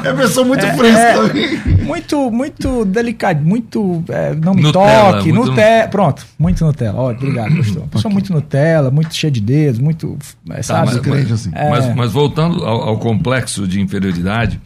é 0.04 0.14
pessoa 0.14 0.46
muito 0.46 0.66
é, 0.66 0.74
fresca 0.76 1.38
é. 1.38 1.84
Muito, 1.84 2.32
muito 2.32 2.86
delicado, 2.86 3.44
muito. 3.44 4.04
É, 4.10 4.34
não 4.36 4.54
me 4.54 4.64
Nutella, 4.64 5.14
toque, 5.14 5.32
muito 5.32 5.50
Nutella. 5.52 5.88
Pronto, 5.88 6.26
muito 6.38 6.66
Nutella. 6.66 7.00
Ó, 7.00 7.12
obrigado, 7.12 7.56
pastor. 7.58 7.84
Pessoa 7.84 8.00
okay. 8.00 8.12
muito 8.12 8.34
Nutella, 8.34 8.92
muito 8.92 9.16
cheia 9.16 9.32
de 9.32 9.42
dedos, 9.42 9.80
muito. 9.80 10.18
É, 10.50 10.56
tá, 10.56 10.64
sabe? 10.64 10.96
Mas, 10.96 11.08
mas, 11.08 11.32
assim. 11.32 11.52
É. 11.54 11.70
mas, 11.70 11.96
mas, 11.96 12.12
voltando 12.12 12.66
ao, 12.66 12.90
ao, 12.90 12.98
complexo 12.98 13.68
de 13.68 13.80
inferioridade, 13.80 14.60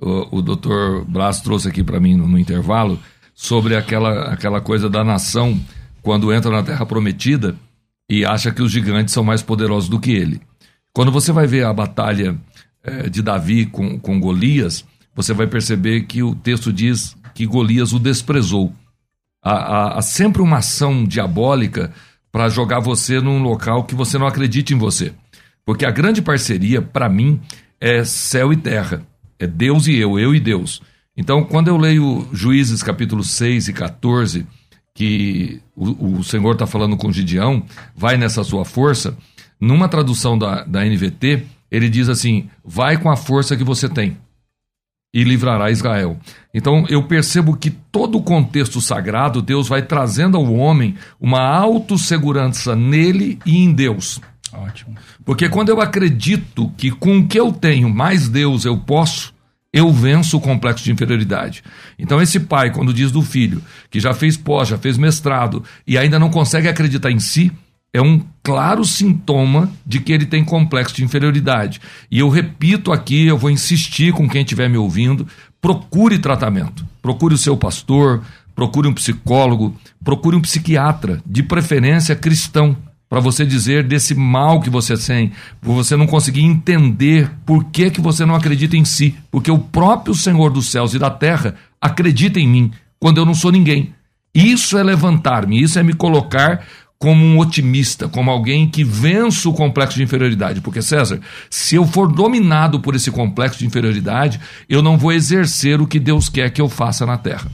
o, 0.00 0.38
o 0.38 0.42
doutor 0.42 1.04
Blas 1.04 1.40
trouxe 1.40 1.68
aqui 1.68 1.84
para 1.84 2.00
mim 2.00 2.16
no, 2.16 2.26
no 2.26 2.38
intervalo 2.38 2.98
sobre 3.34 3.76
aquela, 3.76 4.32
aquela 4.32 4.60
coisa 4.60 4.88
da 4.88 5.04
nação 5.04 5.58
quando 6.02 6.32
entra 6.32 6.50
na 6.50 6.62
Terra 6.62 6.84
Prometida 6.84 7.54
e 8.08 8.24
acha 8.24 8.50
que 8.50 8.62
os 8.62 8.70
gigantes 8.70 9.14
são 9.14 9.22
mais 9.24 9.42
poderosos 9.42 9.88
do 9.88 10.00
que 10.00 10.12
ele. 10.12 10.40
Quando 10.92 11.10
você 11.10 11.32
vai 11.32 11.46
ver 11.46 11.64
a 11.64 11.72
batalha 11.72 12.36
é, 12.84 13.08
de 13.08 13.22
Davi 13.22 13.66
com, 13.66 13.98
com 13.98 14.20
Golias, 14.20 14.84
você 15.14 15.32
vai 15.32 15.46
perceber 15.46 16.02
que 16.02 16.22
o 16.22 16.34
texto 16.34 16.72
diz 16.72 17.16
que 17.34 17.46
Golias 17.46 17.92
o 17.92 17.98
desprezou. 17.98 18.72
Há, 19.42 19.52
há, 19.52 19.98
há 19.98 20.02
sempre 20.02 20.42
uma 20.42 20.58
ação 20.58 21.04
diabólica 21.04 21.92
para 22.30 22.48
jogar 22.48 22.80
você 22.80 23.20
num 23.20 23.42
local 23.42 23.84
que 23.84 23.94
você 23.94 24.16
não 24.16 24.26
acredite 24.26 24.74
em 24.74 24.78
você. 24.78 25.12
Porque 25.64 25.84
a 25.84 25.90
grande 25.90 26.22
parceria, 26.22 26.80
para 26.80 27.08
mim, 27.08 27.40
é 27.80 28.04
céu 28.04 28.52
e 28.52 28.56
terra. 28.56 29.06
É 29.38 29.46
Deus 29.46 29.86
e 29.86 29.96
eu, 29.96 30.18
eu 30.18 30.34
e 30.34 30.40
Deus. 30.40 30.80
Então, 31.16 31.44
quando 31.44 31.68
eu 31.68 31.76
leio 31.76 32.26
Juízes 32.32 32.82
capítulo 32.82 33.22
6 33.22 33.68
e 33.68 33.72
14 33.72 34.46
que 34.94 35.60
o, 35.74 36.18
o 36.18 36.24
Senhor 36.24 36.52
está 36.52 36.66
falando 36.66 36.96
com 36.96 37.12
Gideão, 37.12 37.64
vai 37.96 38.16
nessa 38.16 38.44
sua 38.44 38.64
força. 38.64 39.16
Numa 39.60 39.88
tradução 39.88 40.36
da, 40.36 40.64
da 40.64 40.84
NVT, 40.84 41.44
ele 41.72 41.88
diz 41.88 42.10
assim: 42.10 42.50
vai 42.62 42.98
com 42.98 43.10
a 43.10 43.16
força 43.16 43.56
que 43.56 43.64
você 43.64 43.88
tem 43.88 44.18
e 45.14 45.24
livrará 45.24 45.70
Israel. 45.70 46.18
Então 46.54 46.84
eu 46.88 47.02
percebo 47.04 47.56
que 47.56 47.70
todo 47.70 48.18
o 48.18 48.22
contexto 48.22 48.80
sagrado, 48.80 49.42
Deus 49.42 49.68
vai 49.68 49.82
trazendo 49.82 50.36
ao 50.36 50.54
homem 50.54 50.94
uma 51.18 51.40
autossegurança 51.40 52.76
nele 52.76 53.38
e 53.44 53.58
em 53.58 53.72
Deus. 53.72 54.20
Ótimo. 54.52 54.94
Porque 55.24 55.48
quando 55.48 55.70
eu 55.70 55.80
acredito 55.80 56.70
que 56.76 56.90
com 56.90 57.18
o 57.18 57.26
que 57.26 57.40
eu 57.40 57.50
tenho 57.52 57.88
mais 57.88 58.28
Deus 58.28 58.66
eu 58.66 58.76
posso, 58.76 59.32
eu 59.72 59.90
venço 59.90 60.36
o 60.36 60.40
complexo 60.40 60.84
de 60.84 60.92
inferioridade. 60.92 61.64
Então, 61.98 62.20
esse 62.20 62.38
pai, 62.38 62.70
quando 62.70 62.92
diz 62.92 63.10
do 63.10 63.22
filho, 63.22 63.62
que 63.90 63.98
já 63.98 64.12
fez 64.12 64.36
pós, 64.36 64.68
já 64.68 64.76
fez 64.76 64.98
mestrado 64.98 65.64
e 65.86 65.96
ainda 65.96 66.18
não 66.18 66.28
consegue 66.28 66.68
acreditar 66.68 67.10
em 67.10 67.18
si, 67.18 67.50
é 67.92 68.00
um 68.00 68.22
claro 68.42 68.84
sintoma 68.84 69.70
de 69.86 70.00
que 70.00 70.12
ele 70.12 70.24
tem 70.24 70.42
complexo 70.42 70.94
de 70.94 71.04
inferioridade. 71.04 71.80
E 72.10 72.18
eu 72.18 72.28
repito 72.28 72.90
aqui, 72.90 73.26
eu 73.26 73.36
vou 73.36 73.50
insistir 73.50 74.12
com 74.12 74.28
quem 74.28 74.42
estiver 74.42 74.68
me 74.68 74.78
ouvindo: 74.78 75.26
procure 75.60 76.18
tratamento. 76.18 76.86
Procure 77.02 77.34
o 77.34 77.38
seu 77.38 77.56
pastor, 77.56 78.22
procure 78.54 78.88
um 78.88 78.94
psicólogo, 78.94 79.76
procure 80.02 80.36
um 80.36 80.40
psiquiatra, 80.40 81.22
de 81.26 81.42
preferência 81.42 82.16
cristão 82.16 82.76
para 83.08 83.20
você 83.20 83.44
dizer 83.44 83.86
desse 83.86 84.14
mal 84.14 84.58
que 84.58 84.70
você 84.70 84.96
tem, 84.96 85.32
por 85.60 85.74
você 85.74 85.94
não 85.96 86.06
conseguir 86.06 86.44
entender 86.44 87.30
por 87.44 87.64
que, 87.64 87.90
que 87.90 88.00
você 88.00 88.24
não 88.24 88.34
acredita 88.34 88.74
em 88.74 88.86
si, 88.86 89.14
porque 89.30 89.50
o 89.50 89.58
próprio 89.58 90.14
Senhor 90.14 90.50
dos 90.50 90.70
céus 90.70 90.94
e 90.94 90.98
da 90.98 91.10
terra 91.10 91.54
acredita 91.78 92.40
em 92.40 92.48
mim 92.48 92.72
quando 92.98 93.18
eu 93.18 93.26
não 93.26 93.34
sou 93.34 93.52
ninguém. 93.52 93.92
Isso 94.34 94.78
é 94.78 94.82
levantar-me, 94.82 95.60
isso 95.60 95.78
é 95.78 95.82
me 95.82 95.92
colocar 95.92 96.64
como 97.02 97.24
um 97.24 97.36
otimista, 97.36 98.08
como 98.08 98.30
alguém 98.30 98.68
que 98.68 98.84
vence 98.84 99.48
o 99.48 99.52
complexo 99.52 99.96
de 99.96 100.04
inferioridade. 100.04 100.60
Porque, 100.60 100.80
César, 100.80 101.18
se 101.50 101.74
eu 101.74 101.84
for 101.84 102.06
dominado 102.06 102.78
por 102.78 102.94
esse 102.94 103.10
complexo 103.10 103.58
de 103.58 103.66
inferioridade, 103.66 104.38
eu 104.68 104.80
não 104.80 104.96
vou 104.96 105.12
exercer 105.12 105.80
o 105.80 105.86
que 105.86 105.98
Deus 105.98 106.28
quer 106.28 106.48
que 106.50 106.60
eu 106.60 106.68
faça 106.68 107.04
na 107.04 107.18
terra. 107.18 107.50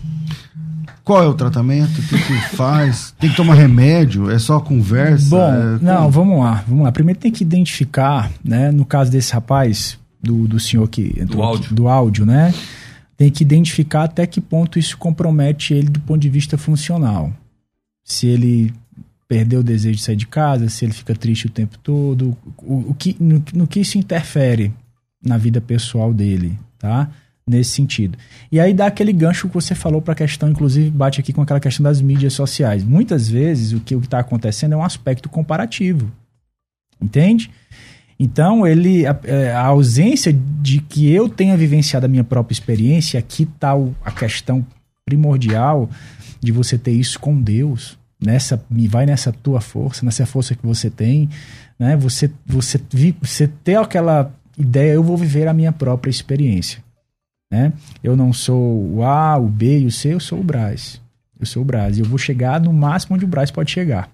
Qual 1.03 1.23
é 1.23 1.27
o 1.27 1.33
tratamento? 1.33 1.99
O 1.99 2.03
que, 2.03 2.19
que 2.19 2.57
faz? 2.57 3.15
Tem 3.19 3.31
que 3.31 3.37
tomar 3.37 3.55
remédio? 3.55 4.31
É 4.31 4.39
só 4.39 4.61
conversa? 4.61 5.31
Bom, 5.31 5.51
é, 5.51 5.79
não, 5.81 6.11
vamos 6.11 6.39
lá, 6.41 6.63
vamos 6.69 6.85
lá. 6.85 6.93
Primeiro 6.93 7.19
tem 7.19 7.33
que 7.33 7.43
identificar, 7.43 8.31
né? 8.45 8.71
No 8.71 8.85
caso 8.85 9.11
desse 9.11 9.33
rapaz, 9.33 9.99
do, 10.23 10.47
do 10.47 10.61
senhor 10.61 10.87
que 10.89 11.25
do 11.25 11.43
áudio. 11.43 11.65
Aqui, 11.65 11.75
do 11.75 11.89
áudio, 11.89 12.27
né? 12.27 12.53
Tem 13.17 13.31
que 13.31 13.45
identificar 13.45 14.05
até 14.05 14.27
que 14.27 14.43
ponto 14.43 14.79
isso 14.79 14.99
compromete 14.99 15.73
ele 15.73 15.89
do 15.89 16.01
ponto 16.01 16.21
de 16.21 16.29
vista 16.29 16.59
funcional. 16.59 17.33
Se 18.05 18.27
ele 18.27 18.75
perdeu 19.29 19.61
o 19.61 19.63
desejo 19.63 19.97
de 19.97 20.03
sair 20.03 20.17
de 20.17 20.27
casa, 20.27 20.69
se 20.69 20.85
ele 20.85 20.93
fica 20.93 21.15
triste 21.15 21.47
o 21.47 21.51
tempo 21.51 21.79
todo, 21.79 22.37
o, 22.57 22.91
o 22.91 22.95
que, 22.95 23.15
no, 23.21 23.45
no 23.55 23.67
que 23.67 23.81
isso 23.81 23.99
interfere 23.99 24.73
na 25.23 25.37
vida 25.37 25.61
pessoal 25.61 26.15
dele, 26.15 26.59
tá? 26.79 27.11
nesse 27.49 27.71
sentido. 27.71 28.19
E 28.53 28.61
aí 28.61 28.75
dá 28.75 28.87
aquele 28.87 29.13
gancho 29.13 29.49
que 29.49 29.55
você 29.55 29.75
falou 29.75 30.03
para 30.03 30.13
a 30.13 30.17
questão, 30.17 30.51
inclusive 30.51 30.91
bate 30.91 31.21
aqui 31.21 31.33
com 31.33 31.43
aquela 31.43 31.61
questão 31.61 31.83
das 31.83 32.01
mídias 32.01 32.35
sociais. 32.35 32.85
Muitas 32.85 33.29
vezes 33.29 33.73
o 33.73 33.81
que 33.81 33.95
está 33.95 34.19
acontecendo 34.19 34.75
é 34.75 34.77
um 34.77 34.83
aspecto 34.83 35.29
comparativo. 35.29 36.11
Entende? 37.01 37.51
Então, 38.19 38.67
ele 38.67 39.07
a, 39.07 39.19
é, 39.25 39.53
a, 39.53 39.67
ausência 39.67 40.33
de 40.33 40.81
que 40.81 41.11
eu 41.11 41.29
tenha 41.29 41.57
vivenciado 41.57 42.07
a 42.07 42.09
minha 42.09 42.25
própria 42.25 42.53
experiência, 42.53 43.19
aqui 43.19 43.45
está 43.45 43.73
a 44.05 44.11
questão 44.11 44.67
primordial 45.05 45.89
de 46.41 46.51
você 46.53 46.77
ter 46.77 46.91
isso 46.91 47.19
com 47.19 47.41
Deus. 47.41 47.98
Nessa, 48.21 48.61
me 48.69 48.89
vai 48.89 49.07
nessa 49.07 49.33
tua 49.33 49.61
força, 49.61 50.05
nessa 50.05 50.27
força 50.27 50.55
que 50.55 50.67
você 50.67 50.91
tem, 50.91 51.29
né? 51.79 51.97
Você, 51.97 52.31
você, 52.45 52.81
você 53.21 53.47
ter 53.47 53.77
aquela 53.77 54.33
ideia, 54.59 54.93
eu 54.93 55.03
vou 55.03 55.17
viver 55.17 55.47
a 55.47 55.55
minha 55.55 55.71
própria 55.71 56.11
experiência. 56.11 56.83
Né? 57.51 57.73
Eu 58.03 58.17
não 58.17 58.33
sou 58.33 58.95
o 58.95 59.03
A, 59.05 59.39
o 59.39 59.47
B 59.47 59.81
e 59.81 59.87
o 59.87 59.93
C, 59.93 60.13
eu 60.13 60.21
sou 60.21 60.41
o 60.41 60.45
Braz. 60.45 61.01
Eu 61.39 61.47
sou 61.47 61.63
o 61.63 61.65
Braz. 61.65 61.97
E 61.97 62.01
eu 62.01 62.07
vou 62.07 62.19
chegar 62.19 62.61
no 62.61 62.73
máximo 62.73 63.17
onde 63.17 63.25
o 63.25 63.29
Braz 63.29 63.51
pode 63.51 63.71
chegar. 63.71 64.11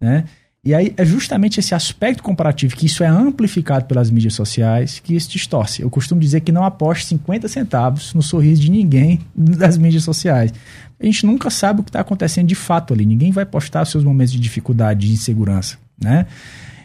Né? 0.00 0.24
E 0.62 0.74
aí 0.74 0.92
é 0.96 1.04
justamente 1.06 1.58
esse 1.58 1.74
aspecto 1.74 2.22
comparativo, 2.22 2.76
que 2.76 2.84
isso 2.84 3.02
é 3.02 3.06
amplificado 3.06 3.86
pelas 3.86 4.10
mídias 4.10 4.34
sociais, 4.34 5.00
que 5.00 5.16
isso 5.16 5.30
distorce. 5.30 5.80
Eu 5.80 5.88
costumo 5.88 6.20
dizer 6.20 6.40
que 6.40 6.52
não 6.52 6.64
aposte 6.64 7.06
50 7.06 7.48
centavos 7.48 8.12
no 8.12 8.22
sorriso 8.22 8.60
de 8.60 8.70
ninguém 8.70 9.20
das 9.34 9.78
mídias 9.78 10.04
sociais. 10.04 10.52
A 11.00 11.06
gente 11.06 11.24
nunca 11.24 11.48
sabe 11.48 11.80
o 11.80 11.82
que 11.82 11.88
está 11.88 12.00
acontecendo 12.00 12.46
de 12.46 12.54
fato 12.54 12.92
ali. 12.92 13.06
Ninguém 13.06 13.32
vai 13.32 13.46
postar 13.46 13.84
seus 13.86 14.04
momentos 14.04 14.32
de 14.32 14.38
dificuldade, 14.38 15.06
de 15.06 15.12
insegurança. 15.12 15.78
Né? 15.98 16.26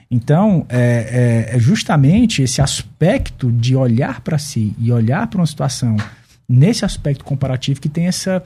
Então, 0.09 0.65
é, 0.69 1.47
é, 1.51 1.55
é 1.57 1.59
justamente 1.59 2.41
esse 2.41 2.61
aspecto 2.61 3.51
de 3.51 3.75
olhar 3.75 4.21
para 4.21 4.37
si 4.37 4.73
e 4.79 4.91
olhar 4.91 5.27
para 5.27 5.39
uma 5.41 5.45
situação 5.45 5.97
nesse 6.47 6.85
aspecto 6.85 7.25
comparativo 7.25 7.81
que 7.81 7.89
tem 7.89 8.07
essa, 8.07 8.41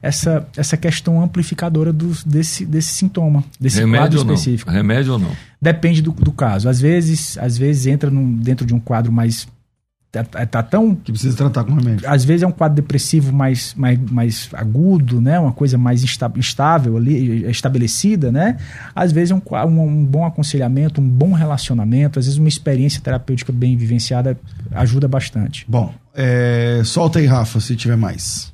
essa, 0.00 0.48
essa 0.56 0.76
questão 0.76 1.20
amplificadora 1.20 1.92
do, 1.92 2.12
desse, 2.24 2.64
desse 2.64 2.94
sintoma, 2.94 3.44
desse 3.58 3.80
Remédio 3.80 4.18
quadro 4.18 4.34
específico. 4.34 4.70
Remédio 4.70 5.14
ou 5.14 5.18
não? 5.18 5.36
Depende 5.60 6.00
do, 6.00 6.12
do 6.12 6.32
caso. 6.32 6.68
Às 6.68 6.80
vezes, 6.80 7.36
às 7.38 7.58
vezes 7.58 7.86
entra 7.86 8.10
num, 8.10 8.32
dentro 8.32 8.64
de 8.64 8.72
um 8.72 8.80
quadro 8.80 9.12
mais 9.12 9.46
Tá, 10.12 10.24
tá, 10.24 10.60
tão. 10.60 10.92
Que 10.92 11.12
precisa 11.12 11.36
tratar 11.36 11.62
com 11.62 11.72
remédio. 11.72 12.08
Às 12.08 12.24
vezes 12.24 12.42
é 12.42 12.46
um 12.46 12.50
quadro 12.50 12.74
depressivo 12.74 13.32
mais, 13.32 13.74
mais, 13.74 13.98
mais 14.10 14.48
agudo, 14.52 15.20
né? 15.20 15.38
Uma 15.38 15.52
coisa 15.52 15.78
mais 15.78 16.02
instável 16.02 16.96
ali, 16.96 17.48
estabelecida, 17.48 18.32
né? 18.32 18.56
Às 18.92 19.12
vezes 19.12 19.30
é 19.30 19.34
um, 19.36 19.42
um, 19.66 19.82
um, 19.82 20.04
bom 20.04 20.26
aconselhamento, 20.26 21.00
um 21.00 21.08
bom 21.08 21.32
relacionamento, 21.32 22.18
às 22.18 22.24
vezes 22.24 22.40
uma 22.40 22.48
experiência 22.48 23.00
terapêutica 23.00 23.52
bem 23.52 23.76
vivenciada 23.76 24.36
ajuda 24.72 25.06
bastante. 25.06 25.64
Bom, 25.68 25.94
é, 26.12 26.82
solta 26.84 27.20
aí, 27.20 27.26
Rafa, 27.26 27.60
se 27.60 27.76
tiver 27.76 27.96
mais. 27.96 28.52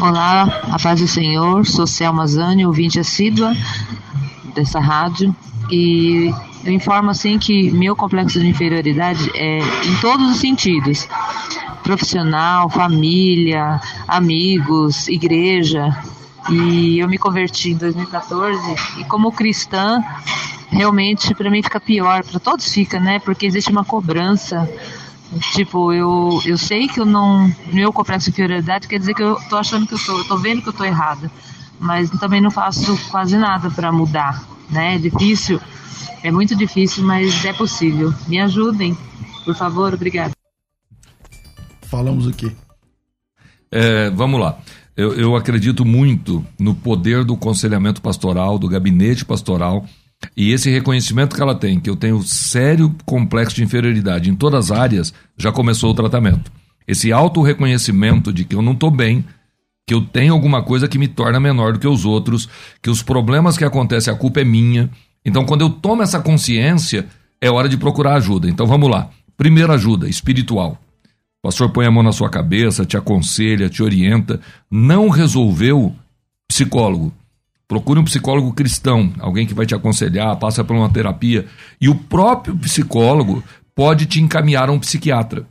Olá, 0.00 0.42
a 0.64 0.78
paz 0.78 1.00
do 1.00 1.08
Senhor, 1.08 1.64
sou 1.66 1.86
Selma 1.86 2.26
Zani, 2.26 2.66
ouvinte 2.66 3.00
assídua 3.00 3.54
dessa 4.54 4.78
rádio 4.78 5.34
e 5.70 6.30
eu 6.64 6.72
informo 6.72 7.10
assim 7.10 7.38
que 7.38 7.70
meu 7.70 7.96
complexo 7.96 8.38
de 8.40 8.46
inferioridade 8.46 9.30
é 9.34 9.58
em 9.58 9.96
todos 10.00 10.30
os 10.30 10.36
sentidos 10.38 11.08
profissional, 11.82 12.68
família, 12.70 13.80
amigos, 14.06 15.08
igreja. 15.08 15.96
E 16.48 16.98
eu 16.98 17.08
me 17.08 17.18
converti 17.18 17.70
em 17.70 17.76
2014 17.76 18.58
e 18.98 19.04
como 19.04 19.30
cristã, 19.30 20.02
realmente 20.70 21.34
para 21.34 21.50
mim 21.50 21.62
fica 21.62 21.80
pior, 21.80 22.24
para 22.24 22.40
todos 22.40 22.72
fica, 22.72 22.98
né? 22.98 23.18
Porque 23.18 23.46
existe 23.46 23.70
uma 23.70 23.84
cobrança. 23.84 24.68
Tipo, 25.52 25.92
eu, 25.92 26.42
eu 26.44 26.58
sei 26.58 26.88
que 26.88 27.00
eu 27.00 27.06
não. 27.06 27.50
Meu 27.72 27.92
complexo 27.92 28.26
de 28.26 28.32
inferioridade 28.32 28.88
quer 28.88 28.98
dizer 28.98 29.14
que 29.14 29.22
eu 29.22 29.36
tô 29.48 29.56
achando 29.56 29.86
que 29.86 29.94
eu 29.94 29.98
tô, 29.98 30.18
eu 30.18 30.24
tô 30.24 30.36
vendo 30.36 30.62
que 30.62 30.68
eu 30.68 30.72
tô 30.72 30.84
errada. 30.84 31.30
Mas 31.78 32.10
também 32.10 32.40
não 32.40 32.50
faço 32.50 32.96
quase 33.10 33.36
nada 33.36 33.70
para 33.70 33.90
mudar, 33.90 34.44
né? 34.72 34.96
É 34.96 34.98
difícil, 34.98 35.60
é 36.22 36.30
muito 36.30 36.56
difícil, 36.56 37.04
mas 37.04 37.44
é 37.44 37.52
possível. 37.52 38.12
Me 38.26 38.40
ajudem, 38.40 38.96
por 39.44 39.54
favor, 39.54 39.92
obrigada 39.94 40.32
falamos 41.92 42.26
o 42.26 42.32
quê? 42.32 42.50
É, 43.70 44.08
vamos 44.08 44.40
lá. 44.40 44.58
Eu, 44.96 45.12
eu 45.12 45.36
acredito 45.36 45.84
muito 45.84 46.42
no 46.58 46.74
poder 46.74 47.22
do 47.22 47.36
conselhamento 47.36 48.00
pastoral, 48.00 48.58
do 48.58 48.66
gabinete 48.66 49.26
pastoral, 49.26 49.84
e 50.34 50.52
esse 50.52 50.70
reconhecimento 50.70 51.36
que 51.36 51.42
ela 51.42 51.54
tem, 51.54 51.78
que 51.78 51.90
eu 51.90 51.96
tenho 51.96 52.22
sério 52.22 52.94
complexo 53.04 53.56
de 53.56 53.62
inferioridade 53.62 54.30
em 54.30 54.34
todas 54.34 54.70
as 54.70 54.78
áreas, 54.78 55.12
já 55.36 55.52
começou 55.52 55.90
o 55.90 55.94
tratamento. 55.94 56.50
Esse 56.88 57.12
auto-reconhecimento 57.12 58.32
de 58.32 58.44
que 58.44 58.54
eu 58.54 58.62
não 58.62 58.72
estou 58.72 58.90
bem, 58.90 59.22
que 59.86 59.94
eu 59.94 60.00
tenho 60.00 60.32
alguma 60.32 60.62
coisa 60.62 60.88
que 60.88 60.98
me 60.98 61.08
torna 61.08 61.40
menor 61.40 61.72
do 61.72 61.78
que 61.78 61.88
os 61.88 62.04
outros, 62.04 62.48
que 62.80 62.90
os 62.90 63.02
problemas 63.02 63.56
que 63.56 63.64
acontecem, 63.64 64.12
a 64.12 64.16
culpa 64.16 64.40
é 64.40 64.44
minha. 64.44 64.90
Então, 65.24 65.44
quando 65.44 65.62
eu 65.62 65.70
tomo 65.70 66.02
essa 66.02 66.20
consciência, 66.20 67.06
é 67.40 67.50
hora 67.50 67.68
de 67.68 67.76
procurar 67.76 68.14
ajuda. 68.14 68.48
Então, 68.48 68.66
vamos 68.66 68.90
lá. 68.90 69.10
Primeira 69.36 69.74
ajuda, 69.74 70.08
espiritual. 70.08 70.78
O 71.42 71.48
pastor 71.48 71.70
põe 71.70 71.86
a 71.86 71.90
mão 71.90 72.02
na 72.02 72.12
sua 72.12 72.30
cabeça, 72.30 72.86
te 72.86 72.96
aconselha, 72.96 73.68
te 73.68 73.82
orienta. 73.82 74.40
Não 74.70 75.08
resolveu, 75.08 75.94
psicólogo. 76.48 77.12
Procure 77.66 77.98
um 77.98 78.04
psicólogo 78.04 78.52
cristão, 78.52 79.12
alguém 79.18 79.46
que 79.46 79.54
vai 79.54 79.64
te 79.64 79.74
aconselhar, 79.74 80.36
passa 80.36 80.62
por 80.62 80.76
uma 80.76 80.90
terapia. 80.90 81.46
E 81.80 81.88
o 81.88 81.94
próprio 81.94 82.56
psicólogo 82.56 83.42
pode 83.74 84.06
te 84.06 84.20
encaminhar 84.20 84.68
a 84.68 84.72
um 84.72 84.78
psiquiatra. 84.78 85.46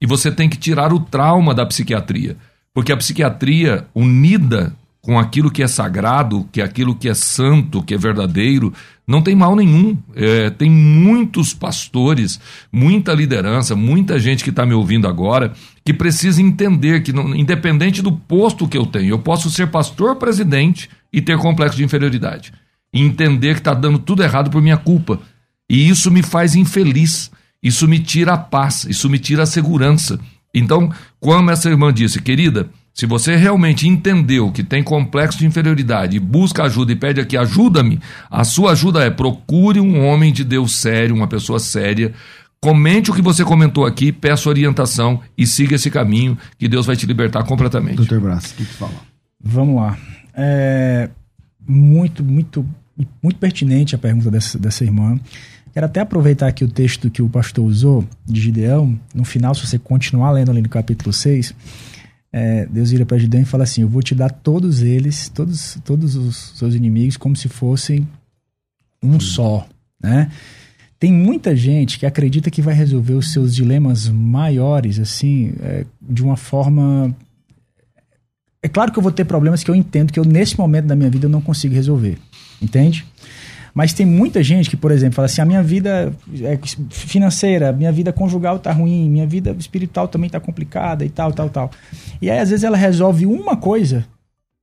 E 0.00 0.06
você 0.06 0.32
tem 0.32 0.48
que 0.48 0.56
tirar 0.56 0.92
o 0.92 1.00
trauma 1.00 1.54
da 1.54 1.66
psiquiatria. 1.66 2.36
Porque 2.76 2.92
a 2.92 2.96
psiquiatria, 2.98 3.86
unida 3.94 4.76
com 5.00 5.18
aquilo 5.18 5.50
que 5.50 5.62
é 5.62 5.66
sagrado, 5.66 6.46
que 6.52 6.60
é 6.60 6.64
aquilo 6.64 6.94
que 6.94 7.08
é 7.08 7.14
santo, 7.14 7.82
que 7.82 7.94
é 7.94 7.96
verdadeiro, 7.96 8.70
não 9.06 9.22
tem 9.22 9.34
mal 9.34 9.56
nenhum. 9.56 9.96
É, 10.14 10.50
tem 10.50 10.70
muitos 10.70 11.54
pastores, 11.54 12.38
muita 12.70 13.14
liderança, 13.14 13.74
muita 13.74 14.18
gente 14.18 14.44
que 14.44 14.50
está 14.50 14.66
me 14.66 14.74
ouvindo 14.74 15.08
agora 15.08 15.54
que 15.82 15.94
precisa 15.94 16.42
entender 16.42 17.02
que, 17.02 17.14
não, 17.14 17.34
independente 17.34 18.02
do 18.02 18.12
posto 18.12 18.68
que 18.68 18.76
eu 18.76 18.84
tenho, 18.84 19.08
eu 19.08 19.20
posso 19.20 19.50
ser 19.50 19.68
pastor 19.68 20.16
presidente 20.16 20.90
e 21.10 21.22
ter 21.22 21.38
complexo 21.38 21.78
de 21.78 21.84
inferioridade. 21.84 22.52
E 22.92 23.00
entender 23.00 23.54
que 23.54 23.60
está 23.60 23.72
dando 23.72 23.98
tudo 23.98 24.22
errado 24.22 24.50
por 24.50 24.60
minha 24.60 24.76
culpa. 24.76 25.18
E 25.66 25.88
isso 25.88 26.10
me 26.10 26.22
faz 26.22 26.54
infeliz. 26.54 27.30
Isso 27.62 27.88
me 27.88 27.98
tira 27.98 28.34
a 28.34 28.38
paz, 28.38 28.84
isso 28.84 29.08
me 29.08 29.18
tira 29.18 29.44
a 29.44 29.46
segurança. 29.46 30.20
Então, 30.58 30.90
como 31.20 31.50
essa 31.50 31.68
irmã 31.68 31.92
disse, 31.92 32.20
querida, 32.20 32.68
se 32.94 33.04
você 33.04 33.36
realmente 33.36 33.86
entendeu 33.86 34.50
que 34.50 34.64
tem 34.64 34.82
complexo 34.82 35.38
de 35.38 35.46
inferioridade 35.46 36.16
e 36.16 36.20
busca 36.20 36.64
ajuda 36.64 36.92
e 36.92 36.96
pede 36.96 37.20
aqui, 37.20 37.36
ajuda-me, 37.36 38.00
a 38.30 38.42
sua 38.42 38.72
ajuda 38.72 39.04
é 39.04 39.10
procure 39.10 39.78
um 39.80 40.02
homem 40.06 40.32
de 40.32 40.42
Deus 40.42 40.74
sério, 40.76 41.14
uma 41.14 41.28
pessoa 41.28 41.58
séria. 41.58 42.14
Comente 42.58 43.10
o 43.10 43.14
que 43.14 43.20
você 43.20 43.44
comentou 43.44 43.84
aqui, 43.84 44.10
peça 44.10 44.48
orientação 44.48 45.20
e 45.36 45.46
siga 45.46 45.74
esse 45.74 45.90
caminho 45.90 46.38
que 46.58 46.66
Deus 46.66 46.86
vai 46.86 46.96
te 46.96 47.04
libertar 47.04 47.44
completamente. 47.44 47.96
Doutor 47.96 48.18
Brás, 48.18 48.52
o 48.52 48.54
que, 48.54 48.64
que 48.64 48.72
fala? 48.72 48.94
Vamos 49.38 49.76
lá. 49.76 49.98
É 50.32 51.10
muito, 51.68 52.24
muito, 52.24 52.66
muito 53.22 53.38
pertinente 53.38 53.94
a 53.94 53.98
pergunta 53.98 54.30
dessa, 54.30 54.58
dessa 54.58 54.84
irmã. 54.84 55.18
Quero 55.76 55.84
até 55.84 56.00
aproveitar 56.00 56.46
aqui 56.46 56.64
o 56.64 56.68
texto 56.68 57.10
que 57.10 57.20
o 57.20 57.28
pastor 57.28 57.62
usou, 57.62 58.02
de 58.24 58.40
Gideão. 58.40 58.98
No 59.14 59.26
final, 59.26 59.54
se 59.54 59.66
você 59.66 59.78
continuar 59.78 60.30
lendo 60.30 60.50
ali 60.50 60.62
no 60.62 60.70
capítulo 60.70 61.12
6, 61.12 61.54
é, 62.32 62.64
Deus 62.64 62.92
vira 62.92 63.04
para 63.04 63.18
Gideão 63.18 63.42
e 63.42 63.44
fala 63.44 63.64
assim: 63.64 63.82
Eu 63.82 63.88
vou 63.90 64.02
te 64.02 64.14
dar 64.14 64.30
todos 64.30 64.80
eles, 64.80 65.28
todos, 65.28 65.76
todos 65.84 66.16
os 66.16 66.54
seus 66.56 66.74
inimigos, 66.74 67.18
como 67.18 67.36
se 67.36 67.50
fossem 67.50 68.08
um 69.02 69.20
só. 69.20 69.68
Né? 70.02 70.30
Tem 70.98 71.12
muita 71.12 71.54
gente 71.54 71.98
que 71.98 72.06
acredita 72.06 72.50
que 72.50 72.62
vai 72.62 72.72
resolver 72.72 73.12
os 73.12 73.34
seus 73.34 73.54
dilemas 73.54 74.08
maiores, 74.08 74.98
assim, 74.98 75.52
é, 75.60 75.84
de 76.00 76.22
uma 76.24 76.38
forma. 76.38 77.14
É 78.62 78.68
claro 78.68 78.90
que 78.90 78.98
eu 78.98 79.02
vou 79.02 79.12
ter 79.12 79.26
problemas 79.26 79.62
que 79.62 79.70
eu 79.70 79.74
entendo 79.74 80.10
que 80.10 80.18
eu, 80.18 80.24
nesse 80.24 80.58
momento 80.58 80.86
da 80.86 80.96
minha 80.96 81.10
vida, 81.10 81.26
eu 81.26 81.30
não 81.30 81.42
consigo 81.42 81.74
resolver. 81.74 82.16
Entende? 82.62 83.04
Mas 83.76 83.92
tem 83.92 84.06
muita 84.06 84.42
gente 84.42 84.70
que, 84.70 84.76
por 84.76 84.90
exemplo, 84.90 85.16
fala 85.16 85.26
assim: 85.26 85.42
a 85.42 85.44
minha 85.44 85.62
vida 85.62 86.10
é 86.42 86.58
financeira, 86.88 87.72
minha 87.72 87.92
vida 87.92 88.10
conjugal 88.10 88.58
tá 88.58 88.72
ruim, 88.72 89.10
minha 89.10 89.26
vida 89.26 89.54
espiritual 89.58 90.08
também 90.08 90.30
tá 90.30 90.40
complicada 90.40 91.04
e 91.04 91.10
tal, 91.10 91.30
tal, 91.30 91.50
tal. 91.50 91.70
E 92.22 92.30
aí, 92.30 92.38
às 92.38 92.48
vezes, 92.48 92.64
ela 92.64 92.76
resolve 92.78 93.26
uma 93.26 93.54
coisa 93.54 94.06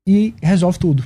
e 0.08 0.34
resolve 0.42 0.80
tudo. 0.80 1.04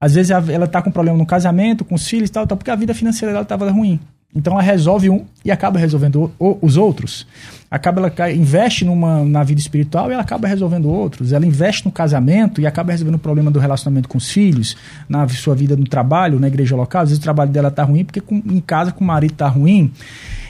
Às 0.00 0.16
vezes 0.16 0.32
ela 0.32 0.66
tá 0.66 0.82
com 0.82 0.90
problema 0.90 1.16
no 1.16 1.24
casamento, 1.24 1.84
com 1.84 1.94
os 1.94 2.08
filhos 2.08 2.28
e 2.28 2.32
tal, 2.32 2.44
tal, 2.44 2.58
porque 2.58 2.72
a 2.72 2.76
vida 2.76 2.92
financeira 2.92 3.32
dela 3.32 3.44
tava 3.44 3.70
ruim. 3.70 4.00
Então 4.36 4.52
ela 4.52 4.62
resolve 4.62 5.08
um 5.08 5.24
e 5.42 5.50
acaba 5.50 5.78
resolvendo 5.78 6.30
o, 6.38 6.58
os 6.60 6.76
outros. 6.76 7.26
Acaba 7.70 8.12
ela 8.14 8.32
investe 8.32 8.84
numa, 8.84 9.24
na 9.24 9.42
vida 9.42 9.60
espiritual 9.60 10.10
e 10.10 10.12
ela 10.12 10.22
acaba 10.22 10.46
resolvendo 10.46 10.88
outros. 10.88 11.32
Ela 11.32 11.46
investe 11.46 11.86
no 11.86 11.90
casamento 11.90 12.60
e 12.60 12.66
acaba 12.66 12.92
resolvendo 12.92 13.16
o 13.16 13.18
problema 13.18 13.50
do 13.50 13.58
relacionamento 13.58 14.08
com 14.08 14.18
os 14.18 14.30
filhos, 14.30 14.76
na 15.08 15.26
sua 15.28 15.54
vida 15.54 15.74
no 15.74 15.84
trabalho, 15.84 16.38
na 16.38 16.48
igreja 16.48 16.76
local. 16.76 17.02
Às 17.02 17.08
vezes 17.08 17.18
o 17.18 17.22
trabalho 17.22 17.50
dela 17.50 17.70
tá 17.70 17.82
ruim 17.82 18.04
porque 18.04 18.20
com, 18.20 18.36
em 18.36 18.60
casa 18.60 18.92
com 18.92 19.02
o 19.02 19.06
marido 19.06 19.34
tá 19.34 19.48
ruim. 19.48 19.90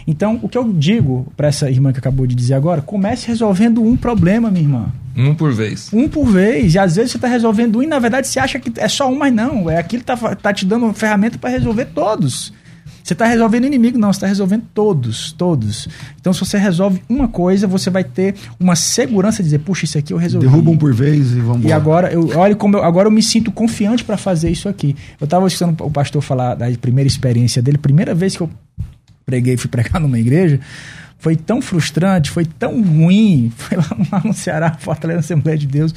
Então, 0.07 0.39
o 0.43 0.49
que 0.49 0.59
eu 0.59 0.73
digo 0.73 1.33
para 1.37 1.49
essa 1.49 1.71
irmã 1.71 1.93
que 1.93 1.99
acabou 1.99 2.27
de 2.27 2.35
dizer 2.35 2.55
agora, 2.55 2.81
comece 2.81 3.27
resolvendo 3.27 3.83
um 3.83 3.97
problema, 3.97 4.51
minha 4.51 4.65
irmã. 4.65 4.93
Um 5.17 5.35
por 5.35 5.53
vez. 5.53 5.93
Um 5.93 6.09
por 6.09 6.27
vez. 6.27 6.75
E 6.75 6.79
às 6.79 6.95
vezes 6.97 7.13
você 7.13 7.19
está 7.19 7.27
resolvendo 7.27 7.79
um 7.79 7.83
e 7.83 7.87
na 7.87 7.99
verdade 7.99 8.29
você 8.29 8.39
acha 8.39 8.59
que 8.61 8.73
é 8.77 8.89
só 8.89 9.11
um, 9.11 9.17
mas 9.17 9.33
não. 9.33 9.71
É 9.71 9.79
aquilo 9.79 10.03
que 10.03 10.07
tá, 10.07 10.17
tá 10.37 10.53
te 10.53 10.65
dando 10.65 10.85
uma 10.85 10.95
ferramenta 10.95 11.39
para 11.39 11.51
resolver 11.51 11.87
todos. 11.87 12.53
Você 13.07 13.13
está 13.13 13.25
resolvendo 13.25 13.67
inimigo, 13.67 13.97
não, 13.97 14.13
você 14.13 14.17
está 14.17 14.27
resolvendo 14.27 14.65
todos, 14.75 15.31
todos. 15.31 15.89
Então, 16.21 16.33
se 16.33 16.41
você 16.41 16.59
resolve 16.59 17.01
uma 17.09 17.29
coisa, 17.29 17.65
você 17.65 17.89
vai 17.89 18.03
ter 18.03 18.35
uma 18.59 18.75
segurança 18.75 19.37
de 19.37 19.45
dizer, 19.45 19.61
puxa, 19.61 19.85
isso 19.85 19.97
aqui 19.97 20.13
eu 20.13 20.17
resolvi. 20.17 20.45
Derruba 20.45 20.73
um 20.73 20.77
por 20.77 20.93
vez 20.93 21.31
e 21.31 21.39
vamos 21.39 21.65
E 21.65 21.71
agora, 21.71 22.13
eu, 22.13 22.37
olha 22.37 22.57
como 22.57 22.79
eu, 22.79 22.83
agora 22.83 23.07
eu 23.07 23.13
me 23.13 23.23
sinto 23.23 23.53
confiante 23.53 24.03
para 24.03 24.17
fazer 24.17 24.51
isso 24.51 24.69
aqui. 24.69 24.97
Eu 25.21 25.27
estava 25.27 25.47
escutando 25.47 25.81
o 25.83 25.89
pastor 25.91 26.21
falar 26.21 26.57
da 26.57 26.67
primeira 26.81 27.07
experiência 27.07 27.63
dele, 27.63 27.79
primeira 27.79 28.13
vez 28.13 28.37
que 28.37 28.43
eu 28.43 28.51
preguei, 29.25 29.57
fui 29.57 29.71
pregar 29.71 30.01
numa 30.01 30.19
igreja, 30.19 30.59
foi 31.17 31.37
tão 31.37 31.63
frustrante, 31.63 32.29
foi 32.29 32.45
tão 32.45 32.83
ruim. 32.83 33.53
Foi 33.57 33.77
lá 33.77 34.21
no 34.25 34.35
Ceará, 34.35 34.77
Fortaleza 34.81 35.21
Assembleia 35.21 35.57
de 35.57 35.69
Deus. 35.69 35.95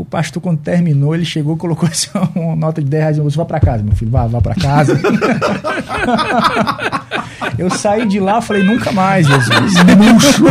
O 0.00 0.04
pastor, 0.04 0.42
quando 0.42 0.58
terminou, 0.58 1.14
ele 1.14 1.24
chegou 1.24 1.56
colocou 1.56 1.88
assim, 1.88 2.08
uma 2.34 2.56
nota 2.56 2.82
de 2.82 2.88
10 2.88 3.02
reais. 3.02 3.18
Você 3.18 3.36
vai 3.36 3.46
para 3.46 3.60
casa, 3.60 3.82
meu 3.82 3.94
filho, 3.94 4.10
vá, 4.10 4.26
vá 4.26 4.40
para 4.40 4.54
casa. 4.54 5.00
eu 7.58 7.70
saí 7.70 8.06
de 8.06 8.18
lá 8.18 8.40
falei, 8.40 8.62
nunca 8.62 8.90
mais, 8.92 9.26
Jesus. 9.26 9.74
Murcho, 9.96 10.44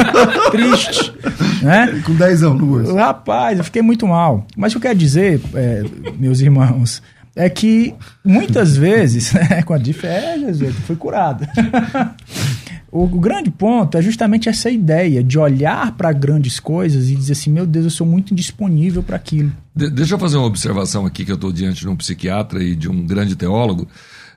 triste. 0.52 1.14
Né? 1.64 2.02
Com 2.06 2.14
10 2.14 2.43
anos. 2.43 2.93
Rapaz, 2.93 3.58
eu 3.58 3.64
fiquei 3.64 3.82
muito 3.82 4.08
mal. 4.08 4.45
Mas 4.56 4.72
o 4.72 4.74
que 4.74 4.78
eu 4.78 4.89
quero 4.89 5.00
dizer, 5.00 5.41
é, 5.56 5.84
meus 6.18 6.39
irmãos, 6.39 7.02
é 7.36 7.50
que 7.50 7.93
muitas 8.24 8.78
vezes, 8.78 9.34
né, 9.34 9.64
com 9.64 9.74
a 9.74 9.78
diferença, 9.78 10.28
é, 10.28 10.39
Jesus, 10.39 10.76
foi 10.86 10.95
curado. 10.95 11.47
O, 12.92 13.04
o, 13.04 13.20
grande 13.20 13.52
ponto 13.52 13.98
é 13.98 14.02
justamente 14.02 14.50
essa 14.50 14.70
ideia 14.70 15.24
de 15.24 15.38
olhar 15.38 15.92
para 15.96 16.12
grandes 16.12 16.60
coisas 16.60 17.10
e 17.10 17.16
dizer 17.16 17.34
assim: 17.34 17.52
meu 17.52 17.66
Deus, 17.66 17.86
eu 17.86 17.92
sou 17.92 18.08
muito 18.08 18.34
indisponível 18.34 19.04
para 19.04 19.16
aquilo. 19.16 19.52
De, 19.76 19.90
deixa 19.90 20.16
eu 20.16 20.20
fazer 20.20 20.38
uma 20.38 20.48
observação 20.48 21.06
aqui, 21.06 21.24
que 21.24 21.32
eu 21.32 21.36
estou 21.36 21.52
diante 21.52 21.82
de 21.82 21.88
um 21.88 21.96
psiquiatra 21.96 22.64
e 22.64 22.76
de 22.76 22.90
um 22.90 23.06
grande 23.06 23.36
teólogo. 23.36 23.88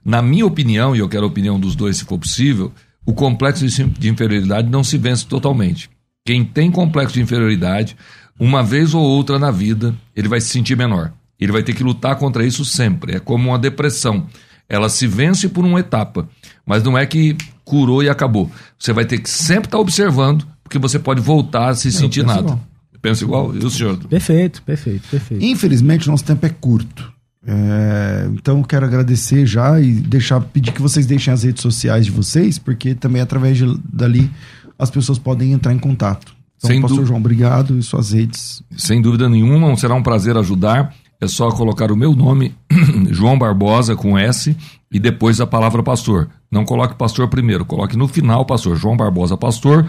Na 0.04 0.20
minha 0.20 0.44
opinião, 0.44 0.94
e 0.94 0.98
eu 0.98 1.08
quero 1.08 1.24
a 1.24 1.28
opinião 1.28 1.58
dos 1.58 1.76
dois 1.76 1.96
se 1.96 2.04
for 2.04 2.18
possível, 2.18 2.72
o 3.06 3.12
complexo 3.12 3.66
de 3.66 4.08
inferioridade 4.08 4.68
não 4.68 4.84
se 4.84 4.98
vence 4.98 5.26
totalmente. 5.26 5.88
Quem 6.24 6.44
tem 6.44 6.70
complexo 6.70 7.14
de 7.14 7.22
inferioridade, 7.22 7.96
uma 8.38 8.62
vez 8.62 8.94
ou 8.94 9.02
outra 9.02 9.38
na 9.38 9.50
vida, 9.50 9.94
ele 10.14 10.28
vai 10.28 10.40
se 10.40 10.48
sentir 10.48 10.76
menor. 10.76 11.12
Ele 11.40 11.50
vai 11.50 11.62
ter 11.62 11.74
que 11.74 11.82
lutar 11.82 12.16
contra 12.16 12.46
isso 12.46 12.64
sempre. 12.64 13.16
É 13.16 13.20
como 13.20 13.48
uma 13.48 13.58
depressão. 13.58 14.26
Ela 14.72 14.88
se 14.88 15.06
vence 15.06 15.50
por 15.50 15.66
uma 15.66 15.80
etapa, 15.80 16.26
mas 16.64 16.82
não 16.82 16.96
é 16.96 17.04
que 17.04 17.36
curou 17.62 18.02
e 18.02 18.08
acabou. 18.08 18.50
Você 18.78 18.90
vai 18.90 19.04
ter 19.04 19.18
que 19.18 19.28
sempre 19.28 19.66
estar 19.66 19.78
observando, 19.78 20.46
porque 20.64 20.78
você 20.78 20.98
pode 20.98 21.20
voltar 21.20 21.68
a 21.68 21.74
se 21.74 21.88
não, 21.88 21.94
sentir 22.00 22.24
nada. 22.24 22.40
Igual. 22.40 22.60
Pensa 23.02 23.24
igual? 23.24 23.54
E 23.54 23.58
o 23.58 23.68
senhor? 23.70 23.98
Perfeito, 24.08 24.62
perfeito, 24.62 25.06
perfeito. 25.10 25.44
Infelizmente, 25.44 26.08
nosso 26.08 26.24
tempo 26.24 26.46
é 26.46 26.48
curto. 26.48 27.12
É, 27.46 28.28
então 28.32 28.58
eu 28.58 28.64
quero 28.64 28.86
agradecer 28.86 29.44
já 29.44 29.78
e 29.78 29.92
deixar 29.92 30.40
pedir 30.40 30.72
que 30.72 30.80
vocês 30.80 31.04
deixem 31.04 31.34
as 31.34 31.42
redes 31.42 31.60
sociais 31.60 32.06
de 32.06 32.10
vocês, 32.12 32.58
porque 32.58 32.94
também 32.94 33.20
através 33.20 33.58
de, 33.58 33.78
dali 33.92 34.30
as 34.78 34.90
pessoas 34.90 35.18
podem 35.18 35.52
entrar 35.52 35.74
em 35.74 35.78
contato. 35.78 36.32
Então, 36.56 36.70
Sem 36.70 36.80
Pastor 36.80 37.00
dú- 37.00 37.06
João, 37.06 37.18
obrigado 37.20 37.76
e 37.76 37.82
suas 37.82 38.12
redes. 38.12 38.62
Sem 38.76 39.02
dúvida 39.02 39.28
nenhuma, 39.28 39.76
será 39.76 39.94
um 39.94 40.02
prazer 40.02 40.36
ajudar. 40.36 40.94
É 41.22 41.28
só 41.28 41.52
colocar 41.52 41.92
o 41.92 41.96
meu 41.96 42.16
nome, 42.16 42.52
João 43.12 43.38
Barbosa, 43.38 43.94
com 43.94 44.18
S, 44.18 44.56
e 44.90 44.98
depois 44.98 45.40
a 45.40 45.46
palavra 45.46 45.80
pastor. 45.80 46.28
Não 46.50 46.64
coloque 46.64 46.96
pastor 46.96 47.28
primeiro, 47.28 47.64
coloque 47.64 47.96
no 47.96 48.08
final 48.08 48.44
pastor. 48.44 48.76
João 48.76 48.96
Barbosa 48.96 49.36
Pastor, 49.36 49.86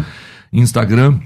Instagram, 0.53 1.19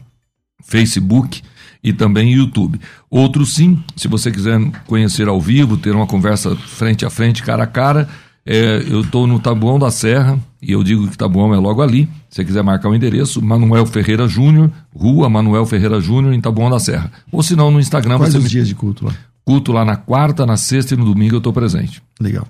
Facebook 0.63 1.41
e 1.83 1.91
também 1.91 2.31
YouTube. 2.31 2.79
Outro 3.09 3.45
sim, 3.45 3.83
se 3.97 4.07
você 4.07 4.31
quiser 4.31 4.57
conhecer 4.87 5.27
ao 5.27 5.41
vivo, 5.41 5.75
ter 5.75 5.93
uma 5.93 6.07
conversa 6.07 6.55
frente 6.55 7.05
a 7.05 7.09
frente, 7.09 7.43
cara 7.43 7.63
a 7.63 7.67
cara, 7.67 8.07
é, 8.45 8.85
eu 8.87 9.01
estou 9.01 9.27
no 9.27 9.41
Tabuão 9.41 9.77
da 9.77 9.91
Serra, 9.91 10.39
e 10.61 10.71
eu 10.71 10.81
digo 10.85 11.05
que 11.09 11.17
Tabuão 11.17 11.53
é 11.53 11.57
logo 11.57 11.81
ali. 11.81 12.05
Se 12.29 12.37
você 12.37 12.45
quiser 12.45 12.63
marcar 12.63 12.87
o 12.87 12.95
endereço, 12.95 13.41
Manuel 13.41 13.85
Ferreira 13.85 14.25
Júnior, 14.25 14.71
Rua 14.95 15.29
Manuel 15.29 15.65
Ferreira 15.65 15.99
Júnior, 15.99 16.33
em 16.33 16.39
Tabuão 16.39 16.69
da 16.69 16.79
Serra. 16.79 17.11
Ou 17.29 17.43
se 17.43 17.57
não, 17.57 17.69
no 17.69 17.77
Instagram 17.81 18.15
Quais 18.15 18.31
você 18.31 18.37
os 18.37 18.45
me... 18.45 18.49
dias 18.49 18.69
de 18.69 18.73
culto 18.73 19.05
lá? 19.05 19.13
Culto 19.47 19.71
lá 19.71 19.85
na 19.85 19.95
quarta, 19.95 20.45
na 20.45 20.57
sexta 20.57 20.93
e 20.93 20.97
no 20.97 21.05
domingo 21.05 21.35
eu 21.35 21.37
estou 21.37 21.53
presente. 21.53 22.03
Legal. 22.19 22.45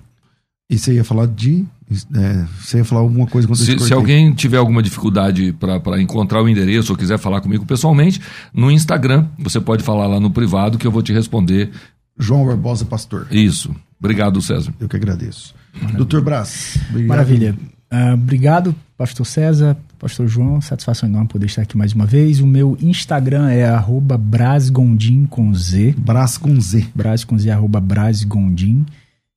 E 0.68 0.76
você 0.76 0.94
ia 0.94 1.04
falar 1.04 1.28
de. 1.28 1.64
é, 2.12 2.44
você 2.60 2.78
ia 2.78 2.84
falar 2.84 3.02
alguma 3.02 3.24
coisa 3.24 3.54
Se, 3.54 3.78
se 3.78 3.92
alguém 3.94 4.32
tiver 4.34 4.56
alguma 4.56 4.82
dificuldade 4.82 5.52
para 5.52 6.02
encontrar 6.02 6.42
o 6.42 6.48
endereço 6.48 6.92
ou 6.92 6.98
quiser 6.98 7.16
falar 7.16 7.40
comigo 7.40 7.64
pessoalmente, 7.64 8.20
no 8.52 8.68
Instagram 8.68 9.28
você 9.38 9.60
pode 9.60 9.84
falar 9.84 10.08
lá 10.08 10.18
no 10.18 10.32
privado 10.32 10.76
que 10.76 10.88
eu 10.88 10.90
vou 10.90 11.00
te 11.00 11.12
responder 11.12 11.70
João 12.18 12.44
Barbosa 12.44 12.84
Pastor. 12.84 13.28
isso. 13.30 13.72
Obrigado, 14.00 14.42
César. 14.42 14.74
Eu 14.80 14.88
que 14.88 14.96
agradeço. 14.96 15.54
Doutor 15.96 16.20
Brás. 16.20 16.78
obrigado. 16.90 17.08
Maravilha. 17.08 17.56
Ah, 17.90 18.14
obrigado, 18.14 18.74
Pastor 18.96 19.26
César, 19.26 19.76
Pastor 19.98 20.28
João. 20.28 20.60
Satisfação 20.60 21.08
enorme 21.08 21.28
poder 21.28 21.46
estar 21.46 21.62
aqui 21.62 21.76
mais 21.76 21.92
uma 21.92 22.04
vez. 22.06 22.40
O 22.40 22.46
meu 22.46 22.76
Instagram 22.80 23.48
é 23.48 23.66
arroba 23.66 24.18
brasgondim 24.18 25.24
com 25.26 25.54
Z. 25.54 25.94
Brás 25.98 26.36
com 26.36 26.60
Z. 26.60 26.86
Braz 26.94 27.24
com 27.24 27.38
Z, 27.38 27.50
arroba 27.50 27.80
brasgondim. 27.80 28.84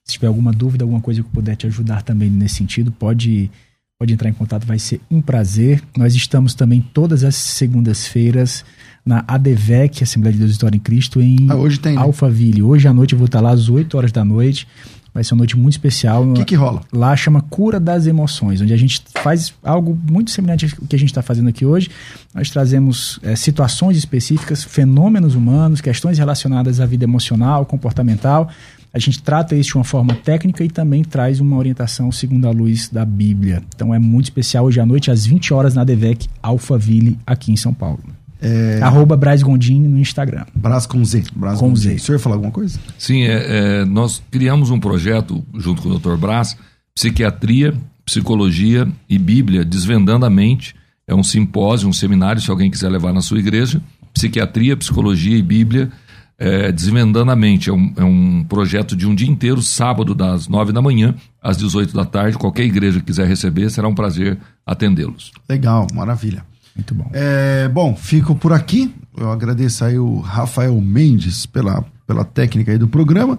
Se 0.05 0.13
tiver 0.13 0.27
alguma 0.27 0.51
dúvida, 0.51 0.83
alguma 0.83 0.99
coisa 0.99 1.21
que 1.21 1.27
eu 1.27 1.31
puder 1.31 1.55
te 1.55 1.67
ajudar 1.67 2.01
também 2.01 2.29
nesse 2.29 2.55
sentido, 2.55 2.91
pode, 2.91 3.49
pode 3.97 4.11
entrar 4.13 4.29
em 4.29 4.33
contato, 4.33 4.65
vai 4.65 4.79
ser 4.79 4.99
um 5.09 5.21
prazer. 5.21 5.81
Nós 5.95 6.13
estamos 6.15 6.53
também 6.53 6.81
todas 6.93 7.23
as 7.23 7.35
segundas-feiras 7.35 8.65
na 9.05 9.23
ADVEC, 9.27 10.03
Assembleia 10.03 10.33
de 10.33 10.39
Deus 10.39 10.51
História 10.51 10.75
em 10.75 10.79
Cristo, 10.79 11.21
em 11.21 11.47
Ah, 11.49 11.55
hoje 11.55 11.79
tem, 11.79 11.95
né? 11.95 12.01
Alphaville. 12.01 12.61
Hoje 12.61 12.87
à 12.87 12.93
noite 12.93 13.13
eu 13.13 13.17
vou 13.19 13.25
estar 13.27 13.39
lá 13.41 13.51
às 13.51 13.69
8 13.69 13.95
horas 13.97 14.11
da 14.11 14.25
noite. 14.25 14.67
Vai 15.13 15.23
ser 15.25 15.33
uma 15.33 15.39
noite 15.39 15.57
muito 15.57 15.73
especial. 15.73 16.23
O 16.23 16.33
que, 16.33 16.45
que 16.45 16.55
rola? 16.55 16.81
Lá 16.91 17.15
chama 17.17 17.41
Cura 17.41 17.79
das 17.79 18.07
Emoções, 18.07 18.61
onde 18.61 18.73
a 18.73 18.77
gente 18.77 19.01
faz 19.21 19.53
algo 19.61 19.97
muito 20.09 20.31
semelhante 20.31 20.73
ao 20.79 20.87
que 20.87 20.95
a 20.95 20.99
gente 20.99 21.09
está 21.09 21.21
fazendo 21.21 21.49
aqui 21.49 21.65
hoje. 21.65 21.89
Nós 22.33 22.49
trazemos 22.49 23.19
eh, 23.21 23.35
situações 23.35 23.97
específicas, 23.97 24.63
fenômenos 24.63 25.35
humanos, 25.35 25.81
questões 25.81 26.17
relacionadas 26.17 26.79
à 26.79 26.85
vida 26.85 27.03
emocional, 27.03 27.65
comportamental. 27.65 28.49
A 28.93 28.99
gente 28.99 29.21
trata 29.21 29.55
isso 29.55 29.71
de 29.71 29.77
uma 29.77 29.83
forma 29.83 30.13
técnica 30.13 30.63
e 30.63 30.69
também 30.69 31.03
traz 31.03 31.39
uma 31.39 31.57
orientação 31.57 32.11
segundo 32.11 32.47
a 32.47 32.51
luz 32.51 32.89
da 32.89 33.03
Bíblia. 33.03 33.63
Então 33.75 33.93
é 33.93 33.99
muito 33.99 34.25
especial 34.25 34.65
hoje 34.65 34.79
à 34.79 34.85
noite, 34.85 35.11
às 35.11 35.25
20 35.25 35.53
horas, 35.53 35.75
na 35.75 35.83
DEVEC 35.83 36.27
Alphaville, 36.41 37.17
aqui 37.25 37.51
em 37.51 37.57
São 37.57 37.73
Paulo. 37.73 38.01
É, 38.41 38.79
Arroba 38.81 39.15
Braz 39.15 39.43
Gondim 39.43 39.81
no 39.81 39.99
Instagram. 39.99 40.45
Brás 40.55 40.87
com 40.87 41.05
Z. 41.05 41.25
Brás 41.35 41.59
Com 41.59 41.75
Z. 41.75 41.89
Z. 41.89 41.95
O 41.95 41.99
senhor 41.99 42.15
ia 42.17 42.19
falar 42.19 42.35
alguma 42.35 42.51
coisa? 42.51 42.79
Sim, 42.97 43.21
é, 43.21 43.81
é, 43.81 43.85
nós 43.85 44.21
criamos 44.31 44.71
um 44.71 44.79
projeto 44.79 45.45
junto 45.55 45.83
com 45.83 45.89
o 45.89 45.99
Dr. 45.99 46.17
Brás, 46.17 46.57
Psiquiatria, 46.95 47.73
Psicologia 48.03 48.87
e 49.07 49.19
Bíblia, 49.19 49.63
Desvendando 49.63 50.25
a 50.25 50.29
Mente. 50.29 50.75
É 51.07 51.13
um 51.13 51.23
simpósio, 51.23 51.87
um 51.87 51.93
seminário, 51.93 52.41
se 52.41 52.49
alguém 52.49 52.71
quiser 52.71 52.89
levar 52.89 53.13
na 53.13 53.21
sua 53.21 53.37
igreja. 53.37 53.79
Psiquiatria, 54.13 54.75
Psicologia 54.75 55.37
e 55.37 55.41
Bíblia, 55.41 55.91
é, 56.37 56.71
Desvendando 56.71 57.29
a 57.29 57.35
Mente. 57.35 57.69
É 57.69 57.73
um, 57.73 57.93
é 57.95 58.03
um 58.03 58.43
projeto 58.43 58.95
de 58.95 59.05
um 59.05 59.13
dia 59.13 59.29
inteiro, 59.29 59.61
sábado, 59.61 60.15
das 60.15 60.47
nove 60.47 60.71
da 60.73 60.81
manhã 60.81 61.13
às 61.41 61.57
18 61.57 61.93
da 61.93 62.05
tarde. 62.05 62.37
Qualquer 62.39 62.63
igreja 62.63 62.99
que 62.99 63.05
quiser 63.05 63.27
receber, 63.27 63.69
será 63.69 63.87
um 63.87 63.95
prazer 63.95 64.37
atendê-los. 64.65 65.31
Legal, 65.47 65.85
maravilha. 65.93 66.43
Muito 66.75 66.95
bom. 66.95 67.09
É, 67.13 67.67
bom, 67.67 67.95
fico 67.95 68.35
por 68.35 68.53
aqui. 68.53 68.93
Eu 69.17 69.31
agradeço 69.31 69.83
aí 69.83 69.99
o 69.99 70.19
Rafael 70.19 70.79
Mendes 70.79 71.45
pela, 71.45 71.83
pela 72.07 72.23
técnica 72.23 72.71
aí 72.71 72.77
do 72.77 72.87
programa. 72.87 73.37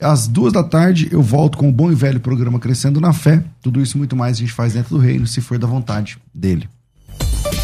Às 0.00 0.28
duas 0.28 0.52
da 0.52 0.62
tarde 0.62 1.08
eu 1.10 1.20
volto 1.20 1.58
com 1.58 1.68
o 1.68 1.72
bom 1.72 1.90
e 1.90 1.94
velho 1.94 2.20
programa 2.20 2.60
Crescendo 2.60 3.00
na 3.00 3.12
Fé. 3.12 3.42
Tudo 3.60 3.80
isso 3.80 3.98
muito 3.98 4.14
mais 4.14 4.36
a 4.36 4.40
gente 4.40 4.52
faz 4.52 4.74
dentro 4.74 4.96
do 4.96 5.00
reino, 5.00 5.26
se 5.26 5.40
for 5.40 5.58
da 5.58 5.66
vontade 5.66 6.18
dele. 6.32 6.68